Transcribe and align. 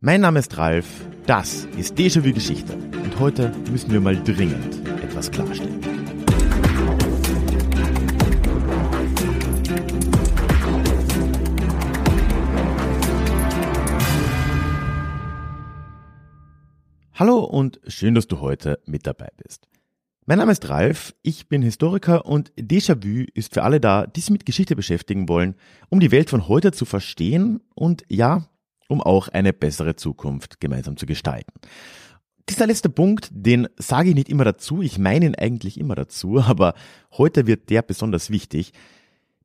Mein 0.00 0.20
Name 0.20 0.38
ist 0.38 0.56
Ralf, 0.56 1.08
das 1.26 1.64
ist 1.76 1.98
Déjà-vu 1.98 2.32
Geschichte 2.32 2.72
und 2.72 3.18
heute 3.18 3.50
müssen 3.68 3.90
wir 3.90 4.00
mal 4.00 4.14
dringend 4.22 4.86
etwas 5.02 5.28
klarstellen. 5.28 5.80
Hallo 17.14 17.40
und 17.40 17.80
schön, 17.88 18.14
dass 18.14 18.28
du 18.28 18.38
heute 18.38 18.78
mit 18.86 19.04
dabei 19.04 19.30
bist. 19.36 19.66
Mein 20.26 20.38
Name 20.38 20.52
ist 20.52 20.68
Ralf, 20.68 21.12
ich 21.22 21.48
bin 21.48 21.60
Historiker 21.62 22.24
und 22.24 22.52
Déjà-vu 22.52 23.26
ist 23.34 23.52
für 23.52 23.64
alle 23.64 23.80
da, 23.80 24.06
die 24.06 24.20
sich 24.20 24.30
mit 24.30 24.46
Geschichte 24.46 24.76
beschäftigen 24.76 25.28
wollen, 25.28 25.56
um 25.88 25.98
die 25.98 26.12
Welt 26.12 26.30
von 26.30 26.46
heute 26.46 26.70
zu 26.70 26.84
verstehen 26.84 27.58
und 27.74 28.04
ja, 28.08 28.46
um 28.88 29.00
auch 29.00 29.28
eine 29.28 29.52
bessere 29.52 29.94
Zukunft 29.94 30.60
gemeinsam 30.60 30.96
zu 30.96 31.06
gestalten. 31.06 31.52
Dieser 32.48 32.66
letzte 32.66 32.88
Punkt, 32.88 33.28
den 33.30 33.68
sage 33.76 34.08
ich 34.08 34.14
nicht 34.14 34.30
immer 34.30 34.44
dazu, 34.44 34.80
ich 34.80 34.98
meine 34.98 35.26
ihn 35.26 35.34
eigentlich 35.34 35.78
immer 35.78 35.94
dazu, 35.94 36.40
aber 36.46 36.74
heute 37.12 37.46
wird 37.46 37.70
der 37.70 37.82
besonders 37.82 38.30
wichtig, 38.30 38.72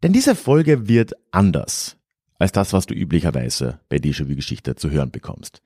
denn 0.02 0.14
diese 0.14 0.36
Folge 0.36 0.88
wird 0.88 1.14
anders 1.32 1.98
als 2.40 2.52
das, 2.52 2.74
was 2.74 2.86
du 2.86 2.94
üblicherweise 2.94 3.80
bei 3.90 3.98
Déjà-vu 3.98 4.36
Geschichte 4.36 4.76
zu 4.76 4.90
hören 4.90 5.12
bekommst. 5.12 5.62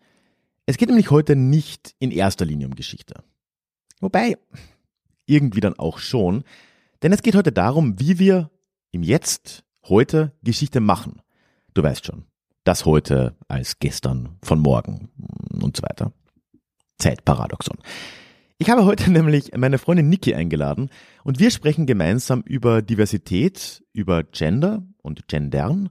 Es 0.65 0.77
geht 0.77 0.89
nämlich 0.89 1.11
heute 1.11 1.35
nicht 1.35 1.95
in 1.97 2.11
erster 2.11 2.45
Linie 2.45 2.67
um 2.67 2.75
Geschichte. 2.75 3.23
Wobei, 3.99 4.37
irgendwie 5.25 5.59
dann 5.59 5.79
auch 5.79 5.97
schon, 5.97 6.43
denn 7.01 7.13
es 7.13 7.23
geht 7.23 7.35
heute 7.35 7.51
darum, 7.51 7.99
wie 7.99 8.19
wir 8.19 8.51
im 8.91 9.01
Jetzt, 9.01 9.63
heute 9.85 10.33
Geschichte 10.43 10.79
machen. 10.79 11.21
Du 11.73 11.83
weißt 11.83 12.05
schon, 12.05 12.25
das 12.67 12.85
heute 12.85 13.35
als 13.47 13.79
gestern 13.79 14.37
von 14.43 14.59
morgen 14.59 15.09
und 15.61 15.77
so 15.77 15.83
weiter. 15.83 16.11
Zeitparadoxon. 16.97 17.77
Ich 18.57 18.69
habe 18.69 18.83
heute 18.85 19.09
nämlich 19.11 19.51
meine 19.55 19.77
Freundin 19.77 20.09
Niki 20.09 20.33
eingeladen 20.33 20.89
und 21.23 21.39
wir 21.39 21.51
sprechen 21.51 21.85
gemeinsam 21.85 22.41
über 22.41 22.81
Diversität, 22.81 23.83
über 23.93 24.23
Gender 24.23 24.83
und 25.01 25.27
Gendern 25.27 25.89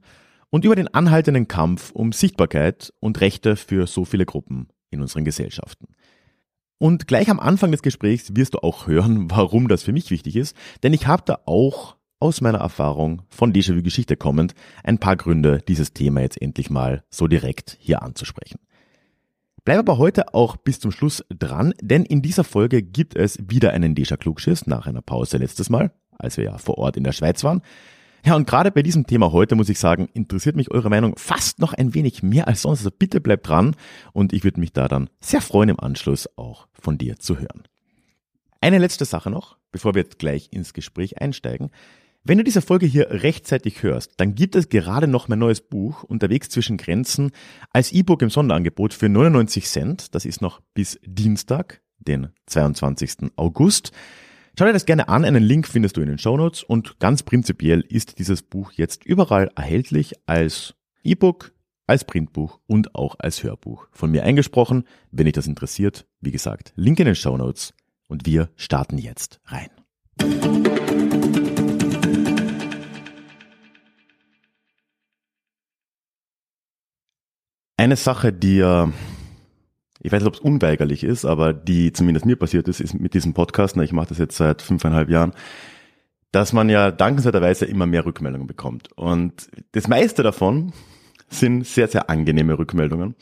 und 0.51 0.65
über 0.65 0.77
den 0.77 0.93
anhaltenden 0.93 1.49
Kampf 1.49 1.93
um 1.93 2.13
Sichtbarkeit 2.13 2.93
und 3.01 3.21
Rechte 3.21 3.57
für 3.57 3.87
so 3.87 4.05
viele 4.05 4.27
Gruppen 4.27 4.69
in 4.91 5.01
unseren 5.01 5.25
Gesellschaften. 5.25 5.89
Und 6.79 7.07
gleich 7.07 7.31
am 7.31 7.41
Anfang 7.41 7.71
des 7.71 7.81
Gesprächs 7.81 8.37
wirst 8.37 8.53
du 8.53 8.59
auch 8.59 8.87
hören, 8.87 9.31
warum 9.31 9.69
das 9.69 9.83
für 9.83 9.93
mich 9.93 10.11
wichtig 10.11 10.37
ist, 10.37 10.55
denn 10.83 10.93
ich 10.93 11.07
habe 11.07 11.23
da 11.25 11.39
auch 11.47 11.96
aus 12.19 12.41
meiner 12.41 12.59
Erfahrung 12.59 13.23
von 13.29 13.53
Déjà-vu 13.53 13.83
Geschichte 13.83 14.17
kommend 14.17 14.55
ein 14.85 14.99
paar 14.99 15.17
Gründe, 15.17 15.61
dieses 15.69 15.93
Thema 15.93 16.21
jetzt 16.21 16.41
endlich 16.41 16.71
mal 16.71 17.05
so 17.11 17.27
direkt 17.27 17.77
hier 17.81 18.03
anzusprechen. 18.03 18.59
Bleib 19.65 19.79
aber 19.81 19.99
heute 19.99 20.33
auch 20.33 20.57
bis 20.57 20.79
zum 20.79 20.93
Schluss 20.93 21.25
dran, 21.29 21.75
denn 21.83 22.05
in 22.05 22.23
dieser 22.23 22.45
Folge 22.45 22.83
gibt 22.83 23.17
es 23.17 23.39
wieder 23.49 23.73
einen 23.73 23.95
Déjà 23.95 24.17
Klugschiss 24.17 24.67
nach 24.67 24.87
einer 24.87 25.03
Pause 25.03 25.39
letztes 25.39 25.71
Mal, 25.71 25.91
als 26.19 26.37
wir 26.37 26.45
ja 26.45 26.59
vor 26.59 26.79
Ort 26.79 26.97
in 26.97 27.05
der 27.05 27.13
Schweiz 27.13 27.43
waren. 27.43 27.63
Ja, 28.25 28.35
und 28.35 28.47
gerade 28.47 28.71
bei 28.71 28.83
diesem 28.83 29.07
Thema 29.07 29.33
heute 29.33 29.55
muss 29.55 29.69
ich 29.69 29.79
sagen, 29.79 30.09
interessiert 30.15 30.57
mich 30.57 30.71
eure 30.71 30.89
Meinung 30.89 31.17
fast 31.17 31.59
noch 31.59 31.73
ein 31.75 31.95
wenig 31.95 32.23
mehr 32.23 32.49
als 32.49 32.63
sonst. 32.63 32.81
Also 32.81 32.91
bitte 32.97 33.21
bleibt 33.21 33.49
dran 33.49 33.77
und 34.13 34.33
ich 34.33 34.43
würde 34.43 34.61
mich 34.61 34.73
da 34.73 34.89
dann 34.89 35.11
sehr 35.21 35.41
freuen, 35.41 35.69
im 35.69 35.81
Anschluss 35.81 36.29
auch 36.37 36.69
von 36.73 36.97
dir 36.97 37.19
zu 37.19 37.39
hören. 37.39 37.65
Eine 38.61 38.79
letzte 38.79 39.05
Sache 39.05 39.31
noch, 39.31 39.59
bevor 39.71 39.95
wir 39.95 40.03
jetzt 40.03 40.19
gleich 40.19 40.49
ins 40.51 40.75
Gespräch 40.75 41.21
einsteigen. 41.21 41.71
Wenn 42.29 42.39
du 42.39 42.45
diese 42.45 42.61
Folge 42.61 42.87
hier 42.87 43.23
rechtzeitig 43.23 43.85
hörst, 43.85 44.15
dann 44.17 44.35
gibt 44.35 44.57
es 44.57 44.69
gerade 44.69 45.07
noch 45.07 45.29
mein 45.29 45.39
neues 45.39 45.61
Buch 45.61 46.03
Unterwegs 46.03 46.49
zwischen 46.49 46.77
Grenzen 46.77 47.31
als 47.71 47.93
E-Book 47.93 48.21
im 48.21 48.31
Sonderangebot 48.31 48.95
für 48.95 49.09
99 49.09 49.67
Cent. 49.67 50.13
Das 50.13 50.25
ist 50.25 50.43
noch 50.43 50.61
bis 50.75 50.99
Dienstag, 51.07 51.83
den 52.01 52.31
22. 52.47 53.31
August. 53.37 53.93
Schau 54.59 54.65
dir 54.65 54.73
das 54.73 54.87
gerne 54.87 55.09
an, 55.09 55.25
einen 55.25 55.45
Link 55.45 55.69
findest 55.69 55.99
du 55.99 56.01
in 56.01 56.09
den 56.09 56.19
Show 56.19 56.37
Notes 56.37 56.65
und 56.65 56.99
ganz 56.99 57.23
prinzipiell 57.23 57.85
ist 57.89 58.19
dieses 58.19 58.43
Buch 58.43 58.73
jetzt 58.73 59.05
überall 59.05 59.53
erhältlich 59.55 60.15
als 60.27 60.75
E-Book, 61.05 61.53
als 61.87 62.05
Printbuch 62.05 62.59
und 62.67 62.97
auch 62.97 63.15
als 63.21 63.45
Hörbuch. 63.45 63.87
Von 63.93 64.11
mir 64.11 64.25
eingesprochen, 64.25 64.83
wenn 65.13 65.27
dich 65.27 65.35
das 65.35 65.47
interessiert, 65.47 66.09
wie 66.21 66.33
gesagt, 66.33 66.73
Link 66.75 66.99
in 66.99 67.07
den 67.07 67.15
Show 67.15 67.37
Notes 67.37 67.73
und 68.09 68.27
wir 68.27 68.51
starten 68.57 68.99
jetzt 68.99 69.39
rein. 69.45 69.71
Eine 77.77 77.97
Sache, 77.97 78.33
die 78.33 78.57
ja, 78.57 78.91
ich 80.01 80.11
weiß 80.11 80.23
nicht, 80.23 80.29
ob 80.29 80.35
es 80.35 80.41
unweigerlich 80.41 81.05
ist, 81.05 81.27
aber 81.27 81.53
die 81.53 81.93
zumindest 81.93 82.25
mir 82.25 82.37
passiert 82.37 82.69
ist, 82.69 82.81
ist 82.81 82.95
mit 82.95 83.13
diesem 83.13 83.35
Podcast, 83.35 83.77
ich 83.77 83.93
mache 83.93 84.09
das 84.09 84.19
jetzt 84.19 84.37
seit 84.37 84.63
fünfeinhalb 84.63 85.11
Jahren, 85.11 85.33
dass 86.33 86.53
man 86.53 86.71
ja 86.71 86.91
dankenswerterweise 86.91 87.67
immer 87.67 87.87
mehr 87.87 88.07
Rückmeldungen 88.07 88.47
bekommt. 88.47 88.93
Und 88.97 89.49
das 89.73 89.89
meiste 89.89 90.23
davon 90.23 90.73
sind 91.29 91.67
sehr, 91.67 91.89
sehr 91.89 92.09
angenehme 92.09 92.59
Rückmeldungen. 92.59 93.15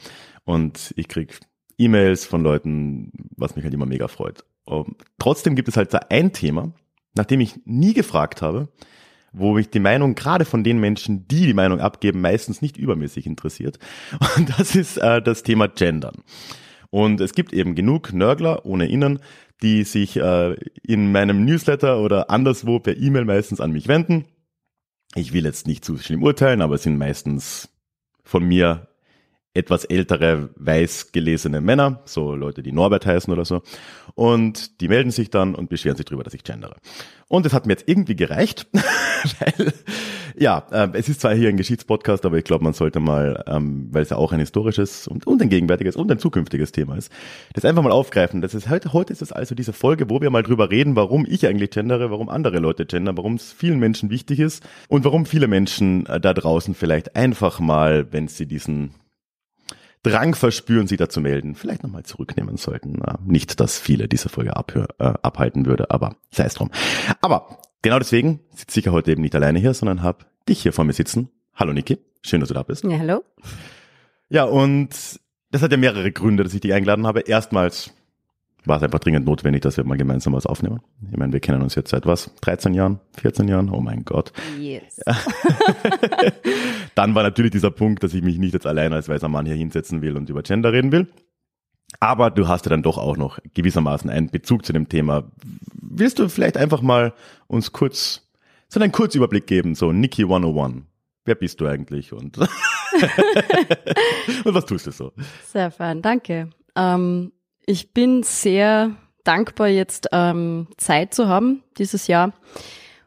Und 0.45 0.93
ich 0.97 1.09
krieg 1.09 1.41
E-Mails 1.77 2.25
von 2.25 2.43
Leuten, 2.43 3.11
was 3.37 3.57
mich 3.57 3.65
halt 3.65 3.75
immer 3.75 3.87
mega 3.87 4.09
freut. 4.09 4.45
Und 4.65 4.97
trotzdem 5.19 5.57
gibt 5.57 5.69
es 5.69 5.77
halt 5.77 5.93
da 5.93 5.99
ein 6.11 6.33
Thema, 6.33 6.73
nachdem 7.15 7.41
ich 7.41 7.61
nie 7.65 7.95
gefragt 7.95 8.41
habe, 8.43 8.69
wo 9.35 9.55
mich 9.55 9.69
die 9.71 9.81
Meinung 9.81 10.15
gerade 10.15 10.45
von 10.45 10.65
den 10.65 10.79
Menschen, 10.79 11.29
die 11.29 11.47
die 11.47 11.55
Meinung 11.55 11.81
abgeben, 11.81 12.21
meistens 12.21 12.63
nicht 12.63 12.77
übermäßig 12.77 13.27
interessiert. 13.27 13.79
Und 14.37 14.59
das 14.59 14.75
ist 14.75 14.97
äh, 14.97 15.21
das 15.21 15.43
Thema 15.43 15.69
Gendern. 15.69 16.23
Und 16.91 17.21
es 17.21 17.35
gibt 17.35 17.53
eben 17.53 17.75
genug 17.75 18.13
Nörgler 18.13 18.65
ohne 18.65 18.89
Innen, 18.89 19.19
die 19.63 19.83
sich 19.83 20.17
äh, 20.17 20.55
in 20.83 21.11
meinem 21.11 21.45
Newsletter 21.45 21.99
oder 21.99 22.31
anderswo 22.31 22.79
per 22.79 22.97
E-Mail 22.97 23.25
meistens 23.25 23.61
an 23.61 23.73
mich 23.73 23.89
wenden. 23.89 24.25
Ich 25.17 25.33
will 25.33 25.45
jetzt 25.45 25.67
nicht 25.67 25.85
zu 25.85 25.99
schlimm 25.99 26.23
urteilen, 26.23 26.63
aber 26.63 26.77
es 26.77 26.85
sind 26.85 26.99
meistens 26.99 27.69
von 28.23 28.45
mir 28.45 28.89
etwas 29.55 29.85
ältere, 29.85 30.51
weiß 30.57 31.13
gelesene 31.13 31.61
Männer, 31.61 32.01
so 32.05 32.35
Leute, 32.35 32.63
die 32.63 32.73
Norbert 32.73 33.07
heißen 33.07 33.33
oder 33.33 33.45
so. 33.45 33.63
Und 34.15 34.81
die 34.81 34.89
melden 34.89 35.13
sich 35.13 35.31
dann 35.31 35.55
und 35.55 35.71
beschweren 35.71 35.97
sich 35.97 36.07
darüber, 36.07 36.25
dass 36.25 36.35
ich 36.35 36.43
gendere. 36.43 36.77
Und 37.29 37.47
es 37.47 37.53
hat 37.53 37.67
mir 37.67 37.73
jetzt 37.73 37.89
irgendwie 37.89 38.17
gereicht, 38.17 38.67
weil, 38.73 39.73
ja, 40.37 40.67
äh, 40.73 40.89
es 40.95 41.09
ist 41.09 41.21
zwar 41.21 41.35
hier 41.35 41.49
ein 41.49 41.57
Geschichtspodcast, 41.57 42.27
aber 42.27 42.37
ich 42.37 42.45
glaube, 42.45 42.65
man 42.65 42.75
sollte 42.75 42.99
mal, 42.99 43.45
ähm, 43.47 43.89
weil 43.93 44.03
es 44.03 44.11
ja 44.11 44.17
auch 44.17 44.33
ein 44.33 44.41
historisches 44.41 45.07
und, 45.07 45.27
und 45.27 45.41
ein 45.41 45.49
gegenwärtiges 45.49 45.95
und 45.95 46.11
ein 46.11 46.19
zukünftiges 46.19 46.73
Thema 46.73 46.97
ist, 46.97 47.13
das 47.53 47.65
einfach 47.65 47.83
mal 47.83 47.93
aufgreifen. 47.93 48.41
Das 48.41 48.55
ist 48.55 48.69
heute, 48.69 48.93
heute 48.93 49.13
ist 49.13 49.23
es 49.23 49.33
also 49.33 49.55
diese 49.55 49.73
Folge, 49.73 50.11
wo 50.11 50.21
wir 50.21 50.31
mal 50.31 50.43
drüber 50.43 50.71
reden, 50.71 50.97
warum 50.97 51.27
ich 51.29 51.47
eigentlich 51.47 51.71
gendere, 51.71 52.11
warum 52.11 52.29
andere 52.29 52.59
Leute 52.59 52.87
gendern, 52.87 53.17
warum 53.17 53.35
es 53.35 53.53
vielen 53.53 53.79
Menschen 53.79 54.11
wichtig 54.11 54.41
ist 54.41 54.65
und 54.89 55.05
warum 55.05 55.27
viele 55.27 55.47
Menschen 55.47 56.07
äh, 56.07 56.21
da 56.21 56.35
draußen 56.35 56.75
vielleicht 56.75 57.15
einfach 57.15 57.61
mal, 57.61 58.13
wenn 58.13 58.27
sie 58.27 58.47
diesen 58.47 58.95
Drang 60.05 60.35
verspüren, 60.35 60.87
sie 60.87 60.99
da 60.99 61.09
zu 61.09 61.21
melden, 61.21 61.55
vielleicht 61.55 61.83
nochmal 61.83 62.05
zurücknehmen 62.05 62.59
sollten. 62.59 63.01
Nicht, 63.25 63.59
dass 63.59 63.79
viele 63.79 64.07
diese 64.07 64.29
Folge 64.29 64.55
abhör, 64.55 64.89
äh, 64.99 65.15
abhalten 65.23 65.65
würde, 65.65 65.91
aber 65.91 66.17
sei 66.31 66.45
es 66.45 66.55
drum. 66.55 66.71
Aber 67.23 67.59
genau 67.81 67.99
deswegen 67.99 68.41
sitze 68.55 68.81
ich 68.81 68.87
ja 68.87 68.93
heute 68.93 69.13
eben 69.13 69.23
nicht 69.23 69.35
alleine 69.35 69.59
hier, 69.59 69.73
sondern 69.73 70.03
habe 70.03 70.27
dich 70.47 70.61
hier 70.61 70.75
vor 70.75 70.85
mir 70.85 70.93
sitzen. 70.93 71.31
Hallo 71.55 71.73
Niki, 71.73 71.99
schön, 72.23 72.41
dass 72.41 72.49
du 72.49 72.55
da 72.55 72.63
bist. 72.63 72.85
Ja, 72.85 72.99
hallo. 72.99 73.25
Ja, 74.29 74.45
und 74.45 74.91
das 75.51 75.63
hat 75.63 75.71
ja 75.73 75.79
mehrere 75.79 76.13
Gründe, 76.13 76.45
dass 76.45 76.53
ich 76.53 76.61
dich 76.61 76.75
eingeladen 76.75 77.07
habe. 77.07 77.21
Erstmals 77.21 77.95
war 78.65 78.79
es 78.79 78.83
einfach 78.83 78.99
dringend 78.99 79.27
notwendig, 79.27 79.63
dass 79.63 79.77
wir 79.77 79.85
mal 79.85 79.97
gemeinsam 79.97 80.33
was 80.33 80.47
aufnehmen. 80.47 80.81
Ich 81.11 81.17
meine, 81.17 81.33
wir 81.33 81.41
kennen 81.41 81.63
uns 81.63 81.75
jetzt 81.75 81.91
seit 81.91 82.07
was? 82.07 82.35
13 82.41 82.75
Jahren? 82.75 83.01
14 83.21 83.49
Jahren? 83.49 83.71
Oh 83.71 83.81
mein 83.81 84.05
Gott. 84.05 84.33
Yes. 84.59 85.01
Dann 86.95 87.15
war 87.15 87.23
natürlich 87.23 87.53
dieser 87.53 87.71
Punkt, 87.71 88.03
dass 88.03 88.15
ich 88.15 88.23
mich 88.23 88.39
nicht 88.39 88.55
jetzt 88.55 88.67
allein 88.67 88.93
als 88.93 89.09
weißer 89.09 89.29
Mann 89.29 89.47
hier 89.47 89.55
hinsetzen 89.55 90.03
will 90.03 90.17
und 90.17 90.31
über 90.31 90.43
Gender 90.43 90.73
reden 90.73 90.93
will. 90.93 91.09
Aber 92.01 92.31
du 92.31 92.49
hast 92.49 92.65
ja 92.67 92.71
dann 92.71 92.83
doch 92.83 92.99
auch 92.99 93.17
noch 93.17 93.39
gewissermaßen 93.55 94.11
einen 94.11 94.29
Bezug 94.29 94.67
zu 94.67 94.73
dem 94.73 94.89
Thema. 94.89 95.31
Willst 95.81 96.19
du 96.19 96.29
vielleicht 96.29 96.57
einfach 96.57 96.83
mal 96.83 97.13
uns 97.47 97.73
kurz 97.73 98.27
so 98.69 98.81
einen 98.81 98.91
Kurzüberblick 98.91 99.47
geben, 99.47 99.75
so 99.77 99.93
Nikki 99.93 100.23
101? 100.23 100.83
Wer 101.25 101.35
bist 101.37 101.61
du 101.61 101.67
eigentlich? 101.67 102.13
Und 102.13 102.37
Und 104.45 104.55
was 104.55 104.67
tust 104.67 104.87
du 104.87 104.91
so? 104.91 105.13
Sehr 105.47 105.71
fein, 105.71 106.03
danke. 106.03 106.51
Ähm, 106.77 107.33
ich 107.67 107.93
bin 107.93 108.23
sehr 108.23 108.97
dankbar, 109.25 109.69
jetzt 109.69 110.09
ähm, 110.13 110.69
Zeit 110.77 111.15
zu 111.15 111.29
haben 111.29 111.63
dieses 111.79 112.07
Jahr, 112.07 112.33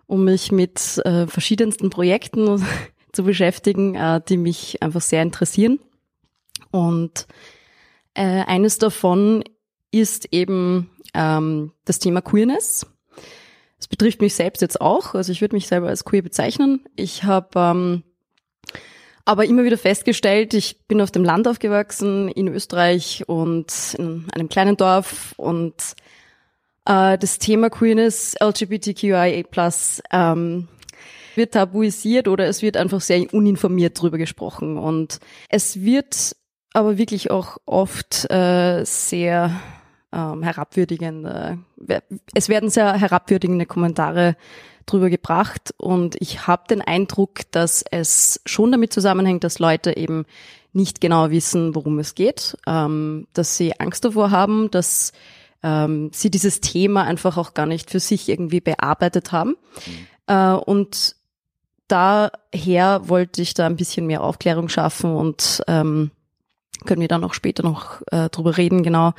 um 0.07 0.23
mich 0.23 0.51
mit 0.51 0.99
äh, 1.05 1.27
verschiedensten 1.27 1.89
Projekten 1.89 2.65
zu 3.11 3.23
beschäftigen, 3.23 3.95
äh, 3.95 4.21
die 4.27 4.37
mich 4.37 4.81
einfach 4.81 5.01
sehr 5.01 5.21
interessieren. 5.21 5.79
Und 6.71 7.27
äh, 8.13 8.43
eines 8.45 8.77
davon 8.77 9.43
ist 9.91 10.33
eben 10.33 10.89
ähm, 11.13 11.71
das 11.85 11.99
Thema 11.99 12.21
Queerness. 12.21 12.85
Es 13.79 13.87
betrifft 13.87 14.21
mich 14.21 14.33
selbst 14.33 14.61
jetzt 14.61 14.81
auch, 14.81 15.13
also 15.13 15.31
ich 15.31 15.41
würde 15.41 15.55
mich 15.55 15.67
selber 15.67 15.87
als 15.87 16.03
queer 16.03 16.23
bezeichnen. 16.23 16.83
Ich 16.95 17.23
habe 17.23 17.47
ähm, 17.59 18.03
aber 19.27 19.43
immer 19.43 19.65
wieder 19.65 19.77
festgestellt, 19.77 20.53
ich 20.53 20.77
bin 20.87 21.01
auf 21.01 21.11
dem 21.11 21.25
Land 21.25 21.49
aufgewachsen, 21.49 22.29
in 22.29 22.47
Österreich 22.47 23.25
und 23.27 23.95
in 23.99 24.25
einem 24.33 24.47
kleinen 24.47 24.77
Dorf 24.77 25.33
und 25.35 25.73
äh, 26.85 27.17
das 27.17 27.37
Thema 27.37 27.69
Queerness, 27.69 28.37
LGBTQIA+, 28.39 29.43
ähm, 30.13 30.69
wird 31.35 31.53
tabuisiert 31.53 32.29
oder 32.29 32.47
es 32.47 32.61
wird 32.61 32.77
einfach 32.77 33.01
sehr 33.01 33.33
uninformiert 33.33 34.01
drüber 34.01 34.17
gesprochen. 34.17 34.77
Und 34.77 35.19
es 35.49 35.81
wird 35.81 36.37
aber 36.71 36.97
wirklich 36.97 37.29
auch 37.29 37.57
oft 37.65 38.31
äh, 38.31 38.85
sehr 38.85 39.51
ähm, 40.13 40.41
herabwürdigende, 40.41 41.59
es 42.33 42.49
werden 42.49 42.69
sehr 42.69 42.93
herabwürdigende 42.93 43.65
Kommentare 43.65 44.35
drüber 44.85 45.09
gebracht 45.09 45.73
und 45.77 46.15
ich 46.19 46.47
habe 46.47 46.63
den 46.69 46.81
Eindruck, 46.81 47.41
dass 47.51 47.83
es 47.91 48.41
schon 48.45 48.71
damit 48.71 48.93
zusammenhängt, 48.93 49.43
dass 49.43 49.59
Leute 49.59 49.97
eben 49.97 50.25
nicht 50.73 51.01
genau 51.01 51.29
wissen, 51.29 51.75
worum 51.75 51.99
es 51.99 52.15
geht, 52.15 52.57
ähm, 52.65 53.27
dass 53.33 53.57
sie 53.57 53.79
Angst 53.79 54.05
davor 54.05 54.31
haben, 54.31 54.71
dass 54.71 55.11
ähm, 55.63 56.11
sie 56.13 56.29
dieses 56.29 56.61
Thema 56.61 57.03
einfach 57.03 57.37
auch 57.37 57.53
gar 57.53 57.65
nicht 57.65 57.89
für 57.89 57.99
sich 57.99 58.29
irgendwie 58.29 58.61
bearbeitet 58.61 59.31
haben. 59.31 59.57
Mhm. 59.85 60.07
Äh, 60.27 60.53
und 60.53 61.15
daher 61.87 63.09
wollte 63.09 63.41
ich 63.41 63.53
da 63.53 63.65
ein 63.65 63.75
bisschen 63.75 64.07
mehr 64.07 64.23
Aufklärung 64.23 64.69
schaffen 64.69 65.15
und 65.15 65.63
ähm, 65.67 66.11
können 66.85 67.01
wir 67.01 67.07
dann 67.07 67.23
auch 67.23 67.33
später 67.33 67.63
noch 67.63 68.01
äh, 68.11 68.29
drüber 68.29 68.57
reden, 68.57 68.83
genau. 68.83 69.13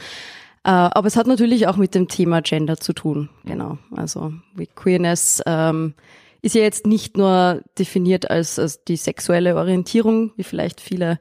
Äh, 0.68 0.70
aber 0.70 1.06
es 1.06 1.16
hat 1.16 1.26
natürlich 1.26 1.66
auch 1.66 1.76
mit 1.76 1.94
dem 1.94 2.08
Thema 2.08 2.42
Gender 2.42 2.76
zu 2.76 2.92
tun, 2.92 3.30
genau. 3.46 3.78
Also 3.96 4.34
Queerness 4.74 5.42
ähm, 5.46 5.94
ist 6.42 6.54
ja 6.54 6.60
jetzt 6.60 6.86
nicht 6.86 7.16
nur 7.16 7.62
definiert 7.78 8.30
als, 8.30 8.58
als 8.58 8.84
die 8.84 8.96
sexuelle 8.96 9.56
Orientierung, 9.56 10.32
wie 10.36 10.42
vielleicht 10.42 10.82
viele 10.82 11.12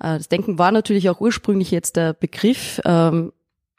äh, 0.00 0.16
das 0.16 0.30
denken, 0.30 0.58
war 0.58 0.72
natürlich 0.72 1.10
auch 1.10 1.20
ursprünglich 1.20 1.70
jetzt 1.70 1.96
der 1.96 2.14
Begriff 2.14 2.80
ähm, 2.86 3.34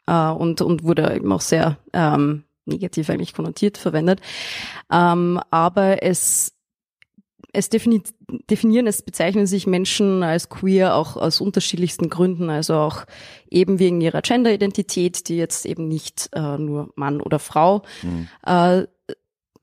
äh, 0.06 0.28
und, 0.28 0.62
und 0.62 0.84
wurde 0.84 1.12
eben 1.12 1.32
auch 1.32 1.40
sehr 1.40 1.78
ähm, 1.92 2.44
negativ 2.64 3.10
eigentlich 3.10 3.34
konnotiert 3.34 3.78
verwendet. 3.78 4.20
Ähm, 4.92 5.40
aber 5.50 6.04
es 6.04 6.52
es 7.52 7.68
definieren, 7.68 8.86
es 8.86 9.02
bezeichnen 9.02 9.46
sich 9.46 9.66
Menschen 9.66 10.22
als 10.22 10.48
queer 10.48 10.94
auch 10.94 11.16
aus 11.16 11.40
unterschiedlichsten 11.40 12.08
Gründen, 12.08 12.50
also 12.50 12.74
auch 12.74 13.04
eben 13.50 13.78
wegen 13.78 14.00
ihrer 14.00 14.22
Genderidentität, 14.22 15.28
die 15.28 15.36
jetzt 15.36 15.66
eben 15.66 15.88
nicht 15.88 16.30
äh, 16.32 16.58
nur 16.58 16.92
Mann 16.94 17.20
oder 17.20 17.38
Frau 17.38 17.82
mhm. 18.02 18.28
äh, 18.46 18.86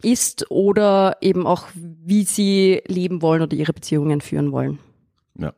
ist 0.03 0.51
oder 0.51 1.17
eben 1.21 1.47
auch, 1.47 1.67
wie 1.73 2.23
sie 2.23 2.81
leben 2.87 3.21
wollen 3.21 3.41
oder 3.41 3.55
ihre 3.55 3.73
Beziehungen 3.73 4.21
führen 4.21 4.51
wollen. 4.51 4.79
Ja. 5.35 5.53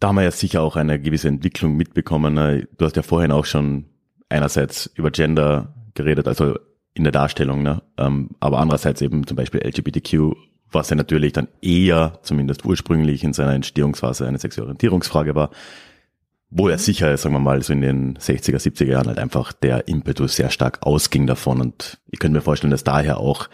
Da 0.00 0.08
haben 0.08 0.16
wir 0.16 0.24
ja 0.24 0.30
sicher 0.30 0.62
auch 0.62 0.76
eine 0.76 1.00
gewisse 1.00 1.28
Entwicklung 1.28 1.76
mitbekommen. 1.76 2.34
Ne? 2.34 2.68
Du 2.76 2.84
hast 2.84 2.96
ja 2.96 3.02
vorhin 3.02 3.32
auch 3.32 3.44
schon 3.44 3.84
einerseits 4.28 4.86
über 4.94 5.10
Gender 5.10 5.74
geredet, 5.94 6.26
also 6.26 6.56
in 6.94 7.04
der 7.04 7.12
Darstellung, 7.12 7.62
ne? 7.62 7.82
Ähm, 7.98 8.30
aber 8.40 8.58
andererseits 8.58 9.02
eben 9.02 9.26
zum 9.26 9.36
Beispiel 9.36 9.60
LGBTQ 9.60 10.34
was 10.70 10.90
ja 10.90 10.96
natürlich 10.96 11.32
dann 11.32 11.48
eher, 11.62 12.18
zumindest 12.22 12.64
ursprünglich 12.64 13.24
in 13.24 13.32
seiner 13.32 13.54
Entstehungsphase, 13.54 14.26
eine 14.26 14.38
Sexualorientierungsfrage 14.38 15.34
war, 15.34 15.50
wo 16.50 16.68
er 16.68 16.78
sicher, 16.78 17.16
sagen 17.16 17.34
wir 17.34 17.40
mal, 17.40 17.62
so 17.62 17.72
in 17.72 17.80
den 17.80 18.18
60er, 18.18 18.58
70er 18.58 18.86
Jahren 18.86 19.08
halt 19.08 19.18
einfach 19.18 19.52
der 19.52 19.88
Impetus 19.88 20.36
sehr 20.36 20.50
stark 20.50 20.78
ausging 20.82 21.26
davon. 21.26 21.60
Und 21.60 21.98
ich 22.10 22.18
könnte 22.18 22.36
mir 22.36 22.42
vorstellen, 22.42 22.70
dass 22.70 22.84
daher 22.84 23.18
auch 23.18 23.48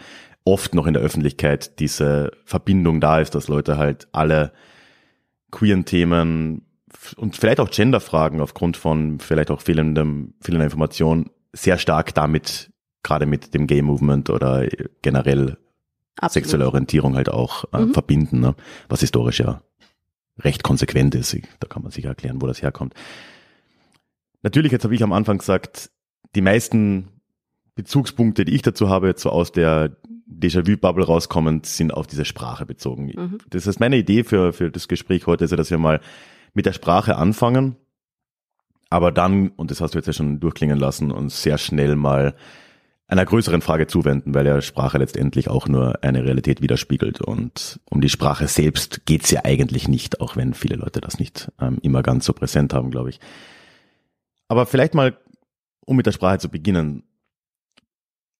oft 0.45 0.75
noch 0.75 0.85
in 0.87 0.93
der 0.93 1.01
Öffentlichkeit 1.01 1.79
diese 1.79 2.31
Verbindung 2.45 3.01
da 3.01 3.19
ist, 3.19 3.33
dass 3.35 3.47
Leute 3.47 3.77
halt 3.77 4.07
alle 4.11 4.51
queeren 5.51 5.85
Themen 5.85 6.65
und 7.15 7.35
vielleicht 7.37 7.59
auch 7.59 7.69
Genderfragen 7.69 8.41
aufgrund 8.41 8.77
von 8.77 9.19
vielleicht 9.19 9.51
auch 9.51 9.61
fehlendem, 9.61 10.33
fehlender 10.41 10.65
Information 10.65 11.29
sehr 11.51 11.77
stark 11.77 12.13
damit, 12.13 12.71
gerade 13.03 13.25
mit 13.25 13.53
dem 13.53 13.67
Gay 13.67 13.81
Movement 13.81 14.29
oder 14.29 14.67
generell 15.01 15.57
Absolut. 16.17 16.45
sexuelle 16.45 16.67
Orientierung 16.67 17.15
halt 17.15 17.29
auch 17.29 17.65
äh, 17.73 17.79
mhm. 17.79 17.93
verbinden, 17.93 18.39
ne? 18.39 18.55
was 18.87 18.99
historisch 18.99 19.39
ja 19.39 19.61
recht 20.39 20.63
konsequent 20.63 21.15
ist. 21.15 21.35
Da 21.59 21.67
kann 21.67 21.83
man 21.83 21.91
sich 21.91 22.05
erklären, 22.05 22.41
wo 22.41 22.47
das 22.47 22.61
herkommt. 22.61 22.93
Natürlich, 24.41 24.71
jetzt 24.71 24.83
habe 24.83 24.95
ich 24.95 25.03
am 25.03 25.13
Anfang 25.13 25.37
gesagt, 25.37 25.89
die 26.35 26.41
meisten 26.41 27.09
Bezugspunkte, 27.75 28.45
die 28.45 28.53
ich 28.53 28.61
dazu 28.61 28.89
habe, 28.89 29.07
jetzt 29.07 29.21
so 29.21 29.29
aus 29.29 29.51
der 29.51 29.95
Déjà-vu-Bubble 30.27 31.05
rauskommend, 31.05 31.65
sind 31.65 31.93
auf 31.93 32.07
diese 32.07 32.25
Sprache 32.25 32.65
bezogen. 32.65 33.05
Mhm. 33.05 33.37
Das 33.49 33.67
heißt, 33.67 33.79
meine 33.79 33.97
Idee 33.97 34.23
für, 34.23 34.53
für 34.53 34.69
das 34.71 34.87
Gespräch 34.87 35.27
heute 35.27 35.45
ist 35.45 35.51
ja, 35.51 35.57
dass 35.57 35.71
wir 35.71 35.77
mal 35.77 36.01
mit 36.53 36.65
der 36.65 36.73
Sprache 36.73 37.15
anfangen, 37.15 37.77
aber 38.89 39.11
dann, 39.11 39.49
und 39.49 39.71
das 39.71 39.81
hast 39.81 39.95
du 39.95 39.97
jetzt 39.97 40.07
ja 40.07 40.13
schon 40.13 40.39
durchklingen 40.39 40.77
lassen, 40.77 41.11
uns 41.11 41.41
sehr 41.41 41.57
schnell 41.57 41.95
mal 41.95 42.35
einer 43.13 43.25
größeren 43.25 43.61
Frage 43.61 43.85
zuwenden, 43.85 44.33
weil 44.33 44.47
ja 44.47 44.59
Sprache 44.59 44.97
letztendlich 44.97 45.47
auch 45.47 45.67
nur 45.67 46.03
eine 46.03 46.23
Realität 46.23 46.61
widerspiegelt. 46.61 47.21
Und 47.21 47.79
um 47.89 48.01
die 48.01 48.09
Sprache 48.09 48.47
selbst 48.47 49.05
geht's 49.05 49.29
ja 49.29 49.41
eigentlich 49.45 49.87
nicht, 49.87 50.19
auch 50.19 50.35
wenn 50.35 50.55
viele 50.55 50.77
Leute 50.77 50.99
das 50.99 51.19
nicht 51.19 51.51
ähm, 51.61 51.77
immer 51.83 52.01
ganz 52.01 52.25
so 52.25 52.33
präsent 52.33 52.73
haben, 52.73 52.89
glaube 52.89 53.11
ich. 53.11 53.19
Aber 54.47 54.65
vielleicht 54.65 54.95
mal, 54.95 55.15
um 55.85 55.95
mit 55.95 56.07
der 56.07 56.11
Sprache 56.11 56.39
zu 56.39 56.49
beginnen. 56.49 57.03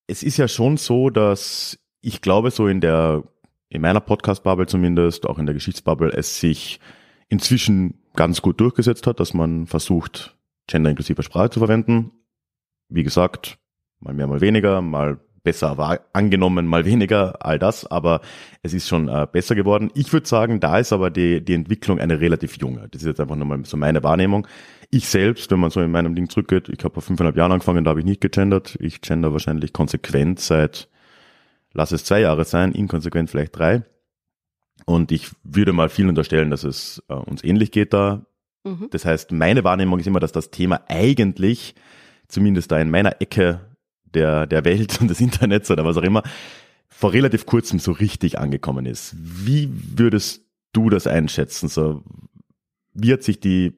Es 0.07 0.23
ist 0.23 0.37
ja 0.37 0.47
schon 0.47 0.77
so, 0.77 1.11
dass 1.11 1.77
ich 2.01 2.21
glaube, 2.21 2.49
so 2.49 2.67
in 2.67 2.81
der, 2.81 3.23
in 3.69 3.81
meiner 3.81 4.01
Podcast-Bubble 4.01 4.65
zumindest, 4.65 5.27
auch 5.27 5.37
in 5.37 5.45
der 5.45 5.53
Geschichtsbubble, 5.53 6.11
es 6.11 6.39
sich 6.39 6.79
inzwischen 7.29 7.99
ganz 8.15 8.41
gut 8.41 8.59
durchgesetzt 8.59 9.05
hat, 9.05 9.19
dass 9.19 9.35
man 9.35 9.67
versucht, 9.67 10.35
genderinklusive 10.65 11.21
Sprache 11.21 11.51
zu 11.51 11.59
verwenden. 11.59 12.11
Wie 12.89 13.03
gesagt, 13.03 13.59
mal 14.03 14.13
mehr, 14.13 14.27
mal 14.27 14.41
weniger, 14.41 14.81
mal 14.81 15.19
besser 15.43 15.77
war 15.77 15.99
angenommen, 16.13 16.65
mal 16.65 16.85
weniger, 16.85 17.45
all 17.45 17.59
das, 17.59 17.85
aber 17.85 18.21
es 18.61 18.73
ist 18.73 18.87
schon 18.87 19.09
äh, 19.09 19.27
besser 19.29 19.55
geworden. 19.55 19.91
Ich 19.93 20.11
würde 20.13 20.27
sagen, 20.27 20.59
da 20.59 20.79
ist 20.79 20.93
aber 20.93 21.09
die, 21.09 21.43
die 21.43 21.53
Entwicklung 21.53 21.99
eine 21.99 22.19
relativ 22.19 22.57
junge. 22.57 22.87
Das 22.89 23.01
ist 23.01 23.07
jetzt 23.07 23.19
einfach 23.19 23.35
nur 23.35 23.45
mal 23.45 23.63
so 23.65 23.75
meine 23.75 24.03
Wahrnehmung. 24.03 24.47
Ich 24.89 25.07
selbst, 25.07 25.51
wenn 25.51 25.59
man 25.59 25.69
so 25.69 25.81
in 25.81 25.91
meinem 25.91 26.15
Ding 26.15 26.29
zurückgeht, 26.29 26.69
ich 26.69 26.83
habe 26.83 26.93
vor 26.93 27.03
fünfeinhalb 27.03 27.35
Jahren 27.35 27.51
angefangen, 27.51 27.83
da 27.83 27.89
habe 27.89 27.99
ich 27.99 28.05
nicht 28.05 28.21
gegendert. 28.21 28.77
Ich 28.79 29.01
gender 29.01 29.33
wahrscheinlich 29.33 29.73
konsequent 29.73 30.39
seit, 30.39 30.87
lass 31.73 31.91
es 31.91 32.05
zwei 32.05 32.21
Jahre 32.21 32.45
sein, 32.45 32.71
inkonsequent 32.71 33.29
vielleicht 33.29 33.57
drei. 33.57 33.83
Und 34.85 35.11
ich 35.11 35.29
würde 35.43 35.73
mal 35.73 35.89
viel 35.89 36.07
unterstellen, 36.07 36.51
dass 36.51 36.63
es 36.63 37.03
äh, 37.09 37.13
uns 37.13 37.43
ähnlich 37.43 37.71
geht 37.71 37.93
da. 37.93 38.25
Mhm. 38.63 38.87
Das 38.91 39.03
heißt, 39.03 39.31
meine 39.33 39.63
Wahrnehmung 39.63 39.99
ist 39.99 40.07
immer, 40.07 40.19
dass 40.19 40.31
das 40.31 40.51
Thema 40.51 40.81
eigentlich, 40.87 41.75
zumindest 42.27 42.71
da 42.71 42.79
in 42.79 42.89
meiner 42.89 43.21
Ecke 43.21 43.61
der, 44.13 44.47
der 44.47 44.65
Welt 44.65 44.99
und 45.01 45.09
des 45.09 45.21
Internets 45.21 45.69
oder 45.71 45.85
was 45.85 45.97
auch 45.97 46.03
immer, 46.03 46.23
vor 46.89 47.13
relativ 47.13 47.45
kurzem 47.45 47.79
so 47.79 47.91
richtig 47.91 48.39
angekommen 48.39 48.85
ist. 48.85 49.15
Wie 49.17 49.69
würdest 49.71 50.45
du 50.73 50.89
das 50.89 51.07
einschätzen? 51.07 51.67
So, 51.67 52.03
wie 52.93 53.11
hat 53.11 53.23
sich 53.23 53.39
die, 53.39 53.73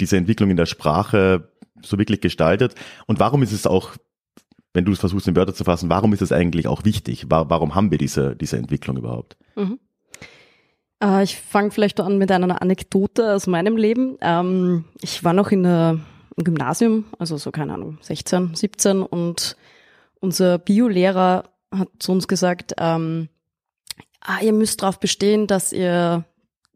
diese 0.00 0.16
Entwicklung 0.16 0.50
in 0.50 0.56
der 0.56 0.66
Sprache 0.66 1.52
so 1.82 1.98
wirklich 1.98 2.20
gestaltet? 2.20 2.74
Und 3.06 3.20
warum 3.20 3.42
ist 3.42 3.52
es 3.52 3.66
auch, 3.66 3.92
wenn 4.74 4.84
du 4.84 4.92
es 4.92 5.00
versuchst 5.00 5.28
in 5.28 5.36
Wörter 5.36 5.54
zu 5.54 5.64
fassen, 5.64 5.90
warum 5.90 6.12
ist 6.12 6.22
es 6.22 6.32
eigentlich 6.32 6.66
auch 6.66 6.84
wichtig? 6.84 7.26
Warum 7.28 7.74
haben 7.74 7.90
wir 7.90 7.98
diese, 7.98 8.34
diese 8.34 8.56
Entwicklung 8.56 8.96
überhaupt? 8.96 9.36
Mhm. 9.54 9.78
Äh, 11.02 11.24
ich 11.24 11.36
fange 11.36 11.70
vielleicht 11.70 12.00
an 12.00 12.18
mit 12.18 12.30
einer 12.30 12.62
Anekdote 12.62 13.34
aus 13.34 13.46
meinem 13.46 13.76
Leben. 13.76 14.16
Ähm, 14.20 14.84
ich 15.00 15.24
war 15.24 15.32
noch 15.32 15.50
in 15.50 15.64
der 15.64 16.00
im 16.36 16.44
Gymnasium, 16.44 17.06
also 17.18 17.36
so 17.36 17.50
keine 17.50 17.74
Ahnung, 17.74 17.98
16, 18.00 18.54
17 18.54 19.02
und 19.02 19.56
unser 20.20 20.58
Biolehrer 20.58 21.50
hat 21.74 21.88
zu 21.98 22.12
uns 22.12 22.28
gesagt, 22.28 22.74
ähm, 22.78 23.28
ah, 24.20 24.40
ihr 24.42 24.52
müsst 24.52 24.82
darauf 24.82 25.00
bestehen, 25.00 25.46
dass 25.46 25.72
ihr 25.72 26.24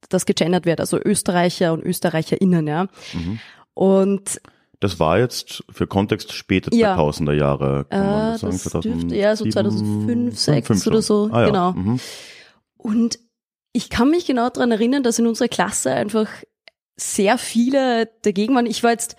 das 0.09 0.27
gegendert 0.27 0.67
wird, 0.67 0.81
also 0.81 0.99
Österreicher 0.99 1.73
und 1.73 1.83
Österreicherinnen, 1.83 2.67
ja. 2.67 2.87
Mhm. 3.13 3.39
Und 3.75 4.41
das 4.81 5.01
war 5.01 5.19
jetzt 5.19 5.65
für 5.71 5.87
Kontext 5.87 6.33
späte 6.33 6.75
ja. 6.75 6.97
2000er 6.97 7.33
Jahre, 7.33 7.87
kann 7.89 8.07
man 8.07 8.35
äh, 8.35 8.39
sagen, 8.39 8.53
das 8.53 8.63
2007, 8.65 9.01
dürfte, 9.01 9.17
ja, 9.17 9.37
so 9.37 9.45
2005, 9.47 10.37
2006 10.37 10.87
oder 10.87 11.03
so, 11.03 11.31
ah, 11.33 11.41
ja. 11.41 11.47
genau. 11.47 11.73
Mhm. 11.73 12.01
Und 12.77 13.19
ich 13.73 13.91
kann 13.91 14.11
mich 14.11 14.27
genau 14.27 14.49
daran 14.49 14.71
erinnern, 14.71 15.03
dass 15.03 15.19
in 15.19 15.27
unserer 15.27 15.49
Klasse 15.49 15.93
einfach 15.93 16.29
sehr 16.97 17.37
viele 17.37 18.09
dagegen 18.23 18.55
waren. 18.55 18.67
Ich 18.67 18.83
war 18.83 18.91
jetzt 18.91 19.17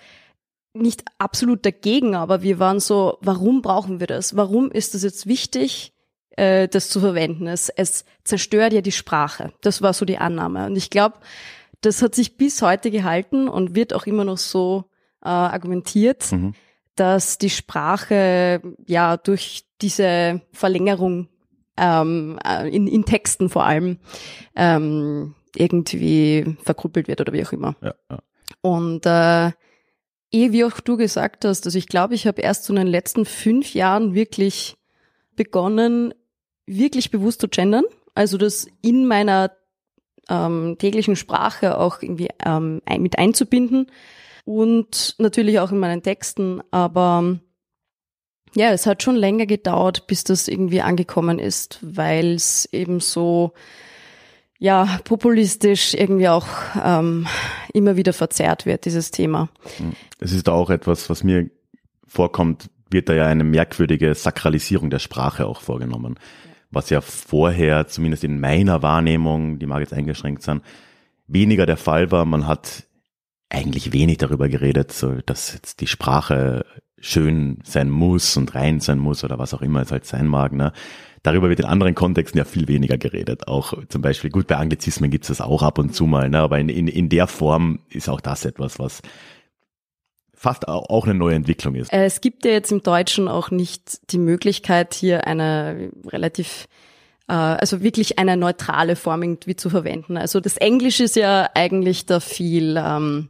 nicht 0.74 1.04
absolut 1.18 1.64
dagegen, 1.64 2.14
aber 2.14 2.42
wir 2.42 2.58
waren 2.58 2.80
so, 2.80 3.18
warum 3.20 3.62
brauchen 3.62 4.00
wir 4.00 4.06
das? 4.06 4.36
Warum 4.36 4.70
ist 4.70 4.94
das 4.94 5.02
jetzt 5.02 5.26
wichtig, 5.26 5.92
äh, 6.30 6.68
das 6.68 6.90
zu 6.90 7.00
verwenden? 7.00 7.46
Es, 7.46 7.68
es 7.68 8.04
zerstört 8.24 8.72
ja 8.72 8.80
die 8.80 8.92
Sprache. 8.92 9.52
Das 9.60 9.82
war 9.82 9.92
so 9.92 10.04
die 10.04 10.18
Annahme. 10.18 10.66
Und 10.66 10.76
ich 10.76 10.90
glaube, 10.90 11.16
das 11.80 12.02
hat 12.02 12.14
sich 12.14 12.36
bis 12.36 12.62
heute 12.62 12.90
gehalten 12.90 13.48
und 13.48 13.74
wird 13.74 13.94
auch 13.94 14.06
immer 14.06 14.24
noch 14.24 14.38
so 14.38 14.84
äh, 15.22 15.28
argumentiert, 15.28 16.30
mhm. 16.32 16.54
dass 16.96 17.38
die 17.38 17.50
Sprache 17.50 18.60
ja 18.86 19.16
durch 19.16 19.64
diese 19.80 20.42
Verlängerung 20.52 21.28
ähm, 21.76 22.38
äh, 22.44 22.68
in, 22.68 22.86
in 22.88 23.04
Texten 23.04 23.48
vor 23.48 23.64
allem 23.64 23.98
ähm, 24.56 25.34
irgendwie 25.54 26.56
verkrüppelt 26.62 27.08
wird 27.08 27.20
oder 27.20 27.32
wie 27.32 27.44
auch 27.44 27.52
immer. 27.52 27.76
Ja, 27.80 27.94
ja. 28.10 28.18
Und 28.60 29.06
äh, 29.06 29.52
eh 30.32 30.52
wie 30.52 30.64
auch 30.64 30.80
du 30.80 30.96
gesagt 30.96 31.44
hast, 31.44 31.66
also 31.66 31.78
ich 31.78 31.88
glaube, 31.88 32.14
ich 32.14 32.26
habe 32.26 32.40
erst 32.40 32.64
so 32.64 32.72
in 32.72 32.78
den 32.78 32.86
letzten 32.86 33.24
fünf 33.24 33.74
Jahren 33.74 34.14
wirklich 34.14 34.76
begonnen, 35.36 36.14
wirklich 36.66 37.10
bewusst 37.10 37.40
zu 37.40 37.48
gendern. 37.48 37.84
Also 38.14 38.36
das 38.36 38.66
in 38.82 39.06
meiner 39.06 39.52
ähm, 40.28 40.76
täglichen 40.78 41.16
Sprache 41.16 41.78
auch 41.78 42.02
irgendwie 42.02 42.28
ähm, 42.44 42.82
ein, 42.84 43.02
mit 43.02 43.18
einzubinden 43.18 43.86
und 44.44 45.14
natürlich 45.18 45.60
auch 45.60 45.72
in 45.72 45.78
meinen 45.78 46.02
Texten. 46.02 46.60
Aber 46.70 47.38
ja, 48.54 48.72
es 48.72 48.86
hat 48.86 49.02
schon 49.02 49.16
länger 49.16 49.46
gedauert, 49.46 50.06
bis 50.06 50.24
das 50.24 50.48
irgendwie 50.48 50.82
angekommen 50.82 51.38
ist, 51.38 51.78
weil 51.82 52.34
es 52.34 52.68
eben 52.72 53.00
so 53.00 53.52
ja 54.58 54.98
populistisch 55.04 55.94
irgendwie 55.94 56.28
auch 56.28 56.46
ähm, 56.84 57.26
immer 57.72 57.96
wieder 57.96 58.12
verzerrt 58.12 58.66
wird, 58.66 58.84
dieses 58.84 59.10
Thema. 59.10 59.48
Es 60.20 60.32
ist 60.32 60.48
auch 60.48 60.70
etwas, 60.70 61.08
was 61.08 61.24
mir 61.24 61.50
vorkommt, 62.06 62.70
wird 62.90 63.08
da 63.08 63.14
ja 63.14 63.26
eine 63.26 63.44
merkwürdige 63.44 64.14
Sakralisierung 64.14 64.90
der 64.90 64.98
Sprache 64.98 65.46
auch 65.46 65.60
vorgenommen. 65.60 66.18
Was 66.70 66.90
ja 66.90 67.00
vorher, 67.00 67.86
zumindest 67.86 68.24
in 68.24 68.40
meiner 68.40 68.82
Wahrnehmung, 68.82 69.58
die 69.58 69.66
mag 69.66 69.80
jetzt 69.80 69.94
eingeschränkt 69.94 70.42
sein, 70.42 70.62
weniger 71.26 71.66
der 71.66 71.76
Fall 71.76 72.10
war. 72.10 72.24
Man 72.24 72.46
hat 72.46 72.84
eigentlich 73.50 73.92
wenig 73.92 74.18
darüber 74.18 74.48
geredet, 74.48 74.92
so, 74.92 75.14
dass 75.24 75.54
jetzt 75.54 75.80
die 75.80 75.86
Sprache 75.86 76.66
schön 76.98 77.58
sein 77.64 77.88
muss 77.90 78.36
und 78.36 78.54
rein 78.54 78.80
sein 78.80 78.98
muss 78.98 79.24
oder 79.24 79.38
was 79.38 79.54
auch 79.54 79.62
immer 79.62 79.82
es 79.82 79.92
halt 79.92 80.04
sein 80.04 80.26
mag. 80.26 80.52
Ne? 80.52 80.72
Darüber 81.22 81.48
wird 81.48 81.60
in 81.60 81.66
anderen 81.66 81.94
Kontexten 81.94 82.38
ja 82.38 82.44
viel 82.44 82.68
weniger 82.68 82.98
geredet. 82.98 83.48
Auch 83.48 83.74
zum 83.88 84.02
Beispiel, 84.02 84.30
gut, 84.30 84.46
bei 84.46 84.56
Anglizismen 84.56 85.10
gibt 85.10 85.24
es 85.24 85.28
das 85.28 85.40
auch 85.40 85.62
ab 85.62 85.78
und 85.78 85.94
zu 85.94 86.06
mal, 86.06 86.28
ne? 86.28 86.38
aber 86.38 86.58
in, 86.58 86.68
in, 86.68 86.88
in 86.88 87.08
der 87.08 87.26
Form 87.26 87.80
ist 87.90 88.08
auch 88.08 88.20
das 88.20 88.44
etwas, 88.44 88.78
was 88.78 89.02
fast 90.34 90.68
auch 90.68 91.04
eine 91.04 91.14
neue 91.14 91.34
Entwicklung 91.34 91.74
ist. 91.74 91.92
Äh, 91.92 92.04
es 92.04 92.20
gibt 92.20 92.44
ja 92.44 92.52
jetzt 92.52 92.70
im 92.70 92.82
Deutschen 92.82 93.26
auch 93.26 93.50
nicht 93.50 94.12
die 94.12 94.18
Möglichkeit, 94.18 94.94
hier 94.94 95.26
eine 95.26 95.90
relativ 96.06 96.68
äh, 97.28 97.32
also 97.32 97.82
wirklich 97.82 98.18
eine 98.18 98.36
neutrale 98.36 98.96
Form 98.96 99.22
irgendwie 99.22 99.56
zu 99.56 99.70
verwenden. 99.70 100.16
Also 100.16 100.40
das 100.40 100.56
Englisch 100.56 101.00
ist 101.00 101.16
ja 101.16 101.50
eigentlich 101.54 102.06
da 102.06 102.20
viel 102.20 102.76
ähm, 102.78 103.28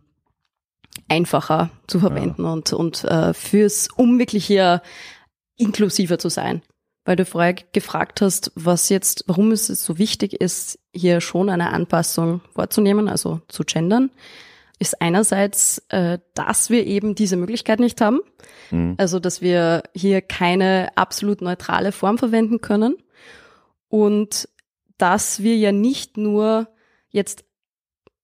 einfacher 1.09 1.71
zu 1.87 2.01
verwenden 2.01 2.45
ja. 2.45 2.53
und, 2.53 2.73
und 2.73 3.05
äh, 3.05 3.35
fürs, 3.35 3.89
um 3.97 4.19
wirklich 4.19 4.47
hier 4.47 4.83
inklusiver 5.57 6.19
zu 6.19 6.29
sein. 6.29 6.63
Weil 7.09 7.17
du 7.17 7.25
vorher 7.25 7.55
gefragt 7.55 8.21
hast, 8.21 8.53
was 8.55 8.91
jetzt, 8.91 9.25
warum 9.27 9.51
es 9.51 9.69
so 9.69 9.97
wichtig 9.97 10.43
ist, 10.43 10.79
hier 10.93 11.23
schon 11.23 11.49
eine 11.49 11.71
Anpassung 11.71 12.43
vorzunehmen, 12.55 13.09
also 13.09 13.41
zu 13.49 13.65
gendern, 13.65 14.11
ist 14.79 15.01
einerseits, 15.01 15.79
äh, 15.89 16.19
dass 16.35 16.69
wir 16.69 16.87
eben 16.87 17.15
diese 17.15 17.39
Möglichkeit 17.39 17.81
nicht 17.81 18.03
haben. 18.03 18.21
Mhm. 18.71 18.97
Also, 18.99 19.21
dass 19.21 19.41
wir 19.41 19.85
hier 19.95 20.21
keine 20.21 20.91
absolut 20.97 21.41
neutrale 21.41 21.93
Form 21.93 22.19
verwenden 22.19 22.61
können. 22.61 22.99
Und 23.89 24.47
dass 24.99 25.43
wir 25.43 25.57
ja 25.57 25.73
nicht 25.73 26.19
nur 26.19 26.69
jetzt 27.09 27.43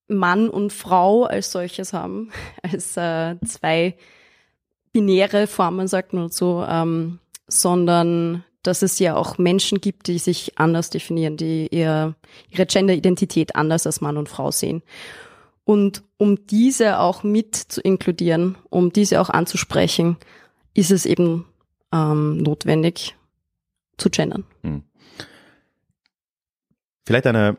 Mann 0.09 0.51
und 0.51 0.75
Frau 0.75 1.25
als 1.25 1.51
solches 1.53 1.95
haben, 1.95 2.33
als 2.63 2.99
äh, 2.99 3.37
zwei 3.47 3.97
binäre 4.93 5.47
Formen, 5.47 5.89
sagt 5.89 6.13
man 6.13 6.29
so, 6.29 6.63
ähm, 6.69 7.19
sondern 7.49 8.45
dass 8.67 8.83
es 8.83 8.99
ja 8.99 9.15
auch 9.15 9.39
Menschen 9.39 9.81
gibt, 9.81 10.09
die 10.09 10.19
sich 10.19 10.59
anders 10.59 10.91
definieren, 10.91 11.37
die 11.37 11.69
ihr, 11.71 12.15
ihre 12.51 12.67
Gender-Identität 12.67 13.55
anders 13.55 13.87
als 13.87 14.01
Mann 14.01 14.17
und 14.17 14.29
Frau 14.29 14.51
sehen. 14.51 14.83
Und 15.65 16.03
um 16.19 16.47
diese 16.47 16.99
auch 16.99 17.23
mit 17.23 17.57
zu 17.57 17.81
inkludieren, 17.81 18.57
um 18.69 18.93
diese 18.93 19.21
auch 19.21 19.31
anzusprechen, 19.31 20.17
ist 20.75 20.91
es 20.91 21.07
eben 21.07 21.47
ähm, 21.93 22.39
notwendig 22.39 23.15
zu 23.97 24.11
gendern. 24.11 24.45
Hm. 24.63 24.83
Vielleicht 27.07 27.27
eine 27.27 27.59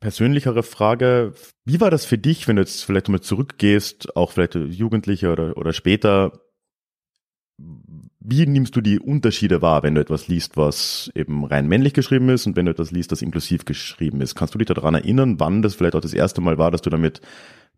persönlichere 0.00 0.62
Frage. 0.62 1.34
Wie 1.64 1.80
war 1.80 1.90
das 1.90 2.04
für 2.04 2.18
dich, 2.18 2.46
wenn 2.46 2.56
du 2.56 2.62
jetzt 2.62 2.84
vielleicht 2.84 3.08
mal 3.08 3.20
zurückgehst, 3.20 4.16
auch 4.16 4.32
vielleicht 4.32 4.54
Jugendliche 4.54 5.30
oder, 5.30 5.56
oder 5.56 5.72
später? 5.72 6.40
Wie 8.30 8.44
nimmst 8.44 8.76
du 8.76 8.82
die 8.82 9.00
Unterschiede 9.00 9.62
wahr, 9.62 9.82
wenn 9.82 9.94
du 9.94 10.02
etwas 10.02 10.28
liest, 10.28 10.58
was 10.58 11.10
eben 11.14 11.46
rein 11.46 11.66
männlich 11.66 11.94
geschrieben 11.94 12.28
ist 12.28 12.46
und 12.46 12.56
wenn 12.56 12.66
du 12.66 12.72
etwas 12.72 12.90
liest, 12.90 13.10
das 13.10 13.22
inklusiv 13.22 13.64
geschrieben 13.64 14.20
ist? 14.20 14.34
Kannst 14.34 14.54
du 14.54 14.58
dich 14.58 14.66
daran 14.66 14.92
erinnern, 14.92 15.40
wann 15.40 15.62
das 15.62 15.74
vielleicht 15.74 15.94
auch 15.94 16.02
das 16.02 16.12
erste 16.12 16.42
Mal 16.42 16.58
war, 16.58 16.70
dass 16.70 16.82
du 16.82 16.90
damit 16.90 17.22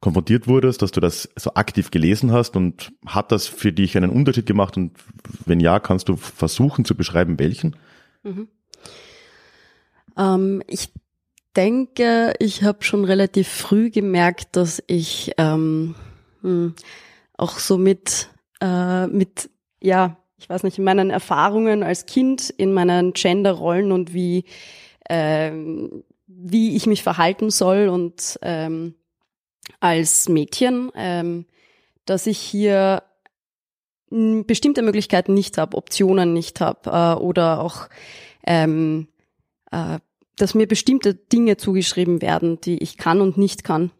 konfrontiert 0.00 0.48
wurdest, 0.48 0.82
dass 0.82 0.90
du 0.90 0.98
das 0.98 1.28
so 1.36 1.54
aktiv 1.54 1.92
gelesen 1.92 2.32
hast 2.32 2.56
und 2.56 2.90
hat 3.06 3.30
das 3.30 3.46
für 3.46 3.72
dich 3.72 3.96
einen 3.96 4.10
Unterschied 4.10 4.46
gemacht 4.46 4.76
und 4.76 4.98
wenn 5.46 5.60
ja, 5.60 5.78
kannst 5.78 6.08
du 6.08 6.16
versuchen 6.16 6.84
zu 6.84 6.96
beschreiben, 6.96 7.38
welchen? 7.38 7.76
Mhm. 8.24 8.48
Ähm, 10.18 10.62
ich 10.66 10.92
denke, 11.54 12.34
ich 12.40 12.64
habe 12.64 12.82
schon 12.82 13.04
relativ 13.04 13.46
früh 13.46 13.90
gemerkt, 13.90 14.56
dass 14.56 14.82
ich 14.88 15.30
ähm, 15.38 15.94
hm, 16.42 16.74
auch 17.36 17.60
so 17.60 17.78
mit, 17.78 18.30
äh, 18.60 19.06
mit, 19.06 19.48
ja, 19.80 20.16
ich 20.40 20.48
weiß 20.48 20.62
nicht, 20.62 20.78
in 20.78 20.84
meinen 20.84 21.10
Erfahrungen 21.10 21.82
als 21.82 22.06
Kind, 22.06 22.48
in 22.48 22.72
meinen 22.72 23.12
Genderrollen 23.12 23.92
und 23.92 24.14
wie, 24.14 24.44
äh, 25.08 25.52
wie 26.26 26.76
ich 26.76 26.86
mich 26.86 27.02
verhalten 27.02 27.50
soll 27.50 27.88
und 27.88 28.38
ähm, 28.40 28.94
als 29.80 30.28
Mädchen, 30.28 30.90
ähm, 30.96 31.44
dass 32.06 32.26
ich 32.26 32.38
hier 32.38 33.02
bestimmte 34.08 34.82
Möglichkeiten 34.82 35.34
nicht 35.34 35.58
habe, 35.58 35.76
Optionen 35.76 36.32
nicht 36.32 36.60
habe 36.60 36.90
äh, 36.90 37.22
oder 37.22 37.60
auch 37.60 37.88
ähm, 38.44 39.08
äh, 39.70 39.98
dass 40.36 40.54
mir 40.54 40.66
bestimmte 40.66 41.14
Dinge 41.14 41.58
zugeschrieben 41.58 42.22
werden, 42.22 42.60
die 42.62 42.82
ich 42.82 42.96
kann 42.96 43.20
und 43.20 43.36
nicht 43.36 43.62
kann. 43.62 43.90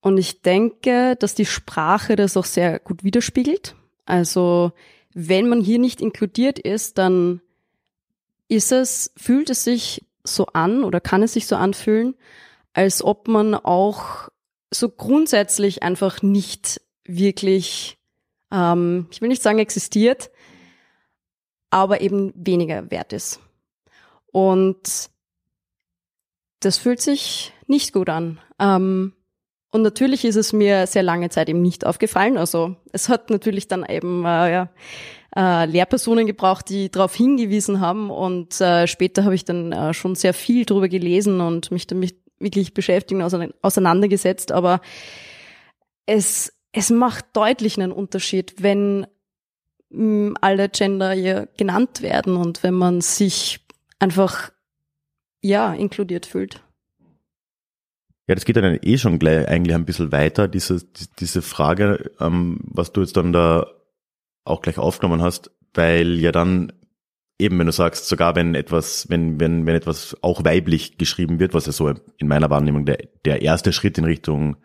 Und 0.00 0.18
ich 0.18 0.40
denke, 0.42 1.16
dass 1.16 1.34
die 1.34 1.46
Sprache 1.46 2.14
das 2.14 2.36
auch 2.36 2.44
sehr 2.44 2.78
gut 2.78 3.02
widerspiegelt. 3.02 3.74
Also 4.06 4.72
wenn 5.14 5.48
man 5.48 5.60
hier 5.60 5.78
nicht 5.78 6.00
inkludiert 6.00 6.58
ist, 6.58 6.98
dann 6.98 7.40
ist 8.48 8.72
es, 8.72 9.12
fühlt 9.16 9.48
es 9.48 9.64
sich 9.64 10.04
so 10.24 10.46
an 10.46 10.84
oder 10.84 11.00
kann 11.00 11.22
es 11.22 11.32
sich 11.32 11.46
so 11.46 11.56
anfühlen, 11.56 12.14
als 12.72 13.02
ob 13.02 13.28
man 13.28 13.54
auch 13.54 14.28
so 14.72 14.88
grundsätzlich 14.88 15.82
einfach 15.82 16.22
nicht 16.22 16.80
wirklich, 17.04 17.98
ähm, 18.50 19.06
ich 19.10 19.20
will 19.20 19.28
nicht 19.28 19.42
sagen 19.42 19.58
existiert, 19.58 20.30
aber 21.70 22.00
eben 22.00 22.32
weniger 22.34 22.90
wert 22.90 23.12
ist. 23.12 23.40
Und 24.32 25.10
das 26.60 26.78
fühlt 26.78 27.00
sich 27.00 27.52
nicht 27.66 27.92
gut 27.92 28.08
an. 28.08 28.40
Ähm, 28.58 29.12
und 29.74 29.82
natürlich 29.82 30.24
ist 30.24 30.36
es 30.36 30.52
mir 30.52 30.86
sehr 30.86 31.02
lange 31.02 31.30
Zeit 31.30 31.48
eben 31.48 31.60
nicht 31.60 31.84
aufgefallen. 31.84 32.38
Also 32.38 32.76
es 32.92 33.08
hat 33.08 33.28
natürlich 33.28 33.66
dann 33.66 33.84
eben 33.84 34.24
äh, 34.24 34.52
ja, 34.52 34.68
äh, 35.34 35.66
Lehrpersonen 35.66 36.28
gebraucht, 36.28 36.68
die 36.68 36.92
darauf 36.92 37.12
hingewiesen 37.12 37.80
haben. 37.80 38.08
Und 38.08 38.60
äh, 38.60 38.86
später 38.86 39.24
habe 39.24 39.34
ich 39.34 39.44
dann 39.44 39.72
äh, 39.72 39.92
schon 39.92 40.14
sehr 40.14 40.32
viel 40.32 40.64
darüber 40.64 40.88
gelesen 40.88 41.40
und 41.40 41.72
mich 41.72 41.88
damit 41.88 42.14
wirklich 42.38 42.72
beschäftigt 42.72 43.20
und 43.20 43.52
auseinandergesetzt. 43.62 44.52
Aber 44.52 44.80
es, 46.06 46.52
es 46.70 46.90
macht 46.90 47.24
deutlich 47.32 47.76
einen 47.76 47.90
Unterschied, 47.90 48.62
wenn 48.62 49.08
mh, 49.90 50.30
mm, 50.30 50.34
alle 50.40 50.68
Gender 50.68 51.10
hier 51.14 51.48
genannt 51.56 52.00
werden 52.00 52.36
und 52.36 52.62
wenn 52.62 52.74
man 52.74 53.00
sich 53.00 53.58
einfach 53.98 54.52
ja, 55.40 55.74
inkludiert 55.74 56.26
fühlt. 56.26 56.63
Ja, 58.26 58.34
das 58.34 58.44
geht 58.44 58.56
dann 58.56 58.78
eh 58.80 58.98
schon 58.98 59.18
gleich 59.18 59.48
eigentlich 59.48 59.74
ein 59.74 59.84
bisschen 59.84 60.10
weiter, 60.10 60.48
diese, 60.48 60.82
diese 61.18 61.42
Frage, 61.42 62.10
ähm, 62.20 62.58
was 62.62 62.92
du 62.92 63.02
jetzt 63.02 63.16
dann 63.16 63.32
da 63.32 63.66
auch 64.44 64.62
gleich 64.62 64.78
aufgenommen 64.78 65.22
hast, 65.22 65.50
weil 65.74 66.18
ja 66.20 66.32
dann 66.32 66.72
eben, 67.38 67.58
wenn 67.58 67.66
du 67.66 67.72
sagst, 67.72 68.08
sogar 68.08 68.34
wenn 68.36 68.54
etwas, 68.54 69.08
wenn, 69.10 69.40
wenn, 69.40 69.66
wenn 69.66 69.74
etwas 69.74 70.16
auch 70.22 70.44
weiblich 70.44 70.96
geschrieben 70.98 71.38
wird, 71.38 71.52
was 71.52 71.66
ja 71.66 71.72
so 71.72 71.88
in 71.88 72.28
meiner 72.28 72.50
Wahrnehmung 72.50 72.86
der, 72.86 72.98
der 73.24 73.42
erste 73.42 73.72
Schritt 73.72 73.98
in 73.98 74.04
Richtung 74.04 74.56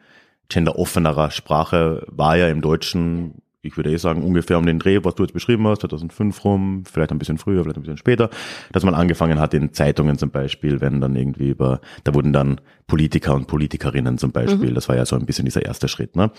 genderoffenerer 0.49 1.31
Sprache 1.31 2.05
war 2.07 2.37
ja 2.37 2.47
im 2.47 2.61
Deutschen, 2.61 3.41
ich 3.61 3.75
würde 3.75 3.91
eh 3.91 3.97
sagen, 3.97 4.23
ungefähr 4.23 4.57
um 4.57 4.65
den 4.65 4.79
Dreh, 4.79 4.99
was 5.03 5.15
du 5.15 5.23
jetzt 5.23 5.33
beschrieben 5.33 5.67
hast, 5.67 5.81
2005 5.81 6.43
rum, 6.45 6.83
vielleicht 6.85 7.11
ein 7.11 7.19
bisschen 7.19 7.37
früher, 7.37 7.63
vielleicht 7.63 7.77
ein 7.77 7.83
bisschen 7.83 7.97
später, 7.97 8.29
dass 8.71 8.83
man 8.83 8.93
angefangen 8.93 9.39
hat 9.39 9.53
in 9.53 9.73
Zeitungen 9.73 10.17
zum 10.17 10.31
Beispiel, 10.31 10.81
wenn 10.81 11.01
dann 11.01 11.15
irgendwie 11.15 11.49
über, 11.49 11.81
da 12.03 12.13
wurden 12.13 12.31
dann 12.31 12.61
Politiker 12.87 13.35
und 13.35 13.47
Politikerinnen 13.47 14.17
zum 14.17 14.31
Beispiel, 14.31 14.69
mhm. 14.69 14.75
das 14.75 14.87
war 14.87 14.95
ja 14.95 15.05
so 15.05 15.15
ein 15.15 15.25
bisschen 15.25 15.45
dieser 15.45 15.65
erste 15.65 15.87
Schritt, 15.87 16.15
ne? 16.15 16.31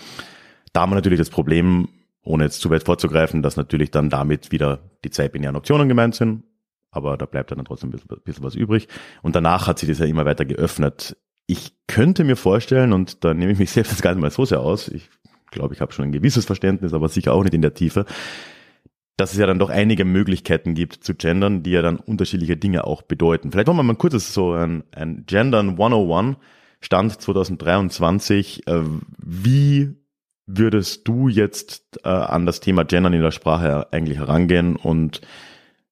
Da 0.73 0.81
haben 0.81 0.91
wir 0.91 0.95
natürlich 0.95 1.19
das 1.19 1.29
Problem, 1.29 1.89
ohne 2.23 2.45
jetzt 2.45 2.61
zu 2.61 2.69
weit 2.69 2.83
vorzugreifen, 2.83 3.41
dass 3.41 3.57
natürlich 3.57 3.91
dann 3.91 4.09
damit 4.09 4.51
wieder 4.51 4.79
die 5.03 5.09
zwei 5.09 5.27
binären 5.27 5.55
Optionen 5.57 5.89
gemeint 5.89 6.15
sind, 6.15 6.43
aber 6.91 7.17
da 7.17 7.25
bleibt 7.25 7.51
dann 7.51 7.63
trotzdem 7.65 7.89
ein 7.89 7.91
bisschen, 7.91 8.09
ein 8.09 8.21
bisschen 8.23 8.43
was 8.43 8.55
übrig. 8.55 8.87
Und 9.21 9.35
danach 9.35 9.67
hat 9.67 9.79
sich 9.79 9.89
das 9.89 9.99
ja 9.99 10.05
immer 10.05 10.25
weiter 10.25 10.45
geöffnet. 10.45 11.17
Ich 11.45 11.73
könnte 11.87 12.23
mir 12.23 12.37
vorstellen, 12.37 12.93
und 12.93 13.23
da 13.23 13.33
nehme 13.33 13.51
ich 13.51 13.59
mich 13.59 13.71
selbst 13.71 14.01
gar 14.01 14.13
nicht 14.13 14.21
mal 14.21 14.31
so 14.31 14.45
sehr 14.45 14.61
aus, 14.61 14.87
ich 14.87 15.09
glaube, 15.51 15.73
ich 15.73 15.81
habe 15.81 15.93
schon 15.93 16.05
ein 16.05 16.11
gewisses 16.11 16.45
Verständnis, 16.45 16.93
aber 16.93 17.09
sicher 17.09 17.33
auch 17.33 17.43
nicht 17.43 17.53
in 17.53 17.61
der 17.61 17.73
Tiefe, 17.73 18.05
dass 19.17 19.33
es 19.33 19.37
ja 19.37 19.45
dann 19.45 19.59
doch 19.59 19.69
einige 19.69 20.05
Möglichkeiten 20.05 20.73
gibt 20.73 21.03
zu 21.03 21.13
gendern, 21.13 21.61
die 21.63 21.71
ja 21.71 21.81
dann 21.81 21.97
unterschiedliche 21.97 22.57
Dinge 22.57 22.85
auch 22.85 23.03
bedeuten. 23.03 23.51
Vielleicht 23.51 23.67
wollen 23.67 23.77
wir 23.77 23.83
mal 23.83 23.95
kurz 23.95 24.33
so 24.33 24.53
ein, 24.53 24.83
ein 24.91 25.25
Gendern 25.27 25.71
101 25.71 26.37
Stand 26.79 27.21
2023. 27.21 28.67
Äh, 28.67 28.81
wie 29.17 29.95
würdest 30.47 31.07
du 31.07 31.27
jetzt 31.27 31.99
äh, 32.03 32.09
an 32.09 32.45
das 32.45 32.59
Thema 32.59 32.83
Gendern 32.83 33.13
in 33.13 33.21
der 33.21 33.31
Sprache 33.31 33.91
eigentlich 33.93 34.17
herangehen 34.17 34.75
und 34.75 35.21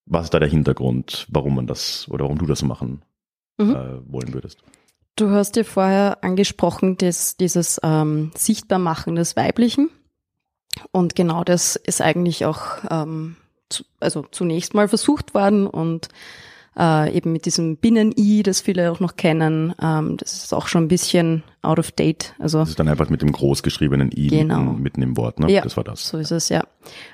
was 0.05 0.25
ist 0.25 0.33
da 0.33 0.39
der 0.39 0.49
Hintergrund, 0.49 1.27
warum 1.29 1.55
man 1.55 1.67
das 1.67 2.07
oder 2.09 2.23
warum 2.25 2.39
du 2.39 2.47
das 2.47 2.63
machen 2.63 3.03
mhm. 3.57 3.75
äh, 3.75 4.11
wollen 4.11 4.33
würdest? 4.33 4.63
Du 5.19 5.31
hast 5.31 5.57
ja 5.57 5.65
vorher 5.65 6.19
angesprochen, 6.21 6.95
dass 6.95 7.35
dieses 7.35 7.77
ähm, 7.83 8.31
Sichtbarmachen 8.37 9.15
des 9.15 9.35
Weiblichen. 9.35 9.89
Und 10.93 11.13
genau 11.13 11.43
das 11.43 11.75
ist 11.75 12.01
eigentlich 12.01 12.45
auch 12.45 12.61
ähm, 12.89 13.35
zu, 13.67 13.83
also 13.99 14.25
zunächst 14.31 14.73
mal 14.73 14.87
versucht 14.87 15.33
worden 15.33 15.67
und 15.67 16.07
äh, 16.77 17.13
eben 17.13 17.33
mit 17.33 17.45
diesem 17.45 17.75
Binnen-I, 17.75 18.43
das 18.43 18.61
viele 18.61 18.93
auch 18.93 19.01
noch 19.01 19.17
kennen. 19.17 19.75
Ähm, 19.81 20.15
das 20.15 20.45
ist 20.45 20.53
auch 20.53 20.69
schon 20.69 20.85
ein 20.85 20.87
bisschen 20.87 21.43
out 21.63 21.79
of 21.79 21.91
date. 21.91 22.33
Also 22.39 22.59
das 22.59 22.69
ist 22.69 22.79
dann 22.79 22.87
einfach 22.87 23.09
mit 23.09 23.21
dem 23.21 23.33
großgeschriebenen 23.33 24.11
I 24.15 24.27
genau. 24.27 24.59
mitten, 24.61 24.81
mitten 24.81 25.01
im 25.01 25.17
Wort, 25.17 25.41
ne? 25.41 25.51
Ja, 25.51 25.63
das 25.63 25.75
war 25.75 25.83
das. 25.83 26.07
So 26.07 26.17
ist 26.17 26.31
es, 26.31 26.47
ja. 26.47 26.63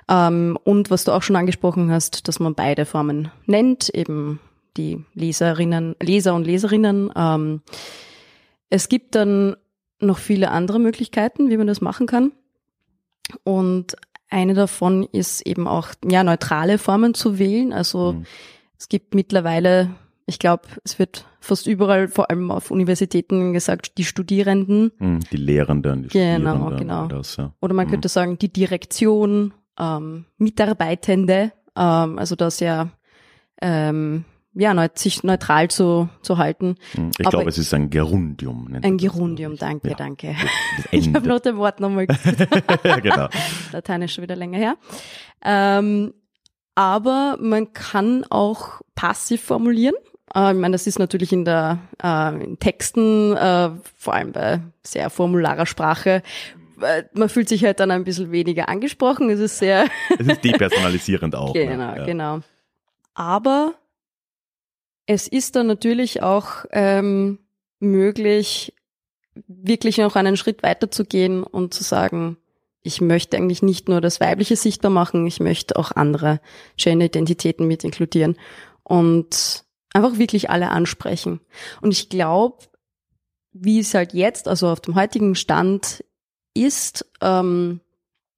Ähm, 0.08 0.60
und 0.64 0.92
was 0.92 1.06
du 1.06 1.12
auch 1.12 1.24
schon 1.24 1.38
angesprochen 1.38 1.90
hast, 1.90 2.28
dass 2.28 2.40
man 2.40 2.54
beide 2.54 2.86
Formen 2.86 3.32
nennt, 3.48 3.90
eben 3.90 4.40
die 4.77 5.03
Leserinnen, 5.13 5.96
Leser 6.01 6.36
und 6.36 6.46
Leserinnen. 6.46 7.12
Ähm, 7.15 7.62
es 8.70 8.89
gibt 8.89 9.15
dann 9.15 9.55
noch 10.00 10.17
viele 10.17 10.51
andere 10.51 10.79
Möglichkeiten, 10.79 11.50
wie 11.50 11.58
man 11.58 11.67
das 11.67 11.82
machen 11.82 12.08
kann. 12.08 12.32
Und 13.44 13.96
eine 14.29 14.53
davon 14.53 15.03
ist 15.03 15.46
eben 15.48 15.67
auch 15.67 15.89
ja 16.08 16.24
neutrale 16.24 16.77
Formen 16.77 17.13
zu 17.13 17.39
wählen. 17.39 17.74
Also 17.74 18.13
mhm. 18.13 18.25
Es 18.77 18.89
gibt 18.89 19.15
mittlerweile, 19.15 19.91
ich 20.25 20.39
glaube, 20.39 20.63
es 20.84 21.00
wird 21.00 21.25
fast 21.39 21.67
überall, 21.67 22.08
vor 22.08 22.29
allem 22.29 22.51
auf 22.51 22.72
Universitäten 22.72 23.53
gesagt, 23.53 23.98
die 23.98 24.03
Studierenden. 24.03 24.91
Hm, 24.98 25.20
die 25.32 25.38
Lehrenden, 25.38 26.03
die 26.03 26.10
genau, 26.10 26.55
Studierenden. 26.55 26.77
Genau, 26.77 27.08
das, 27.08 27.38
ja. 27.38 27.53
Oder 27.62 27.74
man 27.74 27.88
mhm. 27.88 27.91
könnte 27.91 28.10
sagen, 28.10 28.38
die 28.38 28.51
Direktion, 28.51 29.53
ähm, 29.79 30.25
Mitarbeitende, 30.38 31.51
ähm, 31.75 32.20
also 32.20 32.36
das 32.36 32.60
ja, 32.60 32.89
ähm, 33.62 34.25
ja, 34.56 34.88
sich 34.96 35.24
neutral 35.24 35.70
zu, 35.70 36.10
zu 36.22 36.38
halten. 36.38 36.76
Hm, 36.94 37.12
ich 37.18 37.30
glaube, 37.30 37.50
es 37.50 37.58
ist 37.58 37.74
ein 37.74 37.90
Gerundium. 37.90 38.74
Ein 38.82 38.98
Gerundium, 38.98 39.58
danke, 39.58 39.90
ja. 39.90 39.96
danke. 39.96 40.36
Ich 40.92 41.14
habe 41.14 41.28
noch 41.28 41.40
das 41.40 41.56
Wort 41.56 41.80
nochmal 41.80 42.08
gesagt. 42.08 42.38
genau. 43.04 43.28
Lateinisch 43.72 44.14
schon 44.14 44.24
wieder 44.24 44.36
länger 44.36 44.58
her. 44.58 44.77
Ähm, 45.44 46.14
aber 46.74 47.38
man 47.40 47.74
kann 47.74 48.25
auch 48.29 48.82
passiv 48.96 49.42
formulieren. 49.42 49.96
Äh, 50.34 50.51
ich 50.53 50.58
meine, 50.58 50.74
das 50.74 50.88
ist 50.88 51.00
natürlich 51.00 51.34
in 51.34 51.46
der 51.46 51.79
äh, 52.01 52.44
in 52.44 52.60
Texten, 52.60 53.36
äh, 53.36 53.72
vor 53.98 54.14
allem 54.14 54.32
bei 54.32 54.62
sehr 54.84 55.10
formularer 55.10 55.66
Sprache, 55.66 56.22
äh, 56.82 57.03
man 57.14 57.29
fühlt 57.29 57.50
sich 57.50 57.64
halt 57.64 57.79
dann 57.79 57.92
ein 57.92 58.03
bisschen 58.03 58.32
weniger 58.32 58.70
angesprochen. 58.70 59.29
Es 59.29 59.40
ist 59.40 59.60
sehr. 59.60 59.86
es 60.18 60.27
ist 60.27 60.44
depersonalisierend 60.44 61.36
auch. 61.36 61.53
Ne? 61.53 61.68
Genau, 61.68 61.92
ne? 61.92 61.98
ja. 61.98 62.06
genau. 62.06 62.40
Aber 63.14 63.75
es 65.05 65.27
ist 65.27 65.55
dann 65.55 65.68
natürlich 65.68 66.24
auch 66.24 66.65
ähm, 66.72 67.39
möglich, 67.79 68.74
wirklich 69.48 69.98
noch 69.98 70.15
einen 70.15 70.37
Schritt 70.37 70.63
weiter 70.63 70.89
zu 70.89 71.05
gehen 71.05 71.44
und 71.44 71.74
zu 71.74 71.83
sagen, 71.83 72.37
ich 72.81 73.01
möchte 73.01 73.37
eigentlich 73.37 73.63
nicht 73.63 73.89
nur 73.89 74.00
das 74.00 74.20
Weibliche 74.20 74.55
sichtbar 74.55 74.91
machen, 74.91 75.25
ich 75.25 75.39
möchte 75.39 75.75
auch 75.75 75.91
andere 75.91 76.39
Gender-Identitäten 76.77 77.68
mit 77.68 77.83
inkludieren 77.83 78.37
und 78.83 79.63
einfach 79.94 80.18
wirklich 80.20 80.50
alle 80.50 80.70
ansprechen. 80.70 81.41
Und 81.81 81.91
ich 81.91 82.09
glaube, 82.09 82.57
wie 83.53 83.79
es 83.79 83.94
halt 83.94 84.13
jetzt, 84.13 84.48
also 84.48 84.68
auf 84.70 84.81
dem 84.81 84.96
heutigen 84.96 85.35
Stand 85.35 86.03
ist, 86.53 87.05
ähm, 87.22 87.81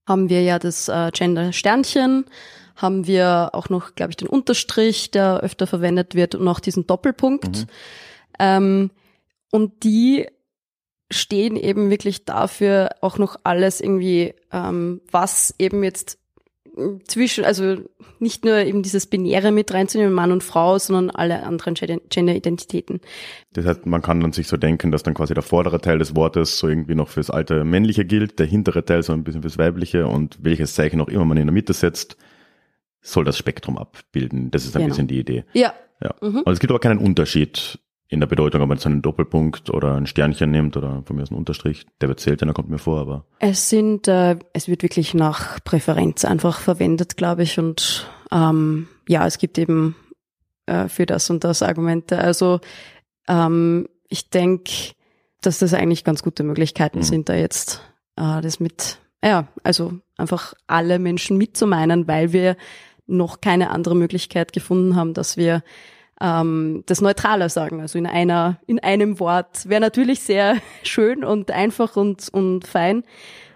haben 0.07 0.29
wir 0.29 0.41
ja 0.43 0.59
das 0.59 0.87
äh, 0.87 1.11
Gender-Sternchen, 1.11 2.25
haben 2.77 3.07
wir 3.07 3.49
auch 3.53 3.69
noch, 3.69 3.95
glaube 3.95 4.11
ich, 4.11 4.17
den 4.17 4.29
Unterstrich, 4.29 5.11
der 5.11 5.41
öfter 5.41 5.67
verwendet 5.67 6.15
wird 6.15 6.35
und 6.35 6.45
noch 6.45 6.59
diesen 6.59 6.87
Doppelpunkt. 6.87 7.57
Mhm. 7.57 7.65
Ähm, 8.39 8.91
und 9.51 9.83
die 9.83 10.27
stehen 11.11 11.55
eben 11.55 11.89
wirklich 11.89 12.25
dafür 12.25 12.89
auch 13.01 13.17
noch 13.17 13.37
alles 13.43 13.81
irgendwie, 13.81 14.33
ähm, 14.51 15.01
was 15.11 15.55
eben 15.57 15.83
jetzt 15.83 16.19
zwischen, 17.05 17.43
also 17.43 17.77
nicht 18.19 18.45
nur 18.45 18.57
eben 18.57 18.83
dieses 18.83 19.07
Binäre 19.07 19.51
mit 19.51 19.73
reinzunehmen, 19.73 20.13
Mann 20.13 20.31
und 20.31 20.43
Frau, 20.43 20.77
sondern 20.77 21.09
alle 21.09 21.43
anderen 21.43 21.73
Gender-Identitäten. 21.73 23.01
Das 23.53 23.65
heißt, 23.65 23.85
man 23.85 24.01
kann 24.01 24.19
dann 24.19 24.31
sich 24.31 24.47
so 24.47 24.57
denken, 24.57 24.91
dass 24.91 25.01
dann 25.01 25.15
quasi 25.15 25.33
der 25.33 25.43
vordere 25.43 25.81
Teil 25.81 25.97
des 25.97 26.15
Wortes 26.15 26.59
so 26.59 26.67
irgendwie 26.67 26.95
noch 26.95 27.09
fürs 27.09 27.31
alte 27.31 27.63
Männliche 27.63 28.05
gilt, 28.05 28.37
der 28.37 28.45
hintere 28.45 28.85
Teil 28.85 29.01
so 29.01 29.13
ein 29.13 29.23
bisschen 29.23 29.41
fürs 29.41 29.57
Weibliche 29.57 30.07
und 30.07 30.37
welches 30.41 30.75
Zeichen 30.75 31.01
auch 31.01 31.07
immer 31.07 31.25
man 31.25 31.37
in 31.37 31.47
der 31.47 31.53
Mitte 31.53 31.73
setzt, 31.73 32.17
soll 33.11 33.25
das 33.25 33.37
Spektrum 33.37 33.77
abbilden. 33.77 34.51
Das 34.51 34.65
ist 34.65 34.75
ein 34.75 34.83
genau. 34.83 34.89
bisschen 34.89 35.07
die 35.07 35.19
Idee. 35.19 35.45
Ja. 35.53 35.73
Ja. 36.01 36.13
Mhm. 36.21 36.37
Also 36.39 36.51
es 36.51 36.59
gibt 36.59 36.71
aber 36.71 36.79
keinen 36.79 36.99
Unterschied 36.99 37.79
in 38.09 38.19
der 38.19 38.27
Bedeutung, 38.27 38.61
ob 38.61 38.69
man 38.69 38.77
jetzt 38.77 38.85
einen 38.85 39.01
Doppelpunkt 39.01 39.69
oder 39.69 39.95
ein 39.95 40.07
Sternchen 40.07 40.49
nimmt 40.49 40.77
oder 40.77 41.03
von 41.05 41.15
mir 41.15 41.23
aus 41.23 41.29
einen 41.29 41.39
Unterstrich, 41.39 41.85
der 41.99 42.07
wird 42.07 42.19
seltener, 42.19 42.53
kommt 42.53 42.69
mir 42.69 42.77
vor, 42.77 43.01
aber. 43.01 43.25
Es 43.39 43.69
sind, 43.69 44.07
äh, 44.07 44.37
es 44.53 44.67
wird 44.69 44.83
wirklich 44.83 45.13
nach 45.13 45.61
Präferenz 45.63 46.23
einfach 46.23 46.61
verwendet, 46.61 47.17
glaube 47.17 47.43
ich, 47.43 47.59
und 47.59 48.09
ähm, 48.31 48.87
ja, 49.09 49.25
es 49.27 49.37
gibt 49.37 49.57
eben 49.57 49.95
äh, 50.67 50.87
für 50.87 51.05
das 51.05 51.29
und 51.29 51.43
das 51.43 51.61
Argumente. 51.61 52.17
Also 52.19 52.61
ähm, 53.27 53.89
ich 54.07 54.29
denke, 54.29 54.71
dass 55.41 55.59
das 55.59 55.73
eigentlich 55.73 56.05
ganz 56.05 56.23
gute 56.23 56.43
Möglichkeiten 56.43 56.99
mhm. 56.99 57.03
sind, 57.03 57.29
da 57.29 57.35
jetzt 57.35 57.81
äh, 58.15 58.41
das 58.41 58.61
mit, 58.61 58.99
ja, 59.21 59.47
also 59.63 59.93
einfach 60.17 60.53
alle 60.65 60.97
Menschen 60.97 61.37
mitzumeinen, 61.37 62.07
weil 62.07 62.31
wir 62.31 62.55
noch 63.07 63.41
keine 63.41 63.71
andere 63.71 63.95
Möglichkeit 63.95 64.53
gefunden 64.53 64.95
haben, 64.95 65.13
dass 65.13 65.37
wir 65.37 65.63
ähm, 66.21 66.83
das 66.85 67.01
neutraler 67.01 67.49
sagen, 67.49 67.81
also 67.81 67.97
in 67.97 68.05
einer, 68.05 68.59
in 68.67 68.79
einem 68.79 69.19
Wort. 69.19 69.67
Wäre 69.69 69.81
natürlich 69.81 70.21
sehr 70.21 70.57
schön 70.83 71.23
und 71.23 71.51
einfach 71.51 71.95
und, 71.95 72.29
und 72.29 72.67
fein. 72.67 73.03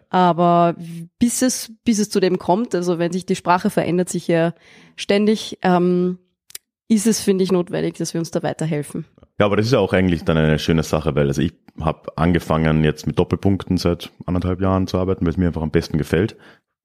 Aber 0.10 0.76
bis 1.20 1.42
es, 1.42 1.72
bis 1.86 2.00
es 2.00 2.10
zu 2.10 2.20
dem 2.20 2.38
kommt, 2.38 2.76
also 2.76 3.00
wenn 3.00 3.14
sich 3.14 3.26
die 3.26 3.36
Sprache 3.36 3.70
verändert 3.70 4.10
sich 4.10 4.28
ja 4.28 4.54
ständig, 4.98 5.58
ähm, 5.62 6.20
ist 6.90 7.08
es, 7.08 7.22
finde 7.22 7.46
ich, 7.46 7.54
notwendig, 7.54 7.96
dass 7.96 8.14
wir 8.14 8.20
uns 8.20 8.32
da 8.32 8.44
weiterhelfen. 8.44 9.06
Ja, 9.40 9.46
aber 9.46 9.56
das 9.56 9.68
ist 9.68 9.72
ja 9.72 9.80
auch 9.80 9.94
eigentlich 9.94 10.26
dann 10.26 10.38
eine 10.38 10.60
schöne 10.60 10.84
Sache, 10.84 11.16
weil 11.16 11.28
also 11.28 11.42
ich 11.42 11.54
habe 11.80 12.16
angefangen 12.18 12.84
jetzt 12.84 13.08
mit 13.08 13.18
Doppelpunkten 13.18 13.78
seit 13.78 14.12
anderthalb 14.26 14.60
Jahren 14.60 14.88
zu 14.88 14.98
arbeiten, 14.98 15.26
weil 15.26 15.32
es 15.32 15.38
mir 15.38 15.48
einfach 15.48 15.62
am 15.62 15.72
besten 15.72 15.98
gefällt. 15.98 16.36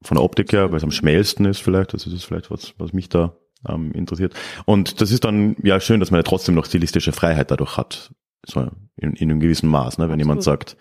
Von 0.02 0.16
der 0.16 0.24
Optik 0.24 0.52
her, 0.52 0.70
weil 0.70 0.76
es 0.76 0.84
am 0.84 0.90
schmälsten 0.90 1.44
ist 1.46 1.62
vielleicht. 1.62 1.94
Also 1.94 2.10
das 2.10 2.20
ist 2.20 2.24
vielleicht 2.24 2.50
was, 2.50 2.74
was 2.78 2.92
mich 2.92 3.08
da 3.08 3.34
ähm, 3.68 3.92
interessiert. 3.92 4.34
Und 4.64 5.00
das 5.00 5.10
ist 5.10 5.24
dann 5.24 5.56
ja 5.62 5.80
schön, 5.80 6.00
dass 6.00 6.10
man 6.10 6.18
ja 6.18 6.22
trotzdem 6.22 6.54
noch 6.54 6.66
stilistische 6.66 7.12
Freiheit 7.12 7.50
dadurch 7.50 7.76
hat. 7.76 8.12
So 8.44 8.68
in, 8.96 9.14
in 9.14 9.30
einem 9.30 9.40
gewissen 9.40 9.68
Maß. 9.68 9.98
Ne? 9.98 10.04
Wenn 10.04 10.12
Absolut. 10.12 10.20
jemand 10.20 10.42
sagt, 10.42 10.76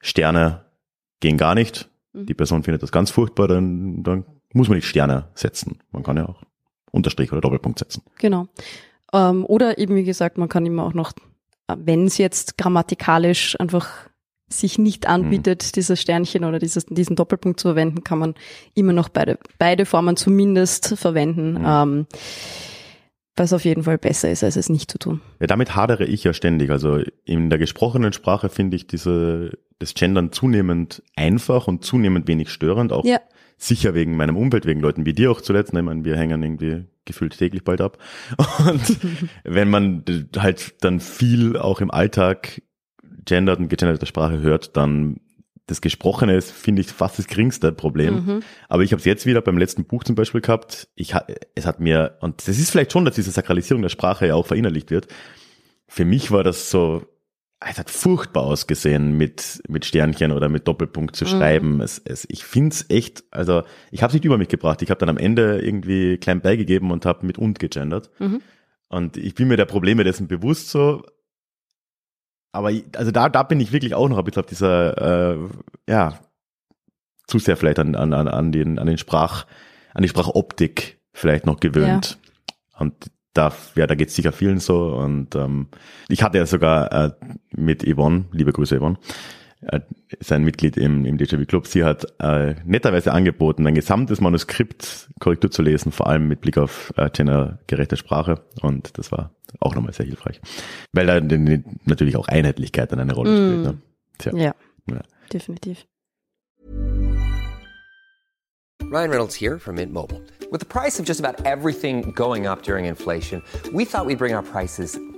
Sterne 0.00 0.64
gehen 1.20 1.36
gar 1.36 1.54
nicht, 1.54 1.88
mhm. 2.12 2.26
die 2.26 2.34
Person 2.34 2.62
findet 2.62 2.82
das 2.82 2.92
ganz 2.92 3.10
furchtbar, 3.10 3.48
dann, 3.48 4.02
dann 4.02 4.24
muss 4.52 4.68
man 4.68 4.76
nicht 4.76 4.88
Sterne 4.88 5.28
setzen. 5.34 5.78
Man 5.92 6.02
kann 6.02 6.16
ja 6.16 6.28
auch 6.28 6.42
Unterstrich 6.90 7.32
oder 7.32 7.40
Doppelpunkt 7.40 7.78
setzen. 7.78 8.02
Genau. 8.18 8.46
Ähm, 9.12 9.44
oder 9.46 9.78
eben, 9.78 9.94
wie 9.96 10.04
gesagt, 10.04 10.38
man 10.38 10.48
kann 10.48 10.66
immer 10.66 10.84
auch 10.84 10.94
noch, 10.94 11.12
wenn 11.76 12.06
es 12.06 12.18
jetzt 12.18 12.58
grammatikalisch 12.58 13.58
einfach 13.58 14.08
sich 14.60 14.78
nicht 14.78 15.06
anbietet, 15.08 15.62
mhm. 15.64 15.72
dieses 15.74 16.00
Sternchen 16.00 16.44
oder 16.44 16.58
dieses, 16.58 16.86
diesen 16.86 17.16
Doppelpunkt 17.16 17.60
zu 17.60 17.68
verwenden, 17.68 18.04
kann 18.04 18.18
man 18.18 18.34
immer 18.74 18.92
noch 18.92 19.08
beide, 19.08 19.38
beide 19.58 19.86
Formen 19.86 20.16
zumindest 20.16 20.96
verwenden. 20.98 21.52
Mhm. 21.52 21.64
Ähm, 21.66 22.06
was 23.36 23.52
auf 23.52 23.64
jeden 23.64 23.82
Fall 23.82 23.98
besser 23.98 24.30
ist, 24.30 24.44
als 24.44 24.56
es 24.56 24.68
nicht 24.68 24.90
zu 24.90 24.98
tun. 24.98 25.20
Ja, 25.40 25.48
damit 25.48 25.74
hadere 25.74 26.04
ich 26.04 26.22
ja 26.22 26.32
ständig. 26.32 26.70
Also 26.70 27.00
in 27.24 27.50
der 27.50 27.58
gesprochenen 27.58 28.12
Sprache 28.12 28.48
finde 28.48 28.76
ich 28.76 28.86
diese, 28.86 29.58
das 29.80 29.94
Gendern 29.94 30.30
zunehmend 30.30 31.02
einfach 31.16 31.66
und 31.66 31.84
zunehmend 31.84 32.28
wenig 32.28 32.50
störend, 32.50 32.92
auch 32.92 33.04
Ja. 33.04 33.18
sicher 33.56 33.94
wegen 33.94 34.16
meinem 34.16 34.36
Umfeld, 34.36 34.66
wegen 34.66 34.80
Leuten 34.80 35.04
wie 35.04 35.14
dir 35.14 35.32
auch 35.32 35.40
zuletzt. 35.40 35.72
ne? 35.72 35.80
Ich 35.80 35.84
meine, 35.84 36.04
wir 36.04 36.16
hängen 36.16 36.42
irgendwie 36.42 36.84
gefühlt 37.06 37.36
täglich 37.36 37.64
bald 37.64 37.80
ab. 37.80 37.98
Und 38.68 39.00
wenn 39.44 39.68
man 39.68 40.04
halt 40.38 40.84
dann 40.84 41.00
viel 41.00 41.56
auch 41.56 41.80
im 41.80 41.90
Alltag 41.90 42.62
gendert 43.24 43.58
und 43.58 43.68
gegenderte 43.68 44.06
Sprache 44.06 44.40
hört, 44.40 44.76
dann 44.76 45.20
das 45.66 45.80
Gesprochene 45.80 46.36
ist, 46.36 46.52
finde 46.52 46.82
ich, 46.82 46.88
fast 46.88 47.18
das 47.18 47.26
geringste 47.26 47.72
Problem. 47.72 48.42
Aber 48.68 48.82
ich 48.82 48.92
habe 48.92 48.98
es 49.00 49.06
jetzt 49.06 49.24
wieder 49.24 49.40
beim 49.40 49.56
letzten 49.56 49.84
Buch 49.84 50.04
zum 50.04 50.14
Beispiel 50.14 50.42
gehabt. 50.42 50.88
Ich, 50.94 51.14
es 51.54 51.64
hat 51.64 51.80
mir, 51.80 52.18
und 52.20 52.46
das 52.46 52.58
ist 52.58 52.70
vielleicht 52.70 52.92
schon, 52.92 53.06
dass 53.06 53.14
diese 53.14 53.30
Sakralisierung 53.30 53.80
der 53.80 53.88
Sprache 53.88 54.26
ja 54.26 54.34
auch 54.34 54.46
verinnerlicht 54.46 54.90
wird. 54.90 55.08
Für 55.88 56.04
mich 56.04 56.30
war 56.30 56.44
das 56.44 56.70
so, 56.70 57.06
es 57.66 57.78
hat 57.78 57.88
furchtbar 57.88 58.42
ausgesehen, 58.42 59.16
mit, 59.16 59.62
mit 59.68 59.86
Sternchen 59.86 60.32
oder 60.32 60.50
mit 60.50 60.68
Doppelpunkt 60.68 61.16
zu 61.16 61.24
schreiben. 61.24 61.80
Es, 61.80 61.98
es, 62.04 62.26
ich 62.28 62.44
find's 62.44 62.84
echt, 62.90 63.24
also 63.30 63.62
ich 63.90 64.02
habe 64.02 64.10
es 64.10 64.14
nicht 64.14 64.26
über 64.26 64.36
mich 64.36 64.48
gebracht. 64.48 64.82
Ich 64.82 64.90
habe 64.90 64.98
dann 64.98 65.08
am 65.08 65.16
Ende 65.16 65.60
irgendwie 65.60 66.18
klein 66.18 66.42
beigegeben 66.42 66.90
und 66.90 67.06
habe 67.06 67.24
mit 67.24 67.38
und 67.38 67.58
gegendert. 67.58 68.10
Und 68.88 69.16
ich 69.16 69.34
bin 69.34 69.48
mir 69.48 69.56
der 69.56 69.64
Probleme 69.64 70.04
dessen 70.04 70.28
bewusst 70.28 70.68
so. 70.68 71.04
Aber 72.54 72.70
also 72.94 73.10
da, 73.10 73.28
da 73.28 73.42
bin 73.42 73.58
ich 73.58 73.72
wirklich 73.72 73.94
auch 73.94 74.08
noch 74.08 74.16
ein 74.16 74.24
bisschen 74.24 74.42
auf 74.42 74.48
dieser, 74.48 75.32
äh, 75.32 75.38
ja, 75.88 76.20
zu 77.26 77.40
sehr 77.40 77.56
vielleicht 77.56 77.80
an, 77.80 77.96
an, 77.96 78.12
an, 78.14 78.28
an 78.28 78.52
den, 78.52 78.78
an 78.78 78.86
den 78.86 78.96
Sprach, 78.96 79.46
an 79.92 80.02
die 80.02 80.08
Sprachoptik 80.08 81.00
vielleicht 81.12 81.46
noch 81.46 81.58
gewöhnt. 81.58 82.18
Und 82.78 82.94
da, 83.32 83.52
ja, 83.74 83.88
da 83.88 83.96
geht's 83.96 84.14
sicher 84.14 84.30
vielen 84.30 84.60
so. 84.60 84.94
Und 84.94 85.34
ähm, 85.34 85.66
ich 86.08 86.22
hatte 86.22 86.38
ja 86.38 86.46
sogar 86.46 86.92
äh, 86.92 87.10
mit 87.50 87.82
Yvonne, 87.82 88.26
liebe 88.30 88.52
Grüße 88.52 88.78
Yvonne, 88.78 88.98
ist 90.18 90.32
ein 90.32 90.44
Mitglied 90.44 90.76
im, 90.76 91.04
im 91.04 91.18
DJV 91.18 91.46
Club, 91.46 91.66
sie 91.66 91.84
hat 91.84 92.06
äh, 92.20 92.54
netterweise 92.64 93.12
angeboten, 93.12 93.66
ein 93.66 93.74
gesamtes 93.74 94.20
Manuskript 94.20 95.08
Korrektur 95.20 95.50
zu 95.50 95.62
lesen, 95.62 95.92
vor 95.92 96.06
allem 96.06 96.28
mit 96.28 96.40
Blick 96.40 96.58
auf 96.58 96.92
äh, 96.96 97.10
gendergerechte 97.10 97.96
Sprache. 97.96 98.42
Und 98.62 98.98
das 98.98 99.10
war 99.12 99.30
auch 99.60 99.74
nochmal 99.74 99.92
sehr 99.92 100.06
hilfreich. 100.06 100.40
Weil 100.92 101.06
da 101.06 101.20
natürlich 101.84 102.16
auch 102.16 102.28
Einheitlichkeit 102.28 102.92
dann 102.92 103.00
eine 103.00 103.14
Rolle 103.14 103.30
spielt. 103.36 103.62
Ne? 103.64 103.78
Tja. 104.18 104.32
Ja, 104.36 104.54
Ja. 104.90 105.02
definitiv. 105.32 105.86
Ryan 108.90 109.10
Reynolds 109.10 109.34
here 109.34 109.58
from 109.58 109.76
Mint 109.76 109.92
Mobile. 109.92 110.20
With 110.52 110.60
the 110.60 110.66
price 110.66 111.00
of 111.00 111.06
just 111.06 111.18
about 111.24 111.44
everything 111.46 112.12
going 112.14 112.46
up 112.46 112.62
during 112.62 112.84
inflation, 112.84 113.42
we 113.72 113.84
thought 113.84 114.06
we'd 114.06 114.18
bring 114.18 114.34
our 114.34 114.42
prices 114.42 114.98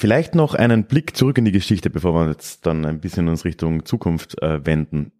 Vielleicht 0.00 0.34
noch 0.34 0.54
einen 0.54 0.84
Blick 0.84 1.14
zurück 1.14 1.36
in 1.36 1.44
die 1.44 1.52
Geschichte, 1.52 1.90
bevor 1.90 2.14
wir 2.14 2.30
jetzt 2.30 2.64
dann 2.64 2.86
ein 2.86 3.00
bisschen 3.00 3.28
uns 3.28 3.44
Richtung 3.44 3.84
Zukunft 3.84 4.42
äh, 4.42 4.64
wenden. 4.64 5.12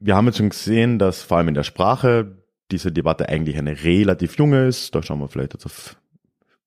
Wir 0.00 0.16
haben 0.16 0.26
jetzt 0.26 0.38
schon 0.38 0.48
gesehen, 0.48 0.98
dass 0.98 1.22
vor 1.22 1.36
allem 1.36 1.46
in 1.46 1.54
der 1.54 1.62
Sprache 1.62 2.36
diese 2.72 2.90
Debatte 2.90 3.28
eigentlich 3.28 3.56
eine 3.56 3.84
relativ 3.84 4.38
junge 4.38 4.66
ist. 4.66 4.92
Da 4.92 5.04
schauen 5.04 5.20
wir 5.20 5.28
vielleicht 5.28 5.54
jetzt 5.54 5.66
auf 5.66 5.96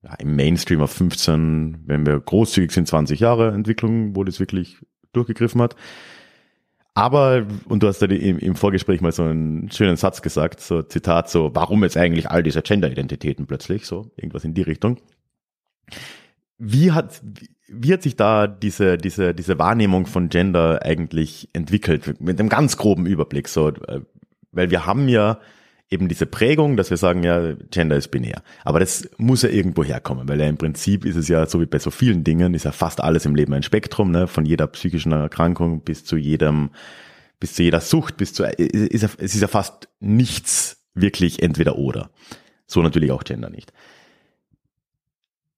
ja, 0.01 0.13
im 0.13 0.37
Mainstream 0.37 0.79
auf 0.79 0.91
15, 0.91 1.83
wenn 1.87 2.05
wir 2.05 2.17
großzügig 2.17 2.71
sind, 2.71 2.87
20 2.87 3.19
Jahre 3.19 3.51
Entwicklung, 3.51 4.15
wo 4.15 4.23
das 4.23 4.39
wirklich 4.39 4.77
durchgegriffen 5.11 5.61
hat. 5.61 5.75
Aber, 6.93 7.45
und 7.67 7.83
du 7.83 7.87
hast 7.87 8.01
ja 8.01 8.07
im 8.07 8.55
Vorgespräch 8.55 9.01
mal 9.01 9.11
so 9.11 9.23
einen 9.23 9.69
schönen 9.71 9.97
Satz 9.97 10.21
gesagt, 10.21 10.61
so 10.61 10.83
Zitat, 10.83 11.29
so, 11.29 11.51
warum 11.53 11.83
jetzt 11.83 11.97
eigentlich 11.97 12.29
all 12.29 12.43
diese 12.43 12.61
Gender-Identitäten 12.61 13.45
plötzlich, 13.45 13.85
so, 13.87 14.09
irgendwas 14.15 14.45
in 14.45 14.53
die 14.53 14.61
Richtung. 14.61 15.01
Wie 16.59 16.91
hat, 16.91 17.21
wie- 17.67 17.93
hat 17.93 18.03
sich 18.03 18.15
da 18.15 18.45
diese, 18.47 18.97
diese, 18.97 19.33
diese 19.33 19.57
Wahrnehmung 19.57 20.05
von 20.05 20.29
Gender 20.29 20.81
eigentlich 20.83 21.49
entwickelt? 21.53 22.19
Mit 22.21 22.39
einem 22.39 22.49
ganz 22.49 22.77
groben 22.77 23.05
Überblick, 23.05 23.47
so, 23.47 23.69
äh, 23.69 24.01
weil 24.51 24.69
wir 24.69 24.85
haben 24.85 25.07
ja 25.07 25.39
eben 25.91 26.07
diese 26.07 26.27
Prägung, 26.27 26.77
dass 26.77 26.91
wir 26.91 26.97
sagen, 26.97 27.23
ja, 27.23 27.53
Gender 27.71 27.95
ist 27.95 28.09
binär. 28.09 28.43
Aber 28.63 28.79
das 28.79 29.09
muss 29.17 29.41
ja 29.41 29.49
irgendwo 29.49 29.83
herkommen, 29.83 30.27
weil 30.29 30.39
ja 30.39 30.47
im 30.47 30.57
Prinzip 30.57 31.03
ist 31.03 31.15
es 31.15 31.27
ja, 31.27 31.47
so 31.47 31.61
wie 31.61 31.65
bei 31.65 31.79
so 31.79 31.89
vielen 31.89 32.23
Dingen, 32.23 32.53
ist 32.53 32.65
ja 32.65 32.71
fast 32.71 33.01
alles 33.01 33.25
im 33.25 33.33
Leben 33.33 33.53
ein 33.53 33.63
Spektrum, 33.63 34.11
ne, 34.11 34.27
von 34.27 34.45
jeder 34.45 34.67
psychischen 34.67 35.11
Erkrankung 35.13 35.81
bis 35.81 36.05
zu 36.05 36.15
jedem, 36.17 36.69
bis 37.39 37.55
zu 37.55 37.63
jeder 37.63 37.81
Sucht, 37.81 38.17
bis 38.17 38.33
zu, 38.33 38.43
ist 38.43 39.01
ja, 39.01 39.09
es 39.17 39.33
ist 39.33 39.41
ja 39.41 39.47
fast 39.47 39.87
nichts 39.99 40.83
wirklich 40.93 41.41
entweder 41.41 41.77
oder. 41.77 42.11
So 42.67 42.83
natürlich 42.83 43.11
auch 43.11 43.23
Gender 43.23 43.49
nicht. 43.49 43.73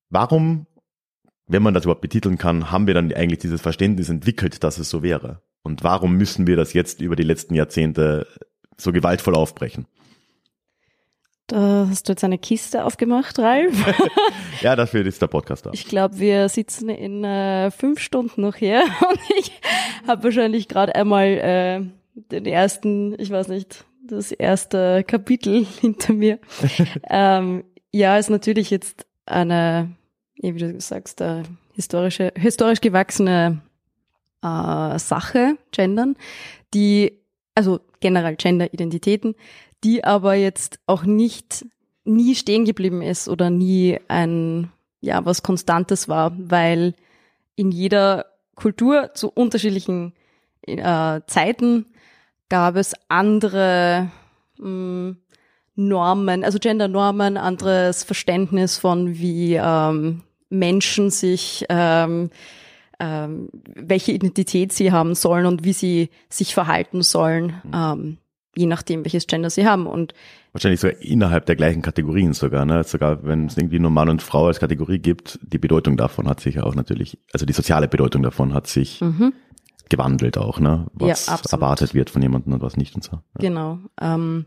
Warum, 0.09 0.65
wenn 1.51 1.63
man 1.63 1.73
das 1.73 1.83
überhaupt 1.83 2.01
betiteln 2.01 2.37
kann, 2.37 2.71
haben 2.71 2.87
wir 2.87 2.93
dann 2.93 3.13
eigentlich 3.13 3.39
dieses 3.39 3.61
Verständnis 3.61 4.09
entwickelt, 4.09 4.63
dass 4.63 4.77
es 4.77 4.89
so 4.89 5.03
wäre? 5.03 5.41
Und 5.63 5.83
warum 5.83 6.15
müssen 6.15 6.47
wir 6.47 6.55
das 6.55 6.73
jetzt 6.73 7.01
über 7.01 7.15
die 7.15 7.23
letzten 7.23 7.53
Jahrzehnte 7.53 8.27
so 8.77 8.91
gewaltvoll 8.91 9.35
aufbrechen? 9.35 9.85
Da 11.47 11.87
hast 11.89 12.07
du 12.07 12.13
jetzt 12.13 12.23
eine 12.23 12.37
Kiste 12.37 12.85
aufgemacht, 12.85 13.37
Ralf. 13.39 13.73
Ja, 14.61 14.75
dafür 14.75 15.03
ist 15.05 15.19
der 15.19 15.27
Podcast 15.27 15.65
da. 15.65 15.71
Ich 15.73 15.85
glaube, 15.85 16.19
wir 16.19 16.47
sitzen 16.47 16.87
in 16.89 17.23
äh, 17.23 17.71
fünf 17.71 17.99
Stunden 17.99 18.41
noch 18.41 18.57
hier 18.57 18.83
und 19.09 19.19
ich 19.39 19.51
habe 20.07 20.25
wahrscheinlich 20.25 20.67
gerade 20.67 20.93
einmal 20.93 21.25
äh, 21.25 21.81
den 22.13 22.45
ersten, 22.45 23.19
ich 23.19 23.31
weiß 23.31 23.47
nicht, 23.47 23.85
das 24.05 24.31
erste 24.31 25.03
Kapitel 25.03 25.65
hinter 25.81 26.13
mir. 26.13 26.37
ähm, 27.09 27.63
ja, 27.91 28.17
ist 28.17 28.29
natürlich 28.29 28.69
jetzt 28.69 29.07
eine, 29.25 29.95
wie 30.41 30.59
du 30.59 30.81
sagst, 30.81 31.21
äh, 31.21 31.43
historische, 31.73 32.33
historisch 32.35 32.81
gewachsene 32.81 33.61
äh, 34.41 34.99
Sache, 34.99 35.57
Gendern, 35.71 36.15
die, 36.73 37.19
also 37.55 37.79
generell 37.99 38.35
Gender-Identitäten, 38.35 39.35
die 39.83 40.03
aber 40.03 40.33
jetzt 40.33 40.79
auch 40.87 41.03
nicht 41.03 41.65
nie 42.03 42.35
stehen 42.35 42.65
geblieben 42.65 43.01
ist 43.01 43.29
oder 43.29 43.49
nie 43.49 43.99
ein, 44.07 44.71
ja, 45.01 45.23
was 45.25 45.43
Konstantes 45.43 46.09
war, 46.09 46.33
weil 46.37 46.95
in 47.55 47.71
jeder 47.71 48.25
Kultur 48.55 49.11
zu 49.13 49.29
unterschiedlichen 49.29 50.13
äh, 50.63 51.21
Zeiten 51.27 51.85
gab 52.49 52.75
es 52.75 52.93
andere 53.07 54.09
mh, 54.57 55.15
Normen, 55.75 56.43
also 56.43 56.59
Gender-Normen, 56.59 57.37
anderes 57.37 58.03
Verständnis 58.03 58.77
von 58.77 59.17
wie 59.17 59.55
ähm, 59.55 60.23
Menschen 60.51 61.09
sich, 61.09 61.65
ähm, 61.69 62.29
ähm, 62.99 63.49
welche 63.75 64.11
Identität 64.11 64.71
sie 64.71 64.91
haben 64.91 65.15
sollen 65.15 65.47
und 65.47 65.63
wie 65.63 65.73
sie 65.73 66.09
sich 66.29 66.53
verhalten 66.53 67.01
sollen, 67.01 67.53
ähm, 67.73 68.17
je 68.55 68.67
nachdem, 68.67 69.03
welches 69.03 69.27
Gender 69.27 69.49
sie 69.49 69.65
haben. 69.65 69.87
Und 69.87 70.13
Wahrscheinlich 70.53 70.81
sogar 70.81 71.01
innerhalb 71.01 71.45
der 71.45 71.55
gleichen 71.55 71.81
Kategorien 71.81 72.33
sogar, 72.33 72.65
ne? 72.65 72.83
Sogar 72.83 73.23
wenn 73.23 73.47
es 73.47 73.57
irgendwie 73.57 73.79
nur 73.79 73.89
Mann 73.89 74.09
und 74.09 74.21
Frau 74.21 74.47
als 74.47 74.59
Kategorie 74.59 74.99
gibt, 74.99 75.39
die 75.41 75.57
Bedeutung 75.57 75.95
davon 75.95 76.27
hat 76.27 76.41
sich 76.41 76.59
auch 76.59 76.75
natürlich, 76.75 77.17
also 77.31 77.45
die 77.45 77.53
soziale 77.53 77.87
Bedeutung 77.87 78.21
davon 78.21 78.53
hat 78.53 78.67
sich 78.67 79.01
gewandelt 79.89 80.37
auch, 80.37 80.59
ne? 80.59 80.87
Was 80.93 81.27
Ja, 81.27 81.39
erwartet 81.51 81.93
wird 81.93 82.09
von 82.09 82.21
jemandem 82.21 82.53
und 82.53 82.61
was 82.61 82.77
nicht 82.77 82.95
und 82.95 83.03
so. 83.03 83.13
Ja. 83.13 83.21
Genau. 83.39 83.79
Ähm, 84.01 84.45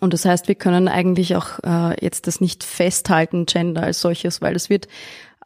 und 0.00 0.12
das 0.12 0.24
heißt, 0.24 0.48
wir 0.48 0.54
können 0.54 0.88
eigentlich 0.88 1.36
auch 1.36 1.58
äh, 1.64 2.04
jetzt 2.04 2.26
das 2.26 2.40
nicht 2.40 2.64
festhalten, 2.64 3.46
Gender 3.46 3.82
als 3.82 4.00
solches, 4.00 4.40
weil 4.42 4.56
es 4.56 4.70
wird, 4.70 4.88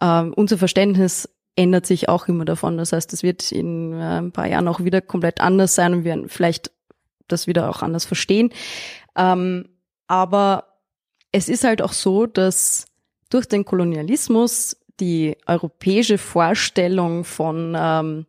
ähm, 0.00 0.32
unser 0.34 0.58
Verständnis 0.58 1.28
ändert 1.56 1.86
sich 1.86 2.08
auch 2.08 2.28
immer 2.28 2.44
davon. 2.44 2.76
Das 2.76 2.92
heißt, 2.92 3.12
es 3.12 3.22
wird 3.22 3.50
in 3.50 3.92
äh, 3.92 4.18
ein 4.18 4.32
paar 4.32 4.46
Jahren 4.46 4.68
auch 4.68 4.80
wieder 4.80 5.00
komplett 5.00 5.40
anders 5.40 5.74
sein 5.74 5.94
und 5.94 5.98
wir 6.04 6.10
werden 6.10 6.28
vielleicht 6.28 6.70
das 7.28 7.46
wieder 7.46 7.70
auch 7.70 7.82
anders 7.82 8.04
verstehen. 8.04 8.50
Ähm, 9.16 9.68
aber 10.06 10.64
es 11.32 11.48
ist 11.48 11.64
halt 11.64 11.82
auch 11.82 11.92
so, 11.92 12.26
dass 12.26 12.86
durch 13.30 13.46
den 13.46 13.64
Kolonialismus 13.64 14.76
die 15.00 15.36
europäische 15.46 16.18
Vorstellung 16.18 17.24
von 17.24 17.74
ähm, 17.76 18.26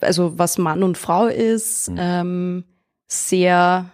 also 0.00 0.38
was 0.38 0.58
Mann 0.58 0.82
und 0.82 0.96
Frau 0.96 1.26
ist, 1.26 1.90
ähm, 1.96 2.64
sehr, 3.06 3.90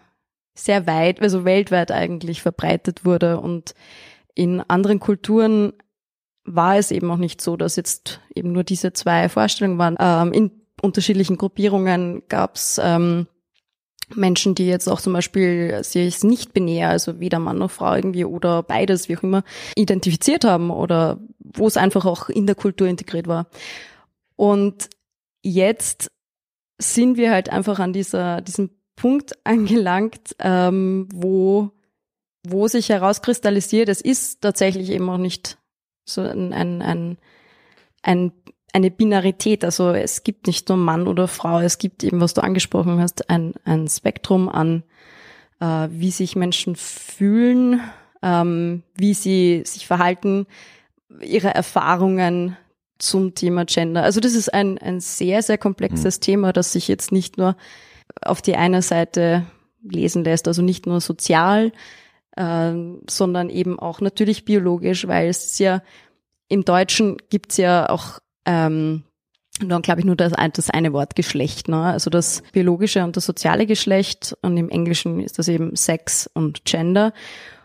sehr 0.55 0.87
weit, 0.87 1.21
also 1.21 1.45
weltweit 1.45 1.91
eigentlich 1.91 2.43
verbreitet 2.43 3.05
wurde 3.05 3.41
und 3.41 3.75
in 4.35 4.61
anderen 4.61 5.01
Kulturen 5.01 5.73
war 6.45 6.77
es 6.77 6.91
eben 6.91 7.11
auch 7.11 7.17
nicht 7.17 7.41
so, 7.41 7.57
dass 7.57 7.77
jetzt 7.77 8.21
eben 8.35 8.53
nur 8.53 8.65
diese 8.65 8.93
zwei 8.93 9.29
Vorstellungen 9.29 9.79
waren. 9.79 9.97
Ähm, 9.99 10.33
in 10.33 10.51
unterschiedlichen 10.83 11.39
Gruppierungen 11.39 12.23
gab 12.29 12.57
es 12.57 12.81
ähm, 12.83 13.27
Menschen, 14.15 14.55
die 14.55 14.67
jetzt 14.67 14.89
auch 14.89 15.01
zum 15.01 15.15
Beispiel 15.15 15.83
sich 15.83 16.23
nicht 16.23 16.53
binär, 16.53 16.91
also 16.91 17.21
weder 17.21 17.39
Mann 17.39 17.59
noch 17.59 17.71
Frau 17.71 17.95
irgendwie 17.95 18.25
oder 18.25 18.63
beides, 18.63 19.09
wie 19.09 19.17
auch 19.17 19.23
immer, 19.23 19.45
identifiziert 19.77 20.45
haben 20.45 20.71
oder 20.71 21.19
wo 21.39 21.67
es 21.67 21.77
einfach 21.77 22.05
auch 22.05 22.29
in 22.29 22.47
der 22.47 22.55
Kultur 22.55 22.87
integriert 22.87 23.27
war. 23.27 23.47
Und 24.37 24.91
jetzt 25.43 26.11
sind 26.79 27.17
wir 27.17 27.31
halt 27.31 27.51
einfach 27.51 27.79
an 27.79 27.93
dieser, 27.93 28.41
diesem 28.41 28.71
Punkt 28.97 29.33
angelangt, 29.45 30.37
ähm, 30.39 31.09
wo, 31.13 31.71
wo 32.47 32.69
sich 32.69 32.91
herauskristallisiert, 32.91 33.89
es 33.89 34.01
ist 34.01 34.43
tatsächlich 34.43 34.91
eben 34.91 35.09
auch 35.09 35.19
nicht 35.19 35.57
so 36.05 36.21
ein, 36.21 36.53
ein, 36.53 36.83
ein, 36.83 37.19
ein 38.03 38.33
eine 38.75 38.91
Binarität. 38.91 39.65
Also 39.65 39.93
es 39.93 40.25
gibt 40.25 40.47
nicht 40.49 40.69
nur 40.69 40.77
Mann 40.77 41.07
oder 41.07 41.29
Frau, 41.29 41.61
es 41.61 41.79
gibt 41.79 42.03
eben, 42.03 42.21
was 42.21 42.35
du 42.35 42.43
angesprochen 42.43 43.01
hast, 43.01 43.31
ein, 43.31 43.55
ein 43.65 43.87
Spektrum 43.89 44.49
an, 44.49 44.83
äh, 45.61 45.89
wie 45.91 46.11
sich 46.11 46.35
Menschen 46.35 46.75
fühlen, 46.75 47.81
ähm, 48.21 48.83
wie 48.97 49.15
sie 49.15 49.63
sich 49.65 49.87
verhalten, 49.87 50.47
ihre 51.21 51.55
Erfahrungen 51.55 52.57
zum 52.99 53.35
Thema 53.35 53.65
Gender. 53.65 54.03
Also 54.03 54.19
das 54.19 54.35
ist 54.35 54.53
ein, 54.53 54.79
ein 54.79 54.99
sehr, 55.01 55.43
sehr 55.43 55.59
komplexes 55.59 56.19
mhm. 56.19 56.23
Thema, 56.23 56.53
das 56.53 56.73
sich 56.73 56.89
jetzt 56.89 57.13
nicht 57.13 57.39
nur 57.39 57.57
auf 58.23 58.43
die 58.43 58.57
eine 58.57 58.83
Seite 58.83 59.47
lesen 59.83 60.25
lässt, 60.25 60.49
also 60.49 60.63
nicht 60.63 60.87
nur 60.87 61.01
sozial, 61.01 61.71
äh, 62.37 62.73
sondern 63.09 63.51
eben 63.51 63.79
auch 63.79 64.01
natürlich 64.01 64.45
biologisch, 64.45 65.07
weil 65.07 65.29
es 65.29 65.45
ist 65.45 65.59
ja 65.59 65.83
im 66.49 66.65
Deutschen 66.65 67.17
gibt's 67.31 67.57
ja 67.57 67.89
auch 67.89 68.21
ähm, 68.45 69.05
dann 69.61 69.83
glaube 69.83 70.01
ich 70.01 70.07
nur 70.07 70.17
das, 70.17 70.33
das 70.53 70.71
eine 70.71 70.93
Wort 70.93 71.15
Geschlecht, 71.15 71.69
ne? 71.69 71.83
also 71.83 72.11
das 72.11 72.43
biologische 72.53 73.05
und 73.05 73.17
das 73.17 73.25
soziale 73.25 73.67
Geschlecht 73.67 74.37
und 74.43 74.57
im 74.57 74.69
Englischen 74.69 75.21
ist 75.21 75.39
das 75.39 75.49
eben 75.49 75.77
Sex 75.77 76.29
und 76.35 76.65
Gender 76.65 77.13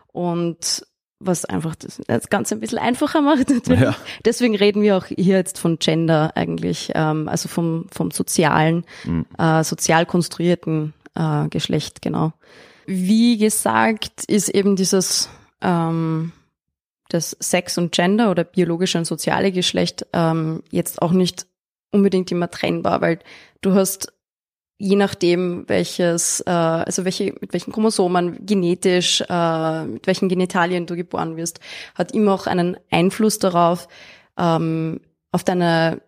und 0.08 0.86
was 1.20 1.46
einfach 1.46 1.76
das, 1.76 2.02
das 2.08 2.30
Ganze 2.30 2.56
ein 2.56 2.62
bisschen 2.62 2.78
einfacher 2.78 3.22
macht 3.22 3.50
natürlich. 3.50 3.82
Ja. 3.82 3.96
Deswegen 4.24 4.56
reden 4.56 4.82
wir 4.82 4.98
auch 4.98 5.06
hier 5.06 5.38
jetzt 5.38 5.60
von 5.60 5.80
Gender 5.80 6.32
eigentlich, 6.36 6.92
ähm, 6.96 7.28
also 7.28 7.50
vom, 7.50 7.88
vom 7.92 8.12
sozialen, 8.12 8.86
mhm. 9.04 9.26
äh, 9.38 9.64
sozial 9.64 10.06
konstruierten 10.06 10.94
äh, 11.16 11.48
Geschlecht, 11.50 12.02
genau. 12.02 12.34
Wie 12.92 13.38
gesagt, 13.38 14.26
ist 14.26 14.50
eben 14.50 14.76
dieses 14.76 15.30
ähm, 15.62 16.32
das 17.10 17.38
Sex 17.40 17.78
und 17.78 17.92
Gender 17.92 18.32
oder 18.32 18.44
biologische 18.44 18.98
und 18.98 19.06
soziale 19.06 19.52
Geschlecht 19.52 20.08
ähm, 20.12 20.64
jetzt 20.72 21.00
auch 21.00 21.12
nicht 21.12 21.46
unbedingt 21.92 22.32
immer 22.32 22.50
trennbar, 22.50 23.00
weil 23.02 23.20
du 23.62 23.76
hast 23.76 24.12
je 24.80 24.96
nachdem, 24.96 25.66
welches, 25.68 26.42
äh, 26.48 26.50
also 26.50 27.06
welche, 27.06 27.36
mit 27.40 27.54
welchen 27.54 27.74
Chromosomen 27.74 28.44
genetisch, 28.48 29.22
äh, 29.30 29.86
mit 29.86 30.08
welchen 30.08 30.28
Genitalien 30.28 30.88
du 30.88 30.96
geboren 30.96 31.38
wirst, 31.38 31.60
hat 31.94 32.14
immer 32.14 32.34
auch 32.34 32.48
einen 32.48 32.76
Einfluss 32.90 33.38
darauf, 33.38 33.88
ähm, 34.36 35.00
auf 35.32 35.44
deine, 35.44 36.02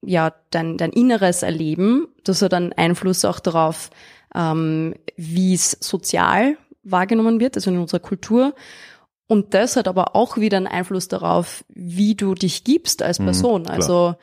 ja, 0.00 0.32
dein, 0.48 0.78
dein 0.78 0.92
inneres 0.92 1.42
Erleben. 1.42 2.08
Das 2.24 2.40
hat 2.40 2.54
einen 2.54 2.72
Einfluss 2.72 3.26
auch 3.26 3.38
darauf, 3.38 3.90
ähm, 4.34 4.94
wie 5.16 5.54
es 5.54 5.76
sozial 5.80 6.56
wahrgenommen 6.82 7.40
wird, 7.40 7.56
also 7.56 7.70
in 7.70 7.78
unserer 7.78 8.00
Kultur. 8.00 8.54
Und 9.26 9.54
das 9.54 9.76
hat 9.76 9.88
aber 9.88 10.14
auch 10.14 10.36
wieder 10.36 10.56
einen 10.56 10.68
Einfluss 10.68 11.08
darauf, 11.08 11.64
wie 11.68 12.14
du 12.14 12.34
dich 12.34 12.64
gibst 12.64 13.02
als 13.02 13.18
mhm, 13.18 13.24
Person. 13.24 13.62
Mhm, 13.62 13.68
also, 13.68 14.14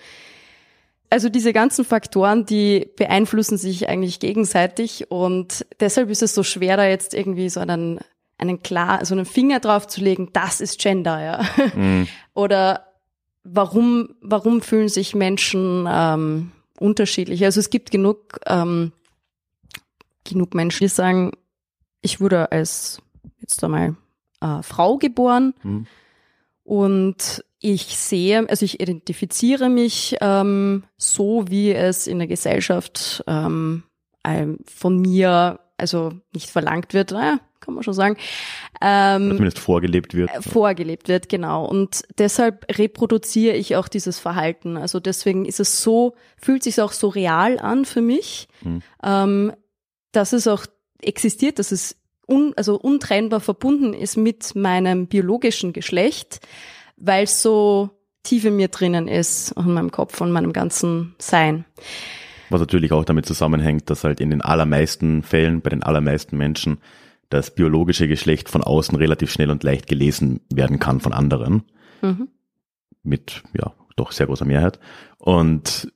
also 1.09 1.29
diese 1.29 1.51
ganzen 1.51 1.83
Faktoren, 1.83 2.45
die 2.45 2.89
beeinflussen 2.95 3.57
sich 3.57 3.89
eigentlich 3.89 4.19
gegenseitig 4.19 5.11
und 5.11 5.65
deshalb 5.79 6.09
ist 6.09 6.23
es 6.23 6.33
so 6.33 6.43
schwer, 6.43 6.77
da 6.77 6.87
jetzt 6.87 7.13
irgendwie 7.13 7.49
so 7.49 7.59
einen, 7.59 7.99
einen 8.37 8.63
klar, 8.63 9.05
so 9.05 9.13
einen 9.13 9.25
Finger 9.25 9.59
drauf 9.59 9.87
zu 9.87 10.01
legen, 10.01 10.29
das 10.31 10.61
ist 10.61 10.79
Gender, 10.79 11.21
ja. 11.21 11.45
Mhm. 11.75 12.07
Oder 12.33 12.87
warum, 13.43 14.15
warum 14.21 14.61
fühlen 14.61 14.89
sich 14.89 15.15
Menschen 15.15 15.85
ähm, 15.89 16.51
unterschiedlich? 16.79 17.43
Also 17.43 17.59
es 17.59 17.69
gibt 17.69 17.91
genug, 17.91 18.39
ähm, 18.45 18.93
genug 20.23 20.53
Menschen, 20.53 20.85
die 20.85 20.89
sagen, 20.89 21.31
ich 22.01 22.19
wurde 22.19 22.51
als 22.51 23.01
jetzt 23.39 23.63
einmal 23.63 23.95
äh, 24.41 24.61
Frau 24.61 24.97
geboren. 24.97 25.53
Mhm. 25.63 25.87
Und 26.63 27.43
ich 27.59 27.97
sehe, 27.97 28.49
also 28.49 28.65
ich 28.65 28.79
identifiziere 28.79 29.69
mich 29.69 30.17
ähm, 30.21 30.83
so, 30.97 31.45
wie 31.49 31.71
es 31.71 32.07
in 32.07 32.19
der 32.19 32.27
Gesellschaft 32.27 33.23
ähm, 33.27 33.83
von 34.65 34.99
mir, 34.99 35.59
also 35.77 36.13
nicht 36.33 36.49
verlangt 36.49 36.93
wird, 36.93 37.11
naja, 37.11 37.39
kann 37.59 37.73
man 37.73 37.83
schon 37.83 37.93
sagen. 37.93 38.17
Ähm, 38.81 39.29
zumindest 39.31 39.59
vorgelebt 39.59 40.13
wird. 40.13 40.29
Äh, 40.29 40.41
vorgelebt 40.41 41.07
wird, 41.07 41.29
genau. 41.29 41.65
Und 41.65 42.03
deshalb 42.17 42.65
reproduziere 42.77 43.55
ich 43.55 43.75
auch 43.75 43.87
dieses 43.87 44.19
Verhalten. 44.19 44.77
Also 44.77 44.99
deswegen 44.99 45.45
ist 45.45 45.59
es 45.59 45.81
so, 45.81 46.15
fühlt 46.37 46.63
sich 46.63 46.81
auch 46.81 46.91
so 46.91 47.07
real 47.07 47.59
an 47.59 47.85
für 47.85 48.01
mich, 48.01 48.47
mhm. 48.61 48.81
ähm, 49.03 49.53
dass 50.13 50.31
es 50.31 50.47
auch 50.47 50.65
existiert, 51.01 51.59
dass 51.59 51.73
es 51.73 51.97
un, 52.25 52.53
also 52.55 52.75
untrennbar 52.75 53.41
verbunden 53.41 53.93
ist 53.93 54.15
mit 54.15 54.55
meinem 54.55 55.07
biologischen 55.07 55.73
Geschlecht, 55.73 56.39
weil 56.95 57.25
es 57.25 57.41
so 57.41 57.89
tief 58.23 58.45
in 58.45 58.55
mir 58.55 58.69
drinnen 58.69 59.09
ist, 59.09 59.51
in 59.51 59.73
meinem 59.73 59.91
Kopf 59.91 60.21
und 60.21 60.31
meinem 60.31 60.53
ganzen 60.53 61.15
Sein. 61.19 61.65
Was 62.49 62.61
natürlich 62.61 62.93
auch 62.93 63.03
damit 63.03 63.25
zusammenhängt, 63.25 63.89
dass 63.89 64.03
halt 64.03 64.21
in 64.21 64.29
den 64.29 64.41
allermeisten 64.41 65.23
Fällen, 65.23 65.61
bei 65.61 65.69
den 65.69 65.83
allermeisten 65.83 66.37
Menschen, 66.37 66.77
das 67.29 67.53
biologische 67.53 68.07
Geschlecht 68.07 68.47
von 68.47 68.63
außen 68.63 68.95
relativ 68.95 69.31
schnell 69.31 69.49
und 69.49 69.63
leicht 69.63 69.87
gelesen 69.87 70.41
werden 70.53 70.79
kann 70.79 70.99
von 70.99 71.13
anderen. 71.13 71.63
Mhm. 72.01 72.29
Mit, 73.01 73.43
ja, 73.57 73.73
doch 73.95 74.11
sehr 74.11 74.27
großer 74.27 74.45
Mehrheit. 74.45 74.79
Und 75.17 75.91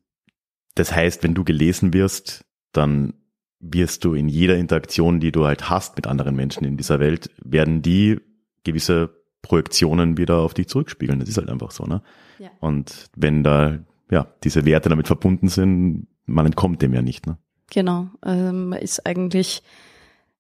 das 0.75 0.93
heißt, 0.93 1.23
wenn 1.23 1.35
du 1.35 1.43
gelesen 1.43 1.93
wirst, 1.93 2.43
dann 2.71 3.13
wirst 3.59 4.05
du 4.05 4.13
in 4.13 4.29
jeder 4.29 4.55
Interaktion, 4.57 5.19
die 5.19 5.31
du 5.31 5.45
halt 5.45 5.69
hast 5.69 5.95
mit 5.95 6.07
anderen 6.07 6.35
Menschen 6.35 6.63
in 6.63 6.77
dieser 6.77 6.99
Welt, 6.99 7.29
werden 7.43 7.81
die 7.81 8.19
gewisse 8.63 9.09
Projektionen 9.41 10.17
wieder 10.17 10.37
auf 10.37 10.53
dich 10.53 10.67
zurückspiegeln. 10.67 11.19
Das 11.19 11.29
ist 11.29 11.37
halt 11.37 11.49
einfach 11.49 11.71
so, 11.71 11.85
ne? 11.85 12.01
Ja. 12.37 12.49
Und 12.59 13.09
wenn 13.15 13.43
da, 13.43 13.79
ja, 14.11 14.27
diese 14.43 14.65
Werte 14.65 14.89
damit 14.89 15.07
verbunden 15.07 15.47
sind, 15.47 16.07
man 16.25 16.45
entkommt 16.45 16.81
dem 16.81 16.93
ja 16.93 17.01
nicht, 17.01 17.25
ne? 17.25 17.37
Genau, 17.69 18.07
ähm, 18.25 18.69
man 18.69 18.79
ist 18.79 19.05
eigentlich, 19.05 19.61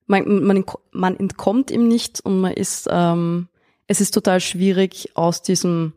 man, 0.05 0.43
man, 0.43 0.63
man 0.91 1.17
entkommt 1.17 1.71
ihm 1.71 1.87
nicht 1.87 2.21
und 2.21 2.39
man 2.39 2.53
ist, 2.53 2.87
ähm, 2.89 3.49
es 3.87 3.99
ist 3.99 4.13
total 4.13 4.39
schwierig, 4.39 5.11
aus 5.15 5.41
diesem, 5.41 5.93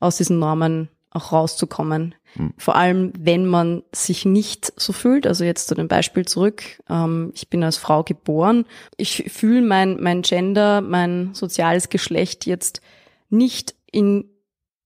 aus 0.00 0.16
diesen 0.18 0.38
Normen 0.38 0.88
auch 1.16 1.32
rauszukommen. 1.32 2.14
Mhm. 2.36 2.52
Vor 2.56 2.76
allem, 2.76 3.12
wenn 3.18 3.46
man 3.46 3.82
sich 3.92 4.24
nicht 4.24 4.72
so 4.76 4.92
fühlt. 4.92 5.26
Also 5.26 5.44
jetzt 5.44 5.68
zu 5.68 5.74
dem 5.74 5.88
Beispiel 5.88 6.26
zurück. 6.26 6.62
Ähm, 6.88 7.32
ich 7.34 7.48
bin 7.48 7.64
als 7.64 7.76
Frau 7.76 8.02
geboren. 8.02 8.64
Ich 8.96 9.30
fühle 9.32 9.62
mein, 9.62 10.00
mein 10.00 10.22
Gender, 10.22 10.80
mein 10.80 11.34
soziales 11.34 11.88
Geschlecht 11.88 12.46
jetzt 12.46 12.80
nicht 13.30 13.74
in, 13.90 14.30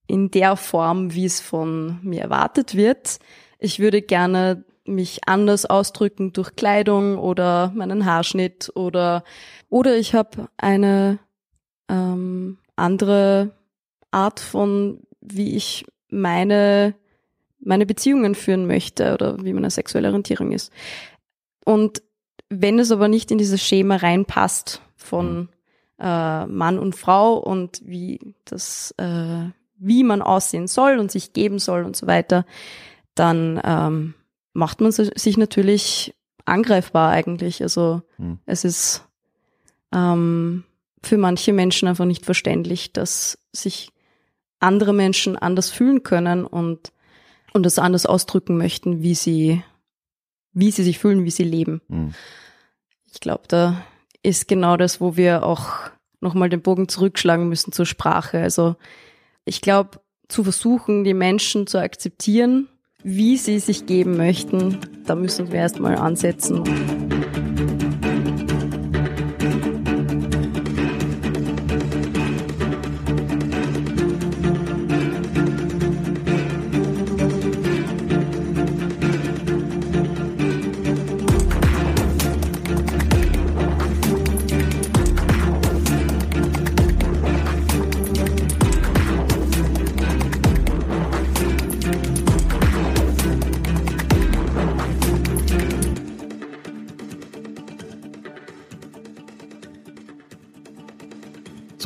in 0.07 0.31
der 0.31 0.57
Form, 0.57 1.14
wie 1.14 1.27
es 1.27 1.40
von 1.40 1.99
mir 2.03 2.23
erwartet 2.23 2.75
wird. 2.75 3.19
Ich 3.59 3.79
würde 3.79 4.03
gerne 4.03 4.64
mich 4.85 5.21
anders 5.27 5.66
ausdrücken 5.66 6.33
durch 6.33 6.57
Kleidung 6.57 7.19
oder 7.19 7.73
meinen 7.75 8.07
Haarschnitt 8.07 8.73
oder 8.75 9.25
oder 9.69 9.97
ich 9.97 10.14
habe 10.14 10.49
eine 10.57 11.19
ähm, 11.88 12.59
andere 12.77 13.53
Art 14.11 14.40
von 14.40 15.01
wie 15.21 15.55
ich 15.55 15.85
meine, 16.11 16.94
meine 17.61 17.87
Beziehungen 17.87 18.35
führen 18.35 18.66
möchte 18.66 19.14
oder 19.14 19.42
wie 19.44 19.53
meine 19.53 19.70
sexuelle 19.70 20.09
Orientierung 20.09 20.53
ist. 20.53 20.73
Und 21.64 22.03
wenn 22.49 22.79
es 22.79 22.90
aber 22.90 23.09
nicht 23.09 23.31
in 23.31 23.38
dieses 23.38 23.62
Schema 23.62 23.96
reinpasst 23.96 24.83
von 24.96 25.49
äh, 25.99 26.46
Mann 26.46 26.79
und 26.79 26.96
Frau 26.96 27.37
und 27.37 27.81
wie 27.85 28.35
das, 28.44 28.92
äh, 28.99 29.51
wie 29.77 30.03
man 30.03 30.23
aussehen 30.23 30.66
soll 30.66 30.99
und 30.99 31.11
sich 31.11 31.33
geben 31.33 31.59
soll 31.59 31.85
und 31.85 31.96
so 31.96 32.07
weiter, 32.07 32.44
dann 33.14 33.61
ähm, 33.64 34.14
macht 34.53 34.81
man 34.81 34.90
sich 34.92 35.37
natürlich 35.37 36.14
angreifbar 36.44 37.11
eigentlich. 37.12 37.62
Also 37.62 38.03
mhm. 38.18 38.38
es 38.46 38.64
ist 38.64 39.05
ähm, 39.92 40.64
für 41.03 41.18
manche 41.18 41.53
Menschen 41.53 41.88
einfach 41.88 42.05
nicht 42.05 42.25
verständlich, 42.25 42.92
dass 42.92 43.38
sich 43.53 43.90
andere 44.61 44.92
Menschen 44.92 45.37
anders 45.37 45.70
fühlen 45.70 46.03
können 46.03 46.44
und, 46.44 46.92
und 47.53 47.64
das 47.64 47.79
anders 47.79 48.07
ausdrücken 48.07 48.57
möchten, 48.57 49.03
wie 49.03 49.14
sie, 49.14 49.62
wie 50.53 50.70
sie 50.70 50.85
sich 50.85 50.99
fühlen, 50.99 51.25
wie 51.25 51.31
sie 51.31 51.44
leben. 51.44 51.81
Mhm. 51.88 52.14
Ich 53.12 53.20
glaube, 53.20 53.44
da 53.49 53.83
ist 54.23 54.46
genau 54.46 54.77
das, 54.77 55.01
wo 55.01 55.16
wir 55.16 55.42
auch 55.42 55.90
nochmal 56.20 56.51
den 56.51 56.62
Bogen 56.62 56.88
zurückschlagen 56.88 57.49
müssen 57.49 57.73
zur 57.73 57.87
Sprache. 57.87 58.40
Also 58.40 58.77
ich 59.44 59.61
glaube, 59.62 60.01
zu 60.29 60.44
versuchen, 60.44 61.03
die 61.03 61.14
Menschen 61.14 61.66
zu 61.66 61.79
akzeptieren, 61.79 62.68
wie 63.03 63.37
sie 63.38 63.59
sich 63.59 63.87
geben 63.87 64.16
möchten, 64.16 64.79
da 65.07 65.14
müssen 65.14 65.51
wir 65.51 65.61
erstmal 65.61 65.96
ansetzen. 65.96 67.00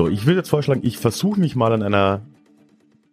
So, 0.04 0.10
ich 0.10 0.26
würde 0.26 0.40
jetzt 0.40 0.50
vorschlagen, 0.50 0.82
ich 0.84 0.98
versuche 0.98 1.40
mich 1.40 1.56
mal 1.56 1.72
an 1.72 1.82
einer 1.82 2.26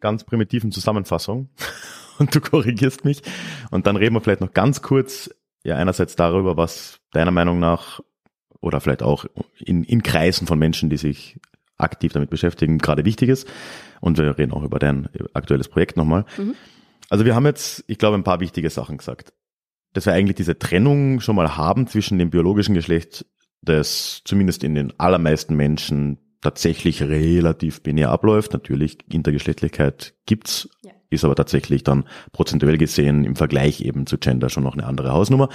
ganz 0.01 0.25
primitiven 0.25 0.73
Zusammenfassung 0.73 1.47
und 2.19 2.35
du 2.35 2.41
korrigierst 2.41 3.05
mich 3.05 3.21
und 3.69 3.87
dann 3.87 3.95
reden 3.95 4.13
wir 4.13 4.19
vielleicht 4.19 4.41
noch 4.41 4.51
ganz 4.51 4.81
kurz 4.81 5.29
ja 5.63 5.77
einerseits 5.77 6.17
darüber, 6.17 6.57
was 6.57 6.99
deiner 7.13 7.31
Meinung 7.31 7.59
nach 7.59 8.01
oder 8.59 8.81
vielleicht 8.81 9.03
auch 9.03 9.25
in, 9.57 9.85
in 9.85 10.03
Kreisen 10.03 10.47
von 10.47 10.59
Menschen, 10.59 10.89
die 10.89 10.97
sich 10.97 11.39
aktiv 11.77 12.11
damit 12.11 12.29
beschäftigen, 12.29 12.77
gerade 12.77 13.05
wichtig 13.05 13.29
ist. 13.29 13.47
Und 14.01 14.17
wir 14.17 14.37
reden 14.37 14.51
auch 14.51 14.63
über 14.63 14.77
dein 14.77 15.07
aktuelles 15.33 15.69
Projekt 15.69 15.95
nochmal. 15.95 16.25
Mhm. 16.37 16.55
Also 17.09 17.23
wir 17.23 17.35
haben 17.35 17.45
jetzt, 17.45 17.85
ich 17.87 17.99
glaube, 17.99 18.17
ein 18.17 18.25
paar 18.25 18.41
wichtige 18.41 18.69
Sachen 18.69 18.97
gesagt. 18.97 19.33
Dass 19.93 20.05
wir 20.05 20.13
eigentlich 20.13 20.35
diese 20.35 20.59
Trennung 20.59 21.21
schon 21.21 21.37
mal 21.37 21.55
haben 21.55 21.87
zwischen 21.87 22.19
dem 22.19 22.31
biologischen 22.31 22.75
Geschlecht, 22.75 23.25
das 23.61 24.23
zumindest 24.25 24.65
in 24.65 24.75
den 24.75 24.99
allermeisten 24.99 25.55
Menschen 25.55 26.17
tatsächlich 26.41 27.01
relativ 27.03 27.81
binär 27.81 28.09
abläuft. 28.09 28.53
Natürlich, 28.53 28.97
Intergeschlechtlichkeit 29.09 30.15
gibt's, 30.25 30.69
ja. 30.83 30.91
ist 31.09 31.23
aber 31.23 31.35
tatsächlich 31.35 31.83
dann 31.83 32.05
prozentuell 32.31 32.77
gesehen 32.77 33.23
im 33.23 33.35
Vergleich 33.35 33.81
eben 33.81 34.07
zu 34.07 34.17
Gender 34.17 34.49
schon 34.49 34.63
noch 34.63 34.73
eine 34.73 34.85
andere 34.85 35.11
Hausnummer. 35.11 35.49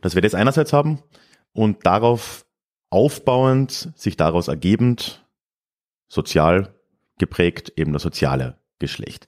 Dass 0.00 0.14
wir 0.14 0.22
das 0.22 0.34
einerseits 0.34 0.72
haben 0.72 1.02
und 1.52 1.84
darauf 1.84 2.46
aufbauend, 2.90 3.92
sich 3.96 4.16
daraus 4.16 4.48
ergebend, 4.48 5.26
sozial 6.08 6.74
geprägt, 7.18 7.72
eben 7.76 7.92
das 7.92 8.02
soziale 8.02 8.58
Geschlecht. 8.78 9.26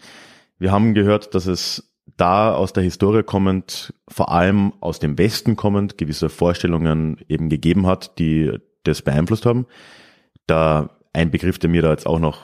Wir 0.59 0.71
haben 0.71 0.95
gehört, 0.95 1.35
dass 1.35 1.47
es 1.47 1.93
da 2.17 2.55
aus 2.55 2.73
der 2.73 2.83
Historie 2.83 3.23
kommend, 3.23 3.93
vor 4.09 4.31
allem 4.31 4.73
aus 4.81 5.01
dem 5.01 5.19
Westen 5.19 5.57
kommend, 5.57 5.99
gewisse 5.99 6.29
Vorstellungen 6.29 7.21
eben 7.29 7.49
gegeben 7.49 7.87
hat, 7.87 8.19
die 8.19 8.59
das 8.87 9.03
beeinflusst 9.03 9.47
haben. 9.47 9.67
Da 10.47 10.91
ein 11.13 11.31
Begriff, 11.31 11.59
der 11.59 11.71
mir 11.71 11.83
da 11.83 11.91
jetzt 11.91 12.07
auch 12.07 12.19
noch 12.19 12.43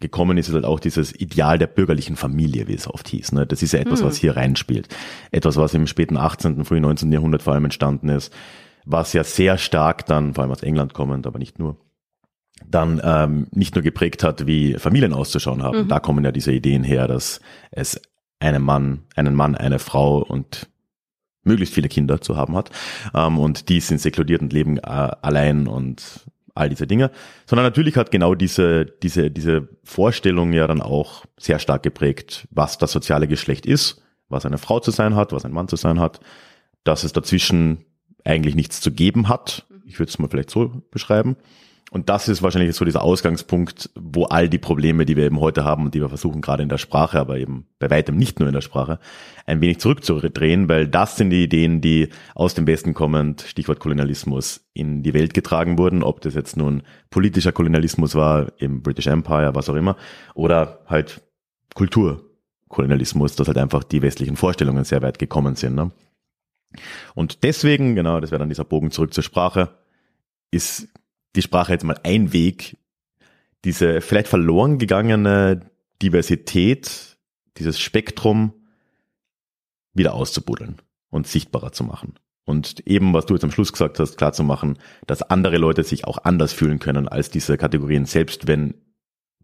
gekommen 0.00 0.36
ist, 0.38 0.48
ist 0.48 0.54
halt 0.54 0.64
auch 0.64 0.80
dieses 0.80 1.14
Ideal 1.18 1.58
der 1.58 1.66
bürgerlichen 1.66 2.16
Familie, 2.16 2.68
wie 2.68 2.74
es 2.74 2.88
oft 2.88 3.08
hieß. 3.08 3.32
Ne? 3.32 3.46
Das 3.46 3.62
ist 3.62 3.72
ja 3.72 3.80
etwas, 3.80 4.02
mhm. 4.02 4.06
was 4.06 4.16
hier 4.16 4.36
reinspielt. 4.36 4.88
Etwas, 5.30 5.56
was 5.56 5.74
im 5.74 5.86
späten 5.86 6.16
18., 6.16 6.64
frühen 6.64 6.82
19. 6.82 7.12
Jahrhundert 7.12 7.42
vor 7.42 7.54
allem 7.54 7.64
entstanden 7.64 8.08
ist, 8.08 8.32
was 8.84 9.12
ja 9.12 9.24
sehr 9.24 9.56
stark 9.56 10.04
dann, 10.06 10.34
vor 10.34 10.42
allem 10.42 10.50
aus 10.50 10.62
England 10.62 10.94
kommend, 10.94 11.26
aber 11.26 11.38
nicht 11.38 11.58
nur, 11.58 11.78
dann 12.68 13.00
ähm, 13.02 13.46
nicht 13.52 13.74
nur 13.74 13.82
geprägt 13.82 14.22
hat, 14.22 14.46
wie 14.46 14.74
Familien 14.74 15.12
auszuschauen 15.12 15.62
haben. 15.62 15.84
Mhm. 15.84 15.88
Da 15.88 16.00
kommen 16.00 16.24
ja 16.24 16.32
diese 16.32 16.52
Ideen 16.52 16.84
her, 16.84 17.08
dass 17.08 17.40
es 17.70 18.00
einen 18.40 18.62
Mann, 18.62 19.04
einen 19.16 19.34
Mann, 19.34 19.54
eine 19.54 19.78
Frau 19.78 20.18
und 20.18 20.68
möglichst 21.44 21.74
viele 21.74 21.88
Kinder 21.88 22.20
zu 22.20 22.36
haben 22.36 22.56
hat. 22.56 22.70
Ähm, 23.14 23.38
und 23.38 23.68
die 23.68 23.80
sind 23.80 24.00
sekludiert 24.00 24.42
und 24.42 24.52
leben 24.52 24.78
äh, 24.78 24.82
allein 24.82 25.66
und 25.66 26.26
all 26.54 26.68
diese 26.68 26.86
Dinge. 26.86 27.10
Sondern 27.46 27.64
natürlich 27.64 27.96
hat 27.96 28.10
genau 28.10 28.34
diese, 28.34 28.86
diese, 28.86 29.30
diese 29.30 29.68
Vorstellung 29.82 30.52
ja 30.52 30.66
dann 30.66 30.80
auch 30.80 31.24
sehr 31.36 31.58
stark 31.58 31.82
geprägt, 31.82 32.46
was 32.50 32.78
das 32.78 32.92
soziale 32.92 33.28
Geschlecht 33.28 33.66
ist, 33.66 34.02
was 34.28 34.46
eine 34.46 34.58
Frau 34.58 34.80
zu 34.80 34.90
sein 34.90 35.14
hat, 35.16 35.32
was 35.32 35.44
ein 35.44 35.52
Mann 35.52 35.68
zu 35.68 35.76
sein 35.76 36.00
hat, 36.00 36.20
dass 36.84 37.04
es 37.04 37.12
dazwischen 37.12 37.84
eigentlich 38.24 38.54
nichts 38.54 38.80
zu 38.80 38.92
geben 38.92 39.28
hat. 39.28 39.66
Ich 39.86 39.98
würde 39.98 40.10
es 40.10 40.18
mal 40.18 40.28
vielleicht 40.28 40.50
so 40.50 40.82
beschreiben. 40.90 41.36
Und 41.90 42.08
das 42.08 42.28
ist 42.28 42.42
wahrscheinlich 42.42 42.74
so 42.74 42.84
dieser 42.84 43.02
Ausgangspunkt, 43.02 43.90
wo 43.94 44.24
all 44.24 44.48
die 44.48 44.58
Probleme, 44.58 45.04
die 45.04 45.16
wir 45.16 45.26
eben 45.26 45.38
heute 45.38 45.64
haben 45.64 45.84
und 45.84 45.94
die 45.94 46.00
wir 46.00 46.08
versuchen 46.08 46.40
gerade 46.40 46.62
in 46.62 46.68
der 46.68 46.78
Sprache, 46.78 47.20
aber 47.20 47.38
eben 47.38 47.66
bei 47.78 47.88
weitem 47.88 48.16
nicht 48.16 48.40
nur 48.40 48.48
in 48.48 48.54
der 48.54 48.62
Sprache, 48.62 48.98
ein 49.46 49.60
wenig 49.60 49.78
zurückzudrehen, 49.78 50.68
weil 50.68 50.88
das 50.88 51.16
sind 51.16 51.30
die 51.30 51.44
Ideen, 51.44 51.80
die 51.80 52.08
aus 52.34 52.54
dem 52.54 52.66
Westen 52.66 52.94
kommend, 52.94 53.42
Stichwort 53.42 53.78
Kolonialismus, 53.78 54.66
in 54.72 55.04
die 55.04 55.14
Welt 55.14 55.34
getragen 55.34 55.78
wurden, 55.78 56.02
ob 56.02 56.20
das 56.20 56.34
jetzt 56.34 56.56
nun 56.56 56.82
politischer 57.10 57.52
Kolonialismus 57.52 58.16
war, 58.16 58.50
im 58.58 58.82
British 58.82 59.06
Empire, 59.06 59.54
was 59.54 59.68
auch 59.68 59.76
immer, 59.76 59.96
oder 60.34 60.80
halt 60.86 61.22
Kulturkolonialismus, 61.74 63.36
dass 63.36 63.46
halt 63.46 63.58
einfach 63.58 63.84
die 63.84 64.02
westlichen 64.02 64.36
Vorstellungen 64.36 64.84
sehr 64.84 65.02
weit 65.02 65.20
gekommen 65.20 65.54
sind. 65.54 65.76
Ne? 65.76 65.92
Und 67.14 67.44
deswegen, 67.44 67.94
genau, 67.94 68.20
das 68.20 68.30
wäre 68.30 68.40
dann 68.40 68.48
dieser 68.48 68.64
Bogen 68.64 68.90
zurück 68.90 69.14
zur 69.14 69.22
Sprache, 69.22 69.70
ist 70.50 70.88
die 71.34 71.42
Sprache 71.42 71.72
jetzt 71.72 71.84
mal 71.84 71.98
ein 72.02 72.32
Weg, 72.32 72.76
diese 73.64 74.00
vielleicht 74.00 74.28
verloren 74.28 74.78
gegangene 74.78 75.70
Diversität, 76.02 77.16
dieses 77.56 77.80
Spektrum 77.80 78.52
wieder 79.94 80.14
auszubuddeln 80.14 80.82
und 81.10 81.26
sichtbarer 81.26 81.72
zu 81.72 81.84
machen. 81.84 82.14
Und 82.44 82.80
eben, 82.86 83.14
was 83.14 83.26
du 83.26 83.34
jetzt 83.34 83.44
am 83.44 83.50
Schluss 83.50 83.72
gesagt 83.72 83.98
hast, 83.98 84.18
klar 84.18 84.32
zu 84.32 84.42
machen, 84.42 84.78
dass 85.06 85.22
andere 85.22 85.56
Leute 85.56 85.82
sich 85.82 86.04
auch 86.04 86.18
anders 86.24 86.52
fühlen 86.52 86.78
können 86.78 87.08
als 87.08 87.30
diese 87.30 87.56
Kategorien, 87.56 88.04
selbst 88.04 88.46
wenn 88.46 88.74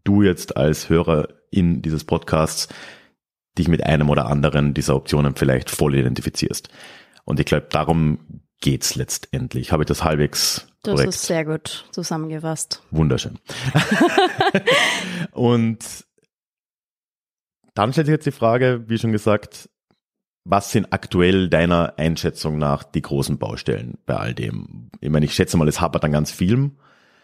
du 0.05 0.23
jetzt 0.23 0.57
als 0.57 0.91
Hörer 0.91 1.29
in 1.51 1.83
dieses 1.83 2.05
Podcasts 2.05 2.69
dich 3.59 3.69
mit 3.69 3.85
einem 3.85 4.11
oder 4.11 4.27
anderen 4.27 4.75
dieser 4.75 4.97
Optionen 4.97 5.35
vielleicht 5.35 5.71
voll 5.71 5.95
identifizierst. 5.95 6.69
Und 7.25 7.41
ich 7.41 7.47
glaube, 7.47 7.69
darum 7.71 8.43
geht's 8.61 8.95
letztendlich. 8.95 9.73
Habe 9.73 9.83
ich 9.83 9.89
das 9.89 10.05
halbwegs 10.05 10.67
das 10.83 10.95
korrekt? 10.95 11.15
ist 11.15 11.27
sehr 11.27 11.45
gut 11.45 11.87
zusammengefasst. 11.91 12.83
Wunderschön. 12.91 13.39
Und 15.33 15.85
dann 17.75 17.93
stellt 17.93 18.07
sich 18.07 18.15
jetzt 18.15 18.27
die 18.27 18.31
Frage, 18.33 18.85
wie 18.89 18.99
schon 18.99 19.13
gesagt, 19.13 19.69
was 20.45 20.73
sind 20.73 20.93
aktuell 20.93 21.49
deiner 21.49 21.95
Einschätzung 21.99 22.59
nach 22.59 22.83
die 22.83 23.03
großen 23.03 23.39
Baustellen 23.39 23.99
bei 24.07 24.17
all 24.17 24.35
dem? 24.35 24.91
Ich 25.01 25.11
meine, 25.11 25.27
ich 25.27 25.35
schätze 25.35 25.57
mal, 25.57 25.69
es 25.69 25.81
hapert 25.81 26.05
an 26.05 26.13
ganz 26.13 26.31
vielem. 26.31 26.77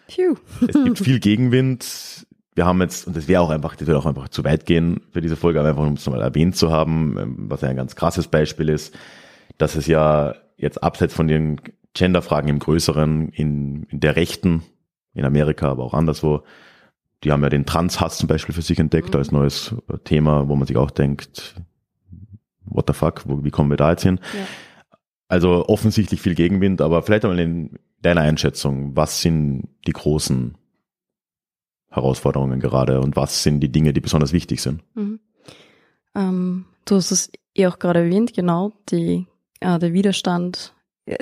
Phew. 0.09 0.37
Es 0.67 0.75
gibt 0.85 0.99
viel 0.99 1.19
Gegenwind. 1.21 2.27
Wir 2.55 2.65
haben 2.65 2.81
jetzt, 2.81 3.07
und 3.07 3.17
das 3.17 3.29
wäre 3.29 3.43
auch 3.43 3.51
einfach, 3.51 3.77
das 3.77 3.87
würde 3.87 3.99
auch 3.99 4.07
einfach 4.07 4.29
zu 4.29 4.45
weit 4.45 4.65
gehen 4.65 5.01
für 5.13 5.21
diese 5.21 5.37
Folge, 5.37 5.61
aber 5.61 5.71
einfach 5.71 5.83
um 5.83 5.95
es 5.95 6.07
mal 6.09 6.23
erwähnt 6.23 6.57
zu 6.57 6.71
haben, 6.71 7.37
was 7.49 7.61
ja 7.63 7.69
ein 7.69 7.77
ganz 7.77 7.97
krasses 7.97 8.29
Beispiel 8.29 8.69
ist, 8.69 8.95
dass 9.59 9.77
es 9.77 9.87
ja 9.87 10.35
jetzt 10.57 10.83
abseits 10.83 11.15
von 11.15 11.29
den 11.29 11.61
Genderfragen 11.95 12.49
im 12.49 12.59
Größeren, 12.59 13.31
in, 13.31 13.85
in 13.85 14.01
der 14.01 14.17
Rechten, 14.17 14.63
in 15.15 15.25
Amerika, 15.25 15.71
aber 15.71 15.85
auch 15.85 15.95
anderswo, 15.95 16.43
die 17.25 17.33
haben 17.33 17.43
ja 17.43 17.49
den 17.49 17.67
Transhass 17.67 18.19
zum 18.19 18.29
Beispiel 18.29 18.55
für 18.55 18.63
sich 18.63 18.79
entdeckt 18.79 19.15
mhm. 19.15 19.19
als 19.19 19.33
neues 19.33 19.75
Thema, 20.05 20.49
wo 20.49 20.57
man 20.57 20.67
sich 20.67 20.77
auch 20.77 20.91
denkt, 20.91 21.55
what 22.65 22.85
the 22.87 22.93
fuck, 22.93 23.23
wo, 23.27 23.43
wie 23.45 23.51
kommen 23.51 23.71
wir 23.71 23.77
da 23.77 23.91
jetzt 23.91 24.03
hin? 24.03 24.21
Ja. 24.35 24.47
Also 25.29 25.67
offensichtlich 25.67 26.21
viel 26.21 26.35
Gegenwind, 26.35 26.81
aber 26.81 27.03
vielleicht 27.03 27.25
einmal 27.25 27.41
in 27.41 27.79
deiner 28.01 28.21
Einschätzung, 28.21 28.95
was 28.95 29.23
sind 29.23 29.69
die 29.87 29.93
großen 29.93 30.57
Herausforderungen 31.89 32.61
gerade 32.61 33.01
und 33.01 33.17
was 33.17 33.43
sind 33.43 33.61
die 33.61 33.73
Dinge, 33.73 33.93
die 33.93 34.01
besonders 34.01 34.33
wichtig 34.33 34.61
sind? 34.61 34.83
Mhm. 34.95 35.19
Ähm, 36.15 36.65
du 36.85 36.97
hast 36.97 37.11
es 37.11 37.31
eh 37.55 37.67
auch 37.67 37.79
gerade 37.79 38.01
erwähnt, 38.01 38.35
genau, 38.35 38.73
die 38.91 39.27
äh, 39.61 39.79
der 39.79 39.93
Widerstand 39.93 40.75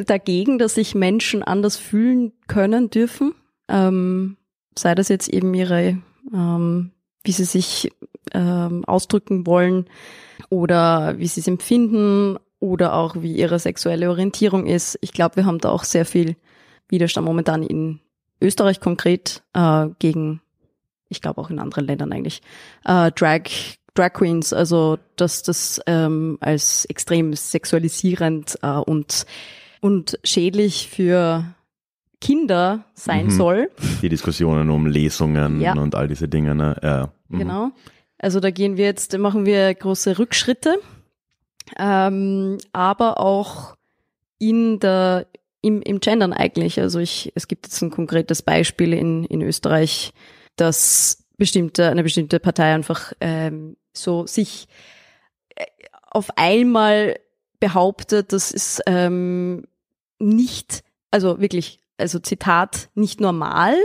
dagegen, 0.07 0.59
dass 0.59 0.75
sich 0.75 0.95
Menschen 0.95 1.43
anders 1.43 1.77
fühlen 1.77 2.33
können, 2.47 2.91
dürfen. 2.91 3.35
Ähm, 3.69 4.37
sei 4.79 4.95
das 4.95 5.09
jetzt 5.09 5.29
eben 5.29 5.53
ihre, 5.55 5.99
ähm, 6.33 6.91
wie 7.23 7.33
sie 7.33 7.45
sich 7.45 7.93
ähm, 8.33 8.85
ausdrücken 8.87 9.47
wollen 9.47 9.87
oder 10.51 11.19
wie 11.19 11.27
sie 11.27 11.41
es 11.41 11.47
empfinden 11.47 12.39
oder 12.61 12.95
auch 12.95 13.17
wie 13.17 13.35
ihre 13.35 13.59
sexuelle 13.59 14.09
Orientierung 14.11 14.67
ist. 14.67 14.99
Ich 15.01 15.13
glaube, 15.13 15.37
wir 15.37 15.47
haben 15.47 15.59
da 15.59 15.71
auch 15.71 15.85
sehr 15.85 16.07
viel 16.07 16.37
Widerstand 16.89 17.27
momentan 17.27 17.63
in 17.63 18.01
Österreich 18.41 18.81
konkret 18.81 19.43
äh, 19.53 19.89
gegen, 19.99 20.41
ich 21.09 21.21
glaube 21.21 21.41
auch 21.41 21.51
in 21.51 21.59
anderen 21.59 21.87
Ländern 21.87 22.13
eigentlich, 22.13 22.43
äh, 22.85 23.11
Drag 23.13 23.43
Drag 23.95 24.13
Queens, 24.13 24.53
also 24.53 24.99
dass 25.17 25.43
das 25.43 25.81
ähm, 25.87 26.39
als 26.41 26.85
extrem 26.87 27.35
sexualisierend 27.35 28.59
äh, 28.63 28.69
und, 28.71 29.27
und 29.81 30.19
schädlich 30.25 30.89
für 30.89 31.45
Kinder 32.21 32.85
sein 32.95 33.27
mhm. 33.27 33.31
soll. 33.31 33.71
Die 34.03 34.09
Diskussionen 34.09 34.71
um 34.71 34.87
Lesungen 34.87 35.61
ja. 35.61 35.75
und 35.75 35.95
all 35.95 36.09
diese 36.09 36.29
Dinge. 36.29 36.55
Ne? 36.55 36.77
Ja. 36.83 37.13
genau. 37.29 37.71
Also 38.19 38.41
da 38.41 38.51
gehen 38.51 38.77
wir 38.77 38.87
jetzt, 38.87 39.13
da 39.13 39.19
machen 39.19 39.45
wir 39.45 39.75
große 39.75 40.19
Rückschritte, 40.19 40.77
ähm, 41.79 42.59
aber 42.73 43.21
auch 43.21 43.77
in 44.39 44.81
der 44.81 45.27
im, 45.61 45.81
im 45.83 46.01
Gendern 46.01 46.33
eigentlich. 46.33 46.81
Also 46.81 46.99
ich, 46.99 47.33
es 47.35 47.49
gibt 47.49 47.67
jetzt 47.67 47.81
ein 47.83 47.91
konkretes 47.91 48.43
Beispiel 48.43 48.93
in, 48.93 49.25
in 49.25 49.41
Österreich, 49.41 50.13
dass 50.57 51.25
bestimmte, 51.37 51.89
eine 51.89 52.03
bestimmte 52.03 52.39
Partei 52.39 52.75
einfach 52.75 53.13
ähm, 53.21 53.77
so 53.95 54.27
sich 54.27 54.69
äh, 55.55 55.65
auf 56.11 56.37
einmal 56.37 57.19
behauptet, 57.61 58.33
dass 58.33 58.53
es 58.53 58.81
ähm, 58.87 59.65
nicht, 60.19 60.85
also 61.11 61.41
wirklich, 61.41 61.81
also 61.97 62.19
Zitat, 62.19 62.91
nicht 62.95 63.21
normal. 63.21 63.77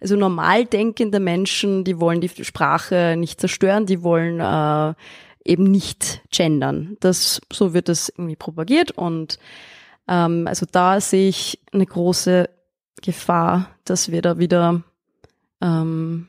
Also 0.00 0.16
normal 0.16 0.66
denkende 0.66 1.20
Menschen, 1.20 1.84
die 1.84 1.98
wollen 2.00 2.20
die 2.20 2.44
Sprache 2.44 3.14
nicht 3.16 3.40
zerstören, 3.40 3.86
die 3.86 4.02
wollen 4.02 4.40
äh, 4.40 4.94
eben 5.44 5.64
nicht 5.64 6.22
gendern. 6.30 6.96
Das, 7.00 7.40
so 7.52 7.72
wird 7.74 7.88
das 7.88 8.08
irgendwie 8.10 8.36
propagiert 8.36 8.90
und 8.92 9.38
ähm, 10.08 10.46
also 10.46 10.66
da 10.70 11.00
sehe 11.00 11.28
ich 11.28 11.60
eine 11.72 11.86
große 11.86 12.48
Gefahr, 13.00 13.70
dass 13.84 14.10
wir 14.10 14.22
da 14.22 14.38
wieder 14.38 14.82
ähm, 15.60 16.28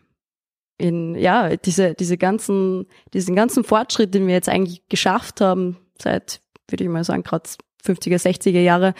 in, 0.77 1.15
ja, 1.15 1.55
diese, 1.55 1.93
diese 1.93 2.17
ganzen, 2.17 2.87
diesen 3.13 3.35
ganzen 3.35 3.63
Fortschritt, 3.63 4.13
den 4.13 4.27
wir 4.27 4.33
jetzt 4.33 4.49
eigentlich 4.49 4.87
geschafft 4.89 5.41
haben, 5.41 5.77
seit, 6.01 6.41
würde 6.67 6.83
ich 6.83 6.89
mal 6.89 7.03
sagen, 7.03 7.23
gerade 7.23 7.49
50er, 7.85 8.21
60er 8.21 8.59
Jahre, 8.59 8.93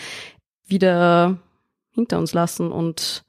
wieder 0.66 1.40
hinter 1.92 2.18
uns 2.18 2.34
lassen. 2.34 2.72
Und, 2.72 3.24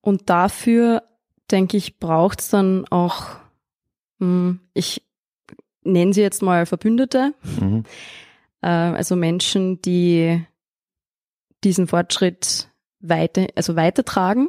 und 0.00 0.28
dafür, 0.28 1.02
denke 1.50 1.76
ich, 1.76 1.98
braucht 1.98 2.40
es 2.40 2.48
dann 2.50 2.86
auch, 2.88 3.36
hm, 4.18 4.60
ich 4.74 5.02
nenne 5.82 6.12
sie 6.12 6.22
jetzt 6.22 6.42
mal 6.42 6.66
Verbündete, 6.66 7.32
mhm. 7.60 7.84
äh, 8.60 8.68
also 8.68 9.16
Menschen, 9.16 9.80
die 9.82 10.44
diesen 11.64 11.86
Fortschritt 11.86 12.68
weiter, 13.00 13.46
also 13.54 13.76
weitertragen 13.76 14.48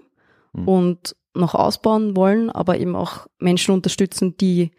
mhm. 0.53 0.67
und 0.67 1.15
noch 1.38 1.55
ausbauen 1.55 2.15
wollen, 2.15 2.49
aber 2.49 2.79
eben 2.79 2.95
auch 2.95 3.27
Menschen 3.39 3.73
unterstützen, 3.73 4.38
die 4.38 4.71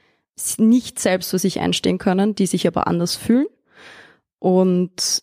nicht 0.58 0.98
selbst 0.98 1.30
für 1.30 1.38
sich 1.38 1.60
einstehen 1.60 1.98
können, 1.98 2.34
die 2.34 2.46
sich 2.46 2.66
aber 2.66 2.86
anders 2.86 3.16
fühlen. 3.16 3.46
Und 4.38 5.22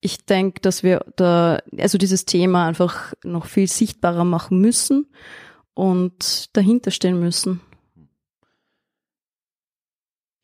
ich 0.00 0.24
denke, 0.24 0.60
dass 0.60 0.82
wir 0.82 1.04
da, 1.16 1.58
also 1.78 1.98
dieses 1.98 2.24
Thema 2.24 2.66
einfach 2.66 3.14
noch 3.24 3.46
viel 3.46 3.68
sichtbarer 3.68 4.24
machen 4.24 4.60
müssen 4.60 5.06
und 5.74 6.56
dahinter 6.56 6.90
stehen 6.90 7.20
müssen. 7.20 7.60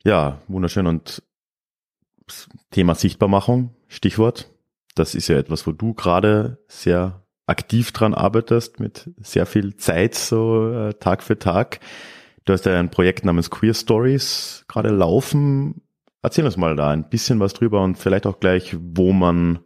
Ja, 0.05 0.41
wunderschön. 0.47 0.87
Und 0.87 1.23
Thema 2.71 2.95
Sichtbarmachung, 2.95 3.73
Stichwort. 3.87 4.49
Das 4.95 5.15
ist 5.15 5.27
ja 5.27 5.37
etwas, 5.37 5.65
wo 5.65 5.71
du 5.71 5.93
gerade 5.93 6.63
sehr 6.67 7.22
aktiv 7.47 7.91
dran 7.91 8.13
arbeitest, 8.13 8.79
mit 8.79 9.09
sehr 9.17 9.45
viel 9.45 9.75
Zeit, 9.75 10.15
so 10.15 10.71
äh, 10.71 10.93
Tag 10.93 11.23
für 11.23 11.37
Tag. 11.37 11.79
Du 12.45 12.53
hast 12.53 12.65
ja 12.65 12.79
ein 12.79 12.91
Projekt 12.91 13.25
namens 13.25 13.49
Queer 13.49 13.73
Stories 13.73 14.65
gerade 14.67 14.89
laufen. 14.89 15.81
Erzähl 16.21 16.45
uns 16.45 16.57
mal 16.57 16.75
da 16.75 16.89
ein 16.89 17.09
bisschen 17.09 17.39
was 17.39 17.53
drüber 17.53 17.81
und 17.83 17.97
vielleicht 17.97 18.25
auch 18.25 18.39
gleich, 18.39 18.75
wo 18.79 19.11
man 19.11 19.59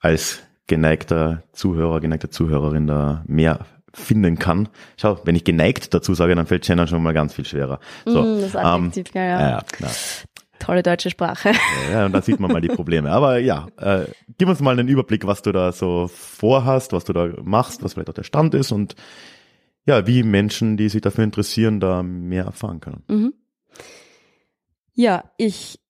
als 0.00 0.42
geneigter 0.66 1.42
Zuhörer, 1.52 2.00
geneigte 2.00 2.30
Zuhörerin 2.30 2.86
da 2.86 3.24
mehr 3.26 3.66
finden 3.92 4.38
kann. 4.38 4.68
Schau, 4.96 5.20
wenn 5.24 5.34
ich 5.34 5.44
geneigt 5.44 5.92
dazu 5.94 6.14
sage, 6.14 6.34
dann 6.34 6.46
fällt 6.46 6.64
Shannon 6.64 6.86
schon 6.86 7.02
mal 7.02 7.12
ganz 7.12 7.34
viel 7.34 7.44
schwerer. 7.44 7.80
So, 8.04 8.22
mm, 8.22 8.40
das 8.40 8.56
Adjektiv, 8.56 9.14
ähm, 9.14 9.20
ja, 9.20 9.24
ja. 9.24 9.40
ja, 9.40 9.62
ja. 9.80 9.88
Tolle 10.70 10.84
deutsche 10.84 11.10
Sprache. 11.10 11.50
Ja, 11.90 12.06
und 12.06 12.12
da 12.12 12.22
sieht 12.22 12.38
man 12.38 12.52
mal 12.52 12.60
die 12.60 12.68
Probleme. 12.68 13.10
Aber 13.10 13.38
ja, 13.38 13.66
äh, 13.76 14.04
gib 14.38 14.48
uns 14.48 14.60
mal 14.60 14.78
einen 14.78 14.86
Überblick, 14.86 15.26
was 15.26 15.42
du 15.42 15.50
da 15.50 15.72
so 15.72 16.06
vorhast, 16.06 16.92
was 16.92 17.02
du 17.02 17.12
da 17.12 17.28
machst, 17.42 17.82
was 17.82 17.94
vielleicht 17.94 18.08
auch 18.08 18.14
der 18.14 18.22
Stand 18.22 18.54
ist 18.54 18.70
und 18.70 18.94
ja, 19.84 20.06
wie 20.06 20.22
Menschen, 20.22 20.76
die 20.76 20.88
sich 20.88 21.00
dafür 21.00 21.24
interessieren, 21.24 21.80
da 21.80 22.04
mehr 22.04 22.44
erfahren 22.44 22.78
können. 22.78 23.02
Mhm. 23.08 23.34
Ja, 24.92 25.24
ich 25.38 25.80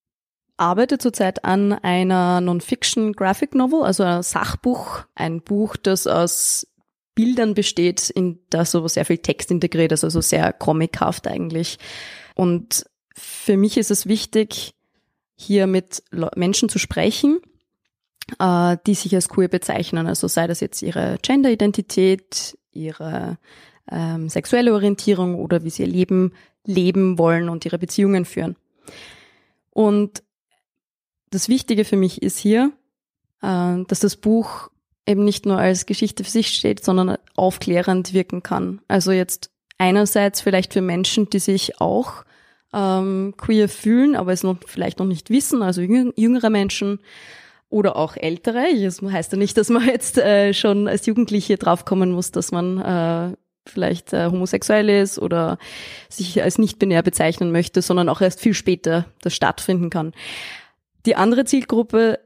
arbeite 0.57 0.97
zurzeit 0.97 1.45
an 1.45 1.73
einer 1.73 2.41
Non-Fiction 2.41 3.13
Graphic 3.13 3.53
Novel, 3.53 3.83
also 3.83 4.01
ein 4.01 4.23
Sachbuch, 4.23 5.01
ein 5.13 5.43
Buch, 5.43 5.77
das 5.77 6.07
aus 6.07 6.65
Bildern 7.13 7.53
besteht, 7.53 8.09
in 8.09 8.39
das 8.49 8.71
so 8.71 8.87
sehr 8.87 9.05
viel 9.05 9.19
Text 9.19 9.51
integriert 9.51 9.91
ist, 9.91 10.03
also 10.03 10.21
sehr 10.21 10.51
comichaft 10.53 11.27
eigentlich. 11.27 11.77
Und 12.33 12.85
für 13.15 13.57
mich 13.57 13.77
ist 13.77 13.91
es 13.91 14.05
wichtig, 14.05 14.73
hier 15.35 15.67
mit 15.67 16.03
Menschen 16.35 16.69
zu 16.69 16.79
sprechen, 16.79 17.39
äh, 18.39 18.77
die 18.85 18.93
sich 18.93 19.13
als 19.15 19.29
queer 19.29 19.47
bezeichnen. 19.47 20.07
Also 20.07 20.27
sei 20.27 20.47
das 20.47 20.59
jetzt 20.59 20.81
ihre 20.81 21.17
Genderidentität, 21.21 22.57
ihre 22.71 23.37
ähm, 23.89 24.29
sexuelle 24.29 24.73
Orientierung 24.73 25.35
oder 25.35 25.63
wie 25.63 25.69
sie 25.69 25.83
ihr 25.83 25.89
Leben 25.89 26.33
leben 26.65 27.17
wollen 27.17 27.49
und 27.49 27.65
ihre 27.65 27.79
Beziehungen 27.79 28.25
führen. 28.25 28.55
Und 29.71 30.23
das 31.31 31.49
Wichtige 31.49 31.85
für 31.85 31.97
mich 31.97 32.21
ist 32.21 32.37
hier, 32.37 32.71
äh, 33.41 33.83
dass 33.87 33.99
das 33.99 34.15
Buch 34.15 34.69
eben 35.07 35.23
nicht 35.25 35.45
nur 35.45 35.57
als 35.57 35.87
Geschichte 35.87 36.23
für 36.23 36.29
sich 36.29 36.49
steht, 36.49 36.83
sondern 36.83 37.17
aufklärend 37.35 38.13
wirken 38.13 38.43
kann. 38.43 38.81
Also 38.87 39.11
jetzt 39.11 39.49
einerseits 39.77 40.41
vielleicht 40.41 40.73
für 40.73 40.81
Menschen, 40.81 41.29
die 41.29 41.39
sich 41.39 41.81
auch 41.81 42.23
ähm, 42.73 43.33
queer 43.37 43.69
fühlen, 43.69 44.15
aber 44.15 44.31
es 44.31 44.43
noch 44.43 44.57
vielleicht 44.65 44.99
noch 44.99 45.05
nicht 45.05 45.29
wissen, 45.29 45.61
also 45.61 45.81
jüngere 45.81 46.49
Menschen 46.49 46.99
oder 47.69 47.95
auch 47.95 48.15
ältere. 48.17 48.65
Das 48.81 49.01
heißt 49.01 49.31
ja 49.31 49.37
nicht, 49.37 49.57
dass 49.57 49.69
man 49.69 49.85
jetzt 49.85 50.17
äh, 50.17 50.53
schon 50.53 50.87
als 50.87 51.05
Jugendliche 51.05 51.57
draufkommen 51.57 52.11
muss, 52.11 52.31
dass 52.31 52.51
man 52.51 52.77
äh, 52.79 53.35
vielleicht 53.65 54.13
äh, 54.13 54.27
homosexuell 54.27 54.89
ist 54.89 55.19
oder 55.19 55.57
sich 56.09 56.41
als 56.41 56.57
nicht-binär 56.57 57.03
bezeichnen 57.03 57.51
möchte, 57.51 57.81
sondern 57.81 58.09
auch 58.09 58.21
erst 58.21 58.39
viel 58.39 58.53
später 58.53 59.05
das 59.21 59.33
stattfinden 59.33 59.89
kann. 59.89 60.13
Die 61.05 61.15
andere 61.15 61.45
Zielgruppe 61.45 62.19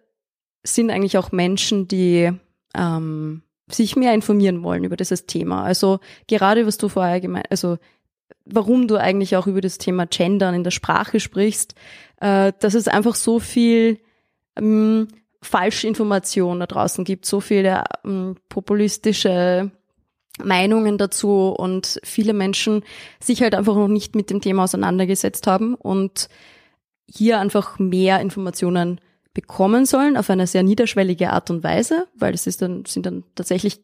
sind 0.63 0.89
eigentlich 0.89 1.17
auch 1.17 1.31
Menschen, 1.31 1.87
die 1.87 2.31
ähm, 2.75 3.43
sich 3.69 3.95
mehr 3.95 4.13
informieren 4.13 4.63
wollen 4.63 4.83
über 4.83 4.97
dieses 4.97 5.25
Thema. 5.25 5.63
Also 5.63 5.99
gerade 6.27 6.65
was 6.65 6.77
du 6.77 6.89
vorher 6.89 7.19
gemeint, 7.19 7.47
also 7.49 7.77
warum 8.45 8.87
du 8.87 8.97
eigentlich 8.97 9.35
auch 9.35 9.47
über 9.47 9.61
das 9.61 9.77
Thema 9.77 10.05
Gendern 10.05 10.55
in 10.55 10.63
der 10.63 10.71
Sprache 10.71 11.19
sprichst, 11.19 11.75
äh, 12.21 12.53
dass 12.59 12.73
es 12.73 12.87
einfach 12.87 13.15
so 13.15 13.39
viel 13.39 13.99
ähm, 14.55 15.07
Falschinformation 15.41 16.59
da 16.59 16.65
draußen 16.65 17.03
gibt, 17.03 17.25
so 17.25 17.39
viele 17.39 17.83
ähm, 18.03 18.35
populistische 18.49 19.71
Meinungen 20.43 20.97
dazu 20.97 21.49
und 21.49 21.99
viele 22.03 22.33
Menschen 22.33 22.83
sich 23.19 23.41
halt 23.41 23.55
einfach 23.55 23.75
noch 23.75 23.87
nicht 23.87 24.15
mit 24.15 24.29
dem 24.29 24.41
Thema 24.41 24.63
auseinandergesetzt 24.63 25.47
haben 25.47 25.75
und 25.75 26.27
hier 27.07 27.39
einfach 27.39 27.79
mehr 27.79 28.19
Informationen 28.19 28.99
bekommen 29.33 29.85
sollen 29.85 30.17
auf 30.17 30.29
eine 30.29 30.47
sehr 30.47 30.63
niederschwellige 30.63 31.31
Art 31.31 31.49
und 31.51 31.63
Weise, 31.63 32.07
weil 32.15 32.33
es 32.33 32.47
ist 32.47 32.61
dann, 32.61 32.85
sind 32.85 33.05
dann 33.05 33.23
tatsächlich 33.35 33.81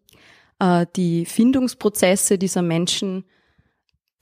äh, 0.60 0.86
die 0.96 1.26
Findungsprozesse 1.26 2.38
dieser 2.38 2.62
Menschen 2.62 3.26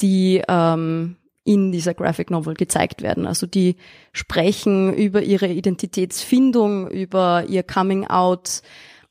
die 0.02 0.42
ähm, 0.48 1.18
in 1.44 1.72
dieser 1.72 1.94
Graphic 1.94 2.30
Novel 2.30 2.54
gezeigt 2.54 3.02
werden. 3.02 3.26
Also 3.26 3.48
die 3.48 3.78
sprechen 4.14 4.94
über 4.94 5.24
ihre 5.24 5.48
Identitätsfindung, 5.48 6.90
über 6.90 7.46
ihr 7.48 7.64
Coming 7.64 8.06
Out, 8.06 8.62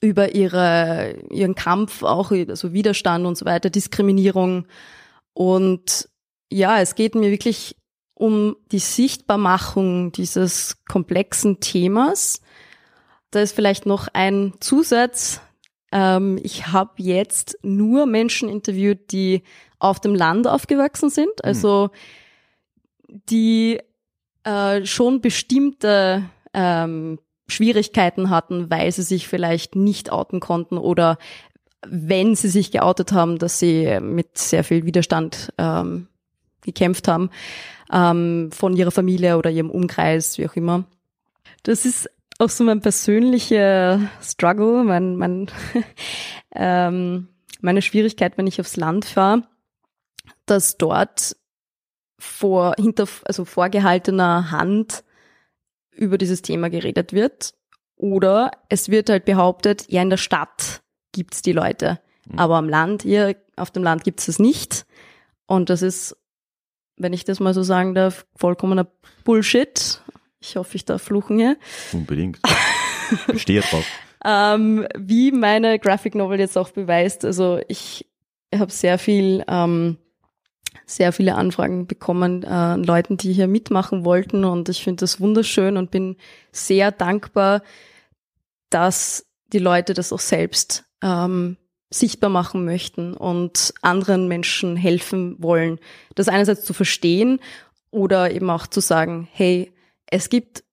über 0.00 0.34
ihre, 0.34 1.16
ihren 1.30 1.54
Kampf, 1.54 2.02
auch 2.02 2.30
also 2.30 2.72
Widerstand 2.72 3.26
und 3.26 3.36
so 3.36 3.44
weiter, 3.44 3.70
Diskriminierung. 3.70 4.66
Und 5.32 6.08
ja, 6.50 6.80
es 6.80 6.94
geht 6.94 7.14
mir 7.14 7.30
wirklich 7.30 7.76
um 8.14 8.56
die 8.72 8.78
Sichtbarmachung 8.78 10.12
dieses 10.12 10.84
komplexen 10.88 11.60
Themas. 11.60 12.40
Da 13.30 13.40
ist 13.40 13.54
vielleicht 13.54 13.86
noch 13.86 14.08
ein 14.12 14.54
Zusatz. 14.60 15.40
Ähm, 15.92 16.38
ich 16.42 16.68
habe 16.68 16.92
jetzt 16.96 17.58
nur 17.62 18.06
Menschen 18.06 18.48
interviewt, 18.48 19.12
die 19.12 19.42
auf 19.78 20.00
dem 20.00 20.14
Land 20.14 20.46
aufgewachsen 20.46 21.10
sind, 21.10 21.28
hm. 21.28 21.44
also 21.44 21.90
die 23.08 23.80
äh, 24.44 24.84
schon 24.84 25.20
bestimmte 25.20 26.24
ähm, 26.52 27.18
Schwierigkeiten 27.48 28.30
hatten, 28.30 28.70
weil 28.70 28.92
sie 28.92 29.02
sich 29.02 29.28
vielleicht 29.28 29.74
nicht 29.74 30.12
outen 30.12 30.40
konnten 30.40 30.78
oder 30.78 31.18
wenn 31.86 32.34
sie 32.34 32.48
sich 32.48 32.70
geoutet 32.70 33.12
haben, 33.12 33.38
dass 33.38 33.58
sie 33.58 34.00
mit 34.00 34.36
sehr 34.36 34.64
viel 34.64 34.84
Widerstand 34.84 35.52
ähm, 35.58 36.08
gekämpft 36.62 37.08
haben 37.08 37.30
ähm, 37.92 38.50
von 38.52 38.76
ihrer 38.76 38.90
Familie 38.90 39.38
oder 39.38 39.50
ihrem 39.50 39.70
Umkreis, 39.70 40.38
wie 40.38 40.48
auch 40.48 40.56
immer. 40.56 40.84
Das 41.62 41.84
ist 41.84 42.10
auch 42.38 42.50
so 42.50 42.64
mein 42.64 42.80
persönlicher 42.80 44.00
Struggle, 44.20 44.84
mein, 44.84 45.16
mein 45.16 45.50
ähm, 46.54 47.28
meine 47.60 47.82
Schwierigkeit, 47.82 48.36
wenn 48.36 48.46
ich 48.46 48.60
aufs 48.60 48.76
Land 48.76 49.04
fahre 49.04 49.42
dass 50.46 50.76
dort 50.76 51.36
vor, 52.18 52.74
hinter, 52.78 53.06
also 53.24 53.44
vorgehaltener 53.44 54.50
Hand 54.50 55.04
über 55.92 56.18
dieses 56.18 56.42
Thema 56.42 56.70
geredet 56.70 57.12
wird. 57.12 57.54
Oder 57.96 58.52
es 58.68 58.88
wird 58.88 59.10
halt 59.10 59.24
behauptet, 59.24 59.86
ja, 59.88 60.02
in 60.02 60.10
der 60.10 60.16
Stadt 60.16 60.82
gibt's 61.12 61.42
die 61.42 61.52
Leute. 61.52 62.00
Mhm. 62.28 62.38
Aber 62.38 62.56
am 62.56 62.68
Land, 62.68 63.02
hier 63.02 63.36
auf 63.56 63.70
dem 63.70 63.82
Land 63.82 64.04
gibt's 64.04 64.28
es 64.28 64.38
nicht. 64.38 64.86
Und 65.46 65.70
das 65.70 65.82
ist, 65.82 66.16
wenn 66.96 67.12
ich 67.12 67.24
das 67.24 67.40
mal 67.40 67.54
so 67.54 67.62
sagen 67.62 67.94
darf, 67.94 68.26
vollkommener 68.36 68.86
Bullshit. 69.24 70.00
Ich 70.40 70.56
hoffe, 70.56 70.76
ich 70.76 70.84
darf 70.84 71.02
fluchen 71.02 71.38
hier. 71.38 71.56
Unbedingt. 71.92 72.38
Stehe 73.36 73.62
drauf. 73.62 73.84
ähm, 74.24 74.86
wie 74.96 75.32
meine 75.32 75.78
Graphic 75.78 76.14
Novel 76.14 76.38
jetzt 76.38 76.56
auch 76.56 76.70
beweist. 76.70 77.24
Also 77.24 77.60
ich 77.66 78.06
habe 78.54 78.70
sehr 78.70 78.98
viel, 78.98 79.44
ähm, 79.48 79.96
sehr 80.86 81.12
viele 81.12 81.34
Anfragen 81.34 81.86
bekommen 81.86 82.42
äh, 82.42 82.76
Leuten, 82.76 83.16
die 83.16 83.32
hier 83.32 83.48
mitmachen 83.48 84.04
wollten 84.04 84.44
und 84.44 84.68
ich 84.68 84.82
finde 84.82 85.00
das 85.00 85.20
wunderschön 85.20 85.76
und 85.76 85.90
bin 85.90 86.16
sehr 86.52 86.92
dankbar, 86.92 87.62
dass 88.70 89.26
die 89.52 89.58
Leute 89.58 89.94
das 89.94 90.12
auch 90.12 90.20
selbst 90.20 90.84
ähm, 91.02 91.56
sichtbar 91.90 92.30
machen 92.30 92.64
möchten 92.64 93.14
und 93.14 93.72
anderen 93.80 94.28
Menschen 94.28 94.76
helfen 94.76 95.36
wollen. 95.42 95.78
Das 96.14 96.28
einerseits 96.28 96.64
zu 96.64 96.74
verstehen 96.74 97.40
oder 97.90 98.30
eben 98.30 98.50
auch 98.50 98.66
zu 98.66 98.80
sagen, 98.80 99.28
hey, 99.32 99.72
es 100.06 100.28
gibt 100.28 100.64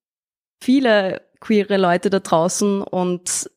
viele 0.62 1.22
queere 1.40 1.78
Leute 1.78 2.10
da 2.10 2.20
draußen 2.20 2.82
und 2.82 3.50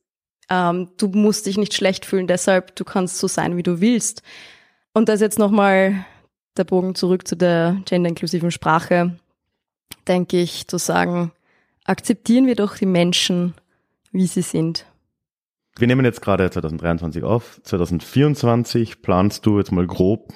ähm, 0.50 0.90
du 0.96 1.08
musst 1.08 1.46
dich 1.46 1.58
nicht 1.58 1.74
schlecht 1.74 2.04
fühlen, 2.04 2.26
deshalb 2.26 2.76
du 2.76 2.84
kannst 2.84 3.18
so 3.18 3.26
sein, 3.26 3.56
wie 3.56 3.62
du 3.62 3.80
willst. 3.80 4.22
Und 4.94 5.08
das 5.08 5.20
jetzt 5.20 5.38
nochmal 5.38 6.06
der 6.58 6.64
Bogen 6.64 6.94
zurück 6.94 7.26
zu 7.26 7.36
der 7.36 7.76
genderinklusiven 7.84 8.50
Sprache, 8.50 9.18
denke 10.06 10.38
ich, 10.40 10.68
zu 10.68 10.78
sagen, 10.78 11.32
akzeptieren 11.84 12.46
wir 12.46 12.56
doch 12.56 12.76
die 12.76 12.86
Menschen, 12.86 13.54
wie 14.12 14.26
sie 14.26 14.42
sind. 14.42 14.86
Wir 15.78 15.86
nehmen 15.86 16.04
jetzt 16.04 16.20
gerade 16.20 16.50
2023 16.50 17.22
auf. 17.22 17.60
2024 17.62 19.00
planst 19.00 19.46
du 19.46 19.58
jetzt 19.58 19.70
mal 19.70 19.86
grob, 19.86 20.32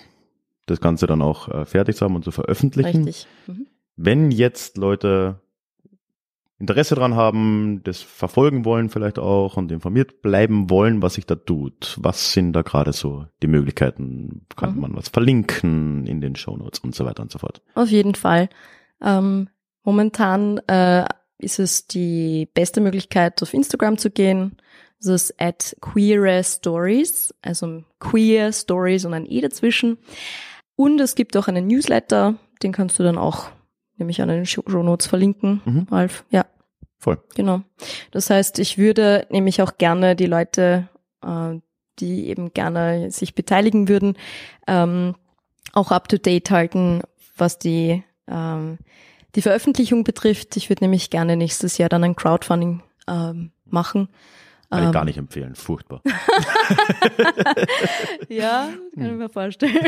das 0.67 0.81
Ganze 0.81 1.07
dann 1.07 1.21
auch 1.21 1.49
äh, 1.49 1.65
fertig 1.65 1.97
zu 1.97 2.05
haben 2.05 2.15
und 2.15 2.25
zu 2.25 2.31
veröffentlichen. 2.31 3.05
Richtig. 3.05 3.27
Mhm. 3.47 3.67
Wenn 3.97 4.31
jetzt 4.31 4.77
Leute 4.77 5.42
Interesse 6.63 6.95
dran 6.95 7.17
haben, 7.17 7.81
das 7.83 8.01
verfolgen 8.03 8.65
wollen 8.65 8.89
vielleicht 8.89 9.19
auch 9.19 9.57
und 9.57 9.73
informiert 9.73 10.23
bleiben 10.23 10.71
wollen, 10.71 11.03
was 11.03 11.15
sich 11.15 11.27
da 11.27 11.35
tut. 11.35 11.99
Was 12.01 12.33
sind 12.33 12.53
da 12.53 12.63
gerade 12.63 12.93
so 12.93 13.27
die 13.43 13.49
Möglichkeiten? 13.49 14.47
Kann 14.55 14.77
mhm. 14.77 14.81
man 14.81 14.97
was 14.97 15.09
verlinken 15.09 16.07
in 16.07 16.21
den 16.21 16.37
Shownotes 16.37 16.79
und 16.79 16.95
so 16.95 17.05
weiter 17.05 17.21
und 17.21 17.33
so 17.33 17.41
fort? 17.41 17.63
Auf 17.75 17.89
jeden 17.89 18.15
Fall. 18.15 18.49
Ähm, 19.03 19.49
momentan 19.83 20.59
äh, 20.69 21.05
ist 21.39 21.59
es 21.59 21.89
die 21.89 22.49
beste 22.55 22.81
Möglichkeit, 22.81 23.43
auf 23.43 23.55
Instagram 23.55 23.99
zu 23.99 24.11
gehen. 24.11 24.57
Das 25.01 25.09
ist 25.09 25.35
at 25.41 25.77
queer 25.81 26.45
stories, 26.45 27.35
also 27.43 27.83
queer 27.99 28.53
stories 28.53 29.05
und 29.05 29.15
ein 29.15 29.27
e 29.27 29.41
dazwischen. 29.41 29.99
Und 30.77 31.01
es 31.01 31.17
gibt 31.17 31.37
auch 31.37 31.49
einen 31.49 31.67
Newsletter, 31.67 32.37
den 32.63 32.71
kannst 32.71 33.01
du 33.01 33.03
dann 33.03 33.19
auch 33.19 33.51
nämlich 33.97 34.23
an 34.23 34.29
den 34.29 34.47
Show 34.47 34.63
Notes 34.69 35.07
verlinken, 35.07 35.61
mhm. 35.65 35.87
Ralf. 35.91 36.25
Ja. 36.31 36.47
Voll. 37.03 37.19
Genau. 37.35 37.63
Das 38.13 38.31
heißt, 38.31 38.61
ich 38.61 38.79
würde 38.79 39.27
nämlich 39.29 39.61
auch 39.61 39.77
gerne 39.77 40.15
die 40.15 40.27
Leute, 40.27 40.89
äh, 41.21 41.59
die 41.99 42.29
eben 42.29 42.55
gerne 42.55 43.11
sich 43.11 43.35
beteiligen 43.35 43.89
würden, 43.89 44.17
ähm, 44.69 45.17
auch 45.73 45.91
up 45.91 46.07
to 46.07 46.17
date 46.17 46.53
halten, 46.53 47.03
was 47.37 47.59
die, 47.59 48.05
ähm, 48.29 48.79
die 49.35 49.43
Veröffentlichung 49.43 50.05
betrifft. 50.05 50.57
Ich 50.57 50.69
würde 50.69 50.85
nämlich 50.85 51.11
gerne 51.11 51.37
nächstes 51.37 51.77
Jahr 51.77 51.89
dann 51.89 52.05
ein 52.05 52.15
Crowdfunding 52.15 52.85
ähm, 53.09 53.51
machen. 53.65 54.09
Kann 54.71 54.87
ich 54.87 54.93
gar 54.93 55.03
ähm. 55.03 55.07
nicht 55.07 55.19
empfehlen, 55.19 55.57
furchtbar. 55.57 56.03
ja, 58.29 58.69
kann 58.95 59.07
ich 59.07 59.13
mir 59.13 59.29
vorstellen. 59.29 59.77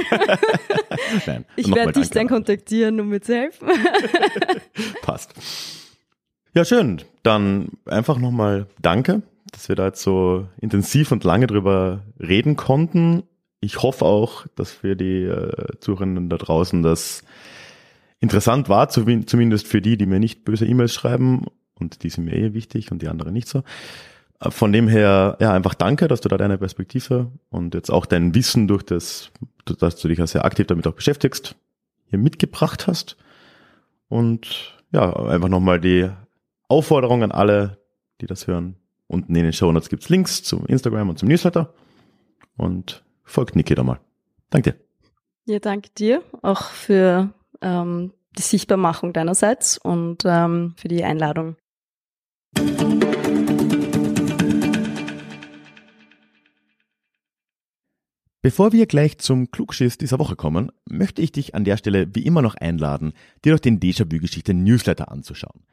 Nein, 1.26 1.44
ich 1.54 1.72
werde 1.72 1.92
dich 1.92 2.10
dann 2.10 2.26
kontaktieren, 2.26 2.98
um 2.98 3.08
mir 3.08 3.20
zu 3.20 3.36
helfen. 3.36 3.68
Passt. 5.00 5.32
Ja, 6.54 6.64
schön. 6.64 7.02
Dann 7.24 7.70
einfach 7.84 8.16
nochmal 8.18 8.68
danke, 8.80 9.22
dass 9.50 9.68
wir 9.68 9.74
da 9.74 9.86
jetzt 9.86 10.02
so 10.02 10.46
intensiv 10.60 11.10
und 11.10 11.24
lange 11.24 11.48
drüber 11.48 12.02
reden 12.20 12.54
konnten. 12.54 13.24
Ich 13.60 13.82
hoffe 13.82 14.04
auch, 14.04 14.46
dass 14.54 14.70
für 14.70 14.94
die 14.94 15.24
äh, 15.24 15.78
Zuhörenden 15.80 16.28
da 16.28 16.36
draußen 16.36 16.82
das 16.84 17.24
interessant 18.20 18.68
war, 18.68 18.88
zumindest 18.88 19.66
für 19.66 19.82
die, 19.82 19.96
die 19.98 20.06
mir 20.06 20.20
nicht 20.20 20.44
böse 20.44 20.64
E-Mails 20.64 20.94
schreiben 20.94 21.46
und 21.74 22.04
die 22.04 22.08
sind 22.08 22.24
mir 22.24 22.36
eh 22.36 22.54
wichtig 22.54 22.92
und 22.92 23.02
die 23.02 23.08
anderen 23.08 23.32
nicht 23.32 23.48
so. 23.48 23.64
Von 24.40 24.72
dem 24.72 24.86
her, 24.86 25.36
ja, 25.40 25.52
einfach 25.52 25.74
danke, 25.74 26.06
dass 26.06 26.20
du 26.20 26.28
da 26.28 26.36
deine 26.36 26.58
Perspektive 26.58 27.32
und 27.50 27.74
jetzt 27.74 27.90
auch 27.90 28.06
dein 28.06 28.32
Wissen 28.34 28.68
durch 28.68 28.84
das, 28.84 29.32
dass 29.64 29.96
du 29.96 30.06
dich 30.06 30.18
ja 30.18 30.26
sehr 30.28 30.44
aktiv 30.44 30.68
damit 30.68 30.86
auch 30.86 30.94
beschäftigst, 30.94 31.56
hier 32.06 32.18
mitgebracht 32.20 32.86
hast. 32.86 33.16
Und 34.08 34.74
ja, 34.92 35.14
einfach 35.16 35.48
nochmal 35.48 35.80
die 35.80 36.08
Aufforderung 36.68 37.22
an 37.22 37.32
alle, 37.32 37.78
die 38.20 38.26
das 38.26 38.46
hören. 38.46 38.76
Unten 39.06 39.34
in 39.34 39.44
den 39.44 39.52
Show 39.52 39.70
Notes 39.70 39.88
gibt's 39.88 40.08
Links 40.08 40.42
zum 40.42 40.66
Instagram 40.66 41.10
und 41.10 41.18
zum 41.18 41.28
Newsletter. 41.28 41.74
Und 42.56 43.04
folgt 43.22 43.56
Niki 43.56 43.74
da 43.74 43.82
mal. 43.82 44.00
Danke 44.50 44.72
dir. 44.72 44.80
Ja, 45.46 45.58
danke 45.58 45.90
dir 45.90 46.22
auch 46.42 46.70
für 46.70 47.34
ähm, 47.60 48.12
die 48.38 48.42
Sichtbarmachung 48.42 49.12
deinerseits 49.12 49.76
und 49.76 50.22
ähm, 50.24 50.74
für 50.76 50.88
die 50.88 51.04
Einladung. 51.04 51.56
Bevor 58.40 58.72
wir 58.72 58.86
gleich 58.86 59.18
zum 59.18 59.50
Klugschiss 59.50 59.96
dieser 59.96 60.18
Woche 60.18 60.36
kommen, 60.36 60.70
möchte 60.86 61.22
ich 61.22 61.32
dich 61.32 61.54
an 61.54 61.64
der 61.64 61.78
Stelle 61.78 62.14
wie 62.14 62.26
immer 62.26 62.42
noch 62.42 62.54
einladen, 62.54 63.14
dir 63.44 63.52
doch 63.54 63.60
den 63.60 63.80
Déjà-vu-Geschichte 63.80 64.52
Newsletter 64.52 65.10
anzuschauen. 65.10 65.64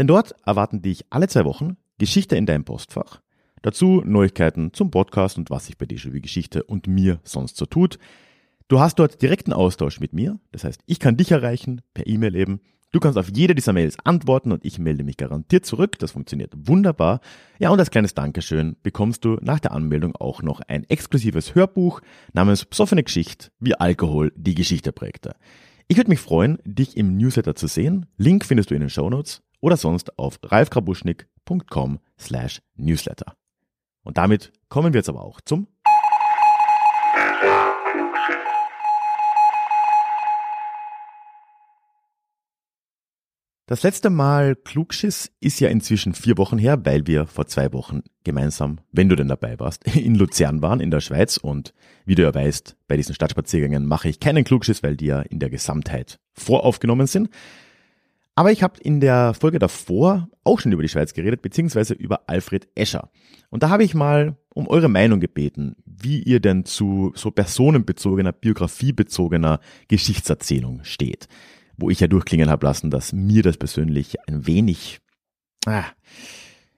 Denn 0.00 0.06
dort 0.06 0.34
erwarten 0.46 0.80
dich 0.80 1.04
alle 1.10 1.28
zwei 1.28 1.44
Wochen 1.44 1.76
Geschichte 1.98 2.34
in 2.34 2.46
deinem 2.46 2.64
Postfach, 2.64 3.20
dazu 3.60 4.00
Neuigkeiten 4.02 4.72
zum 4.72 4.90
Podcast 4.90 5.36
und 5.36 5.50
was 5.50 5.66
sich 5.66 5.76
bei 5.76 5.84
Déjà-vu 5.84 6.22
Geschichte 6.22 6.62
und 6.62 6.86
mir 6.86 7.20
sonst 7.22 7.58
so 7.58 7.66
tut. 7.66 7.98
Du 8.68 8.80
hast 8.80 8.98
dort 8.98 9.20
direkten 9.20 9.52
Austausch 9.52 10.00
mit 10.00 10.14
mir, 10.14 10.40
das 10.52 10.64
heißt, 10.64 10.80
ich 10.86 11.00
kann 11.00 11.18
dich 11.18 11.32
erreichen, 11.32 11.82
per 11.92 12.06
E-Mail 12.06 12.34
eben, 12.34 12.60
Du 12.92 12.98
kannst 12.98 13.18
auf 13.18 13.28
jede 13.30 13.54
dieser 13.54 13.74
Mails 13.74 13.98
antworten 14.02 14.52
und 14.52 14.64
ich 14.64 14.78
melde 14.78 15.04
mich 15.04 15.16
garantiert 15.18 15.64
zurück. 15.64 15.96
Das 16.00 16.10
funktioniert 16.10 16.52
wunderbar. 16.56 17.20
Ja, 17.60 17.70
und 17.70 17.78
als 17.78 17.92
kleines 17.92 18.14
Dankeschön 18.14 18.76
bekommst 18.82 19.24
du 19.24 19.36
nach 19.42 19.60
der 19.60 19.70
Anmeldung 19.70 20.16
auch 20.16 20.42
noch 20.42 20.60
ein 20.66 20.82
exklusives 20.88 21.54
Hörbuch 21.54 22.00
namens 22.32 22.64
Psoffene 22.64 23.04
Geschichte, 23.04 23.50
wie 23.60 23.76
Alkohol 23.76 24.32
die 24.34 24.56
Geschichte 24.56 24.90
prägte. 24.90 25.36
Ich 25.86 25.98
würde 25.98 26.10
mich 26.10 26.18
freuen, 26.18 26.58
dich 26.64 26.96
im 26.96 27.16
Newsletter 27.16 27.54
zu 27.54 27.68
sehen. 27.68 28.06
Link 28.16 28.44
findest 28.44 28.70
du 28.70 28.74
in 28.74 28.80
den 28.80 28.90
Shownotes 28.90 29.42
oder 29.60 29.76
sonst 29.76 30.18
auf 30.18 30.38
ralfgrabuschnick.com 30.42 32.00
slash 32.18 32.60
newsletter. 32.76 33.34
Und 34.02 34.18
damit 34.18 34.52
kommen 34.68 34.92
wir 34.92 34.98
jetzt 34.98 35.08
aber 35.08 35.22
auch 35.22 35.40
zum 35.42 35.66
Das 43.70 43.84
letzte 43.84 44.10
Mal 44.10 44.56
Klugschiss 44.56 45.30
ist 45.38 45.60
ja 45.60 45.68
inzwischen 45.68 46.12
vier 46.12 46.36
Wochen 46.38 46.58
her, 46.58 46.84
weil 46.84 47.06
wir 47.06 47.28
vor 47.28 47.46
zwei 47.46 47.72
Wochen 47.72 48.00
gemeinsam, 48.24 48.80
wenn 48.90 49.08
du 49.08 49.14
denn 49.14 49.28
dabei 49.28 49.60
warst, 49.60 49.84
in 49.96 50.16
Luzern 50.16 50.60
waren, 50.60 50.80
in 50.80 50.90
der 50.90 50.98
Schweiz. 50.98 51.36
Und 51.36 51.72
wie 52.04 52.16
du 52.16 52.22
ja 52.22 52.34
weißt, 52.34 52.74
bei 52.88 52.96
diesen 52.96 53.14
Stadtspaziergängen 53.14 53.86
mache 53.86 54.08
ich 54.08 54.18
keinen 54.18 54.42
Klugschiss, 54.42 54.82
weil 54.82 54.96
die 54.96 55.06
ja 55.06 55.20
in 55.20 55.38
der 55.38 55.50
Gesamtheit 55.50 56.18
voraufgenommen 56.32 57.06
sind. 57.06 57.30
Aber 58.34 58.52
ich 58.52 58.62
habe 58.62 58.80
in 58.80 59.00
der 59.00 59.34
Folge 59.34 59.58
davor 59.58 60.28
auch 60.44 60.60
schon 60.60 60.72
über 60.72 60.82
die 60.82 60.88
Schweiz 60.88 61.12
geredet, 61.12 61.42
beziehungsweise 61.42 61.94
über 61.94 62.28
Alfred 62.28 62.68
Escher. 62.74 63.10
Und 63.50 63.62
da 63.62 63.68
habe 63.68 63.84
ich 63.84 63.94
mal 63.94 64.36
um 64.54 64.68
eure 64.68 64.88
Meinung 64.88 65.20
gebeten, 65.20 65.76
wie 65.84 66.22
ihr 66.22 66.40
denn 66.40 66.64
zu 66.64 67.12
so 67.14 67.30
personenbezogener, 67.30 68.32
biografiebezogener 68.32 69.60
Geschichtserzählung 69.88 70.84
steht 70.84 71.28
wo 71.80 71.90
ich 71.90 72.00
ja 72.00 72.06
durchklingen 72.06 72.50
habe 72.50 72.66
lassen, 72.66 72.90
dass 72.90 73.12
mir 73.12 73.42
das 73.42 73.56
persönlich 73.56 74.16
ein 74.28 74.46
wenig 74.46 75.00
ah, 75.66 75.84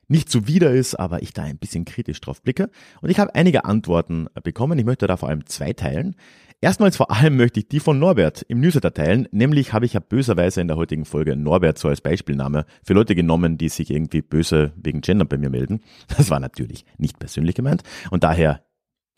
nicht 0.08 0.30
zuwider 0.30 0.72
ist, 0.72 0.94
aber 0.94 1.22
ich 1.22 1.32
da 1.32 1.42
ein 1.42 1.58
bisschen 1.58 1.84
kritisch 1.84 2.20
drauf 2.20 2.42
blicke. 2.42 2.70
Und 3.00 3.10
ich 3.10 3.18
habe 3.18 3.34
einige 3.34 3.64
Antworten 3.64 4.26
bekommen. 4.42 4.78
Ich 4.78 4.84
möchte 4.84 5.06
da 5.06 5.16
vor 5.16 5.28
allem 5.28 5.46
zwei 5.46 5.72
teilen. 5.72 6.16
Erstmals 6.64 6.96
vor 6.96 7.10
allem 7.10 7.36
möchte 7.36 7.58
ich 7.58 7.66
die 7.66 7.80
von 7.80 7.98
Norbert 7.98 8.42
im 8.42 8.60
Newsletter 8.60 8.94
teilen. 8.94 9.26
Nämlich 9.32 9.72
habe 9.72 9.84
ich 9.84 9.94
ja 9.94 10.00
böserweise 10.00 10.60
in 10.60 10.68
der 10.68 10.76
heutigen 10.76 11.04
Folge 11.04 11.34
Norbert 11.34 11.76
so 11.76 11.88
als 11.88 12.00
Beispielname 12.00 12.66
für 12.84 12.92
Leute 12.94 13.16
genommen, 13.16 13.58
die 13.58 13.68
sich 13.68 13.90
irgendwie 13.90 14.22
böse 14.22 14.72
wegen 14.76 15.00
Gender 15.00 15.24
bei 15.24 15.38
mir 15.38 15.50
melden. 15.50 15.80
Das 16.16 16.30
war 16.30 16.38
natürlich 16.38 16.84
nicht 16.98 17.18
persönlich 17.18 17.56
gemeint. 17.56 17.82
Und 18.12 18.22
daher 18.22 18.64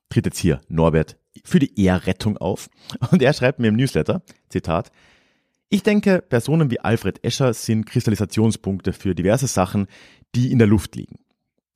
tritt 0.08 0.24
jetzt 0.24 0.38
hier 0.38 0.62
Norbert 0.68 1.18
für 1.44 1.58
die 1.58 1.78
Ehrrettung 1.78 2.38
auf. 2.38 2.70
Und 3.10 3.20
er 3.20 3.34
schreibt 3.34 3.58
mir 3.58 3.68
im 3.68 3.76
Newsletter, 3.76 4.22
Zitat, 4.48 4.90
Ich 5.68 5.82
denke, 5.82 6.22
Personen 6.26 6.70
wie 6.70 6.80
Alfred 6.80 7.22
Escher 7.22 7.52
sind 7.52 7.84
Kristallisationspunkte 7.84 8.94
für 8.94 9.14
diverse 9.14 9.48
Sachen, 9.48 9.86
die 10.34 10.50
in 10.50 10.58
der 10.58 10.68
Luft 10.68 10.96
liegen. 10.96 11.16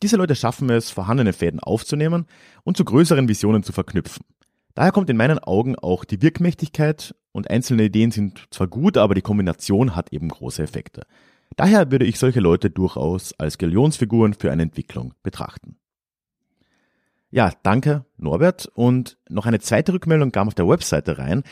Diese 0.03 0.16
Leute 0.16 0.35
schaffen 0.35 0.71
es, 0.71 0.91
vorhandene 0.91 1.35
Fäden 1.35 1.61
aufzunehmen 1.61 2.25
und 2.64 2.79
zu 2.79 2.87
größeren 2.87 3.29
Visionen 3.29 3.62
zu 3.62 3.73
verknüpfen. 3.73 4.25
Daher 4.79 4.93
kommt 4.93 5.11
in 5.11 5.16
meinen 5.16 5.41
Augen 5.41 5.74
auch 5.74 6.05
die 6.05 6.22
Wirkmächtigkeit 6.22 7.12
und 7.33 7.51
einzelne 7.51 7.83
Ideen 7.83 8.12
sind 8.12 8.47
zwar 8.53 8.68
gut, 8.68 8.97
aber 8.97 9.16
die 9.16 9.22
Kombination 9.22 9.97
hat 9.97 10.12
eben 10.12 10.29
große 10.29 10.62
Effekte. 10.62 11.05
Daher 11.57 11.91
würde 11.91 12.05
ich 12.05 12.16
solche 12.16 12.39
Leute 12.39 12.70
durchaus 12.70 13.37
als 13.41 13.59
Galionsfiguren 13.59 14.35
für 14.35 14.53
eine 14.53 14.62
Entwicklung 14.62 15.14
betrachten. 15.24 15.79
Ja, 17.33 17.51
danke 17.64 18.05
Norbert. 18.18 18.70
Und 18.72 19.18
noch 19.29 19.47
eine 19.47 19.59
zweite 19.59 19.95
Rückmeldung 19.95 20.31
kam 20.31 20.47
auf 20.47 20.55
der 20.55 20.68
Webseite 20.68 21.18
rein, 21.18 21.43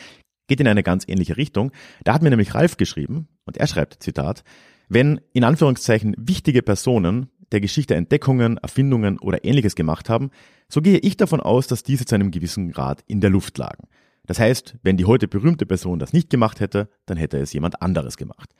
geht 0.47 0.61
in 0.61 0.67
eine 0.69 0.81
ganz 0.81 1.03
ähnliche 1.05 1.35
Richtung. 1.35 1.73
Da 2.05 2.13
hat 2.13 2.21
mir 2.21 2.29
nämlich 2.29 2.55
Ralf 2.55 2.77
geschrieben 2.77 3.27
und 3.43 3.57
er 3.57 3.67
schreibt, 3.67 4.01
Zitat, 4.01 4.45
wenn 4.87 5.19
in 5.33 5.43
Anführungszeichen 5.43 6.15
wichtige 6.17 6.61
Personen 6.61 7.29
der 7.51 7.61
Geschichte 7.61 7.95
Entdeckungen, 7.95 8.57
Erfindungen 8.57 9.19
oder 9.19 9.43
ähnliches 9.43 9.75
gemacht 9.75 10.09
haben, 10.09 10.31
so 10.69 10.81
gehe 10.81 10.97
ich 10.97 11.17
davon 11.17 11.39
aus, 11.39 11.67
dass 11.67 11.83
diese 11.83 12.05
zu 12.05 12.15
einem 12.15 12.31
gewissen 12.31 12.71
Grad 12.71 13.03
in 13.07 13.21
der 13.21 13.29
Luft 13.29 13.57
lagen. 13.57 13.87
Das 14.25 14.39
heißt, 14.39 14.75
wenn 14.83 14.97
die 14.97 15.05
heute 15.05 15.27
berühmte 15.27 15.65
Person 15.65 15.99
das 15.99 16.13
nicht 16.13 16.29
gemacht 16.29 16.59
hätte, 16.59 16.89
dann 17.05 17.17
hätte 17.17 17.37
es 17.37 17.53
jemand 17.53 17.81
anderes 17.81 18.17
gemacht. 18.17 18.53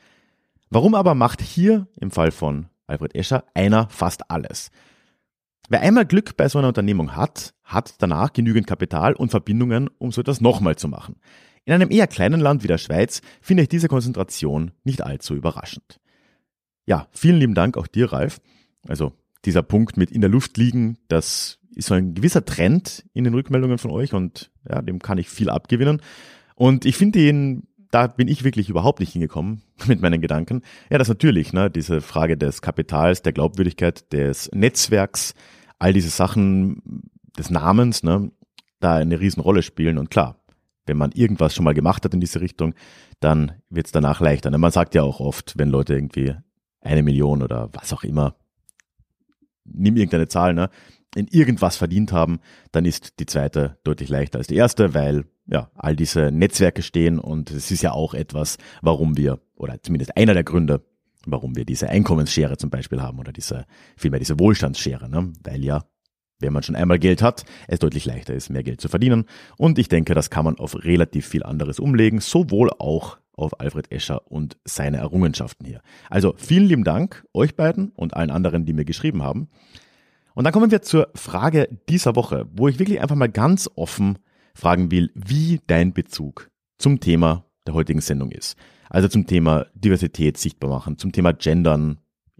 Warum 0.69 0.95
aber 0.95 1.15
macht 1.15 1.41
hier, 1.41 1.87
im 1.99 2.11
Fall 2.11 2.31
von 2.31 2.67
Alfred 2.87 3.15
Escher, 3.15 3.43
einer 3.53 3.89
fast 3.89 4.31
alles? 4.31 4.71
Wer 5.69 5.81
einmal 5.81 6.05
Glück 6.05 6.37
bei 6.37 6.47
so 6.47 6.59
einer 6.59 6.69
Unternehmung 6.69 7.15
hat, 7.15 7.53
hat 7.63 7.95
danach 7.99 8.31
genügend 8.31 8.67
Kapital 8.67 9.13
und 9.13 9.29
Verbindungen, 9.29 9.89
um 9.97 10.13
so 10.13 10.21
etwas 10.21 10.39
nochmal 10.39 10.77
zu 10.77 10.87
machen. 10.87 11.17
In 11.65 11.73
einem 11.73 11.91
eher 11.91 12.07
kleinen 12.07 12.39
Land 12.39 12.63
wie 12.63 12.69
der 12.69 12.77
Schweiz 12.77 13.21
finde 13.41 13.63
ich 13.63 13.69
diese 13.69 13.89
Konzentration 13.89 14.71
nicht 14.85 15.01
allzu 15.01 15.35
überraschend. 15.35 15.99
Ja, 16.85 17.07
vielen 17.11 17.37
lieben 17.37 17.55
Dank 17.55 17.75
auch 17.75 17.87
dir, 17.87 18.13
Ralf. 18.13 18.39
Also 18.87 19.13
dieser 19.45 19.63
Punkt 19.63 19.97
mit 19.97 20.11
in 20.11 20.21
der 20.21 20.29
Luft 20.29 20.57
liegen, 20.57 20.97
das 21.07 21.59
ist 21.75 21.87
so 21.87 21.93
ein 21.93 22.15
gewisser 22.15 22.43
Trend 22.43 23.05
in 23.13 23.23
den 23.23 23.33
Rückmeldungen 23.33 23.77
von 23.77 23.91
euch 23.91 24.13
und 24.13 24.51
ja, 24.67 24.81
dem 24.81 24.99
kann 24.99 25.17
ich 25.17 25.29
viel 25.29 25.49
abgewinnen. 25.49 26.01
Und 26.55 26.85
ich 26.85 26.97
finde 26.97 27.19
ihn, 27.19 27.67
da 27.91 28.07
bin 28.07 28.27
ich 28.27 28.43
wirklich 28.43 28.69
überhaupt 28.69 28.99
nicht 28.99 29.13
hingekommen 29.13 29.61
mit 29.87 30.01
meinen 30.01 30.21
Gedanken. 30.21 30.61
Ja, 30.89 30.97
das 30.97 31.07
natürlich, 31.07 31.53
ne, 31.53 31.69
diese 31.69 32.01
Frage 32.01 32.37
des 32.37 32.61
Kapitals, 32.61 33.21
der 33.21 33.33
Glaubwürdigkeit, 33.33 34.11
des 34.11 34.49
Netzwerks, 34.53 35.33
all 35.79 35.93
diese 35.93 36.09
Sachen 36.09 37.03
des 37.37 37.49
Namens, 37.49 38.03
ne, 38.03 38.31
da 38.79 38.95
eine 38.95 39.19
Riesenrolle 39.19 39.61
spielen. 39.61 39.97
Und 39.97 40.09
klar, 40.09 40.39
wenn 40.85 40.97
man 40.97 41.11
irgendwas 41.11 41.53
schon 41.53 41.65
mal 41.65 41.73
gemacht 41.73 42.03
hat 42.05 42.13
in 42.13 42.19
diese 42.19 42.41
Richtung, 42.41 42.73
dann 43.19 43.53
wird 43.69 43.87
es 43.87 43.91
danach 43.91 44.19
leichter. 44.19 44.49
Ne? 44.49 44.57
Man 44.57 44.71
sagt 44.71 44.95
ja 44.95 45.03
auch 45.03 45.19
oft, 45.19 45.57
wenn 45.57 45.69
Leute 45.69 45.93
irgendwie 45.93 46.35
eine 46.81 47.03
Million 47.03 47.43
oder 47.43 47.69
was 47.73 47.93
auch 47.93 48.03
immer, 48.03 48.35
nimm 49.71 49.95
irgendeine 49.95 50.27
Zahl, 50.27 50.53
ne, 50.53 50.69
in 51.15 51.27
irgendwas 51.27 51.77
verdient 51.77 52.11
haben, 52.11 52.39
dann 52.71 52.85
ist 52.85 53.19
die 53.19 53.25
zweite 53.25 53.77
deutlich 53.83 54.09
leichter 54.09 54.39
als 54.39 54.47
die 54.47 54.55
erste, 54.55 54.93
weil 54.93 55.25
ja 55.47 55.71
all 55.75 55.95
diese 55.95 56.31
Netzwerke 56.31 56.81
stehen 56.81 57.19
und 57.19 57.51
es 57.51 57.71
ist 57.71 57.81
ja 57.81 57.91
auch 57.91 58.13
etwas, 58.13 58.57
warum 58.81 59.17
wir, 59.17 59.39
oder 59.55 59.81
zumindest 59.81 60.17
einer 60.17 60.33
der 60.33 60.43
Gründe, 60.43 60.83
warum 61.25 61.55
wir 61.55 61.65
diese 61.65 61.89
Einkommensschere 61.89 62.57
zum 62.57 62.69
Beispiel 62.69 63.01
haben 63.01 63.19
oder 63.19 63.31
diese, 63.31 63.65
vielmehr 63.95 64.19
diese 64.19 64.39
Wohlstandsschere, 64.39 65.09
ne? 65.09 65.31
weil 65.43 65.63
ja, 65.63 65.83
wenn 66.39 66.53
man 66.53 66.63
schon 66.63 66.75
einmal 66.75 66.99
Geld 66.99 67.21
hat, 67.21 67.45
es 67.67 67.79
deutlich 67.79 68.05
leichter 68.05 68.33
ist, 68.33 68.49
mehr 68.49 68.63
Geld 68.63 68.81
zu 68.81 68.89
verdienen. 68.89 69.25
Und 69.57 69.79
ich 69.79 69.89
denke, 69.89 70.13
das 70.13 70.29
kann 70.29 70.45
man 70.45 70.57
auf 70.57 70.83
relativ 70.83 71.27
viel 71.27 71.43
anderes 71.43 71.79
umlegen, 71.79 72.19
sowohl 72.19 72.69
auch 72.77 73.17
auf 73.33 73.59
Alfred 73.59 73.91
Escher 73.91 74.29
und 74.31 74.57
seine 74.65 74.97
Errungenschaften 74.97 75.65
hier. 75.65 75.81
Also 76.09 76.33
vielen 76.37 76.65
lieben 76.65 76.83
Dank 76.83 77.25
euch 77.33 77.55
beiden 77.55 77.91
und 77.91 78.15
allen 78.15 78.31
anderen, 78.31 78.65
die 78.65 78.73
mir 78.73 78.85
geschrieben 78.85 79.23
haben. 79.23 79.47
Und 80.33 80.43
dann 80.43 80.53
kommen 80.53 80.71
wir 80.71 80.81
zur 80.81 81.09
Frage 81.15 81.67
dieser 81.89 82.15
Woche, 82.15 82.47
wo 82.51 82.67
ich 82.67 82.79
wirklich 82.79 83.01
einfach 83.01 83.15
mal 83.15 83.29
ganz 83.29 83.69
offen 83.75 84.19
fragen 84.53 84.91
will, 84.91 85.11
wie 85.15 85.61
dein 85.67 85.93
Bezug 85.93 86.49
zum 86.77 86.99
Thema 86.99 87.45
der 87.65 87.73
heutigen 87.73 88.01
Sendung 88.01 88.31
ist. 88.31 88.55
Also 88.89 89.07
zum 89.07 89.27
Thema 89.27 89.65
Diversität 89.73 90.37
sichtbar 90.37 90.69
machen, 90.69 90.97
zum 90.97 91.11
Thema 91.11 91.33
Gendern 91.33 91.97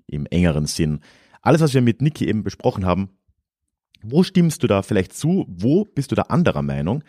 im 0.07 0.25
engeren 0.27 0.65
Sinn. 0.65 1.01
Alles, 1.41 1.61
was 1.61 1.73
wir 1.73 1.81
mit 1.81 2.01
Niki 2.01 2.27
eben 2.27 2.43
besprochen 2.43 2.85
haben. 2.85 3.09
Wo 4.03 4.23
stimmst 4.23 4.63
du 4.63 4.67
da 4.67 4.81
vielleicht 4.81 5.13
zu? 5.13 5.45
Wo 5.47 5.85
bist 5.85 6.11
du 6.11 6.15
da 6.15 6.23
anderer 6.23 6.61
Meinung? 6.61 7.03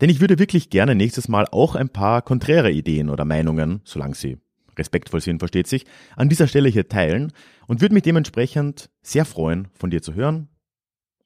Denn 0.00 0.10
ich 0.10 0.20
würde 0.20 0.38
wirklich 0.38 0.70
gerne 0.70 0.94
nächstes 0.94 1.28
Mal 1.28 1.46
auch 1.50 1.74
ein 1.74 1.88
paar 1.88 2.22
konträre 2.22 2.70
Ideen 2.70 3.08
oder 3.08 3.24
Meinungen, 3.24 3.80
solange 3.84 4.14
sie 4.14 4.38
respektvoll 4.76 5.20
sind, 5.20 5.38
versteht 5.38 5.66
sich, 5.66 5.84
an 6.16 6.28
dieser 6.28 6.48
Stelle 6.48 6.68
hier 6.68 6.88
teilen 6.88 7.32
und 7.66 7.80
würde 7.80 7.94
mich 7.94 8.02
dementsprechend 8.02 8.90
sehr 9.02 9.24
freuen, 9.24 9.68
von 9.74 9.90
dir 9.90 10.02
zu 10.02 10.14
hören. 10.14 10.48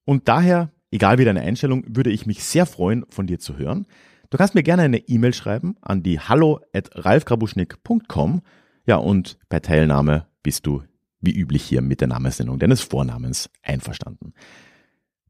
Und 0.05 0.29
daher, 0.29 0.71
egal 0.91 1.19
wie 1.19 1.25
deine 1.25 1.41
Einstellung, 1.41 1.85
würde 1.89 2.11
ich 2.11 2.27
mich 2.27 2.45
sehr 2.45 2.67
freuen, 2.67 3.05
von 3.09 3.27
dir 3.27 3.39
zu 3.39 3.57
hören. 3.57 3.87
Du 4.31 4.37
kannst 4.37 4.55
mir 4.55 4.63
gerne 4.63 4.83
eine 4.83 4.99
E-Mail 4.99 5.33
schreiben 5.33 5.77
an 5.81 6.03
die 6.03 6.21
hallo 6.21 6.61
at 6.75 6.91
ralfgrabuschnick.com. 6.93 8.43
Ja, 8.87 8.97
und 8.97 9.39
bei 9.49 9.61
Teilnahme 9.61 10.27
bist 10.43 10.67
du 10.67 10.83
wie 11.21 11.33
üblich 11.33 11.63
hier 11.63 11.83
mit 11.83 12.01
der 12.01 12.09
Namensnennung 12.09 12.59
deines 12.59 12.81
Vornamens 12.81 13.51
einverstanden. 13.63 14.35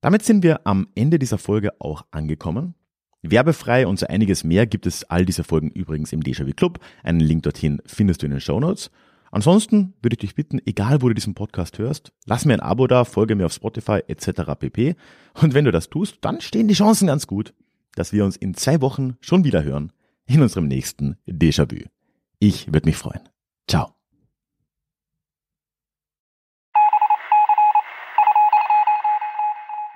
Damit 0.00 0.24
sind 0.24 0.42
wir 0.42 0.66
am 0.66 0.88
Ende 0.94 1.18
dieser 1.18 1.38
Folge 1.38 1.80
auch 1.80 2.04
angekommen. 2.10 2.74
Werbefrei 3.22 3.86
und 3.86 3.98
so 3.98 4.06
einiges 4.06 4.44
mehr 4.44 4.66
gibt 4.66 4.86
es 4.86 5.04
all 5.04 5.24
diese 5.24 5.44
Folgen 5.44 5.70
übrigens 5.70 6.12
im 6.12 6.22
Déjà-vu 6.22 6.52
Club. 6.52 6.78
Einen 7.02 7.20
Link 7.20 7.42
dorthin 7.42 7.82
findest 7.84 8.22
du 8.22 8.26
in 8.26 8.32
den 8.32 8.40
Show 8.40 8.60
Notes. 8.60 8.90
Ansonsten 9.30 9.94
würde 10.00 10.14
ich 10.14 10.20
dich 10.20 10.34
bitten, 10.34 10.60
egal 10.64 11.02
wo 11.02 11.08
du 11.08 11.14
diesen 11.14 11.34
Podcast 11.34 11.78
hörst, 11.78 12.12
lass 12.24 12.44
mir 12.44 12.54
ein 12.54 12.60
Abo 12.60 12.86
da, 12.86 13.04
folge 13.04 13.34
mir 13.34 13.46
auf 13.46 13.52
Spotify 13.52 14.00
etc. 14.06 14.52
pp. 14.58 14.94
Und 15.34 15.54
wenn 15.54 15.64
du 15.64 15.72
das 15.72 15.90
tust, 15.90 16.18
dann 16.22 16.40
stehen 16.40 16.68
die 16.68 16.74
Chancen 16.74 17.08
ganz 17.08 17.26
gut, 17.26 17.52
dass 17.94 18.12
wir 18.12 18.24
uns 18.24 18.36
in 18.36 18.54
zwei 18.54 18.80
Wochen 18.80 19.16
schon 19.20 19.44
wieder 19.44 19.64
hören 19.64 19.92
in 20.26 20.40
unserem 20.40 20.68
nächsten 20.68 21.16
Déjà-vu. 21.26 21.88
Ich 22.38 22.72
würde 22.72 22.88
mich 22.88 22.96
freuen. 22.96 23.28
Ciao. 23.66 23.97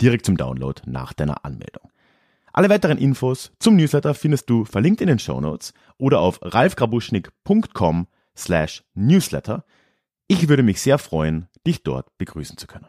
Direkt 0.00 0.26
zum 0.26 0.36
Download 0.36 0.80
nach 0.86 1.12
deiner 1.12 1.44
Anmeldung. 1.44 1.90
Alle 2.52 2.68
weiteren 2.68 2.98
Infos 2.98 3.52
zum 3.58 3.76
Newsletter 3.76 4.14
findest 4.14 4.50
du 4.50 4.64
verlinkt 4.64 5.00
in 5.00 5.06
den 5.06 5.18
Show 5.18 5.40
Notes 5.40 5.74
oder 5.96 6.20
auf 6.20 6.40
ralfgrabuschnick.com 6.42 8.06
slash 8.36 8.84
newsletter. 8.94 9.64
Ich 10.26 10.48
würde 10.48 10.62
mich 10.62 10.80
sehr 10.80 10.98
freuen, 10.98 11.48
dich 11.66 11.82
dort 11.82 12.16
begrüßen 12.18 12.56
zu 12.56 12.66
können. 12.66 12.86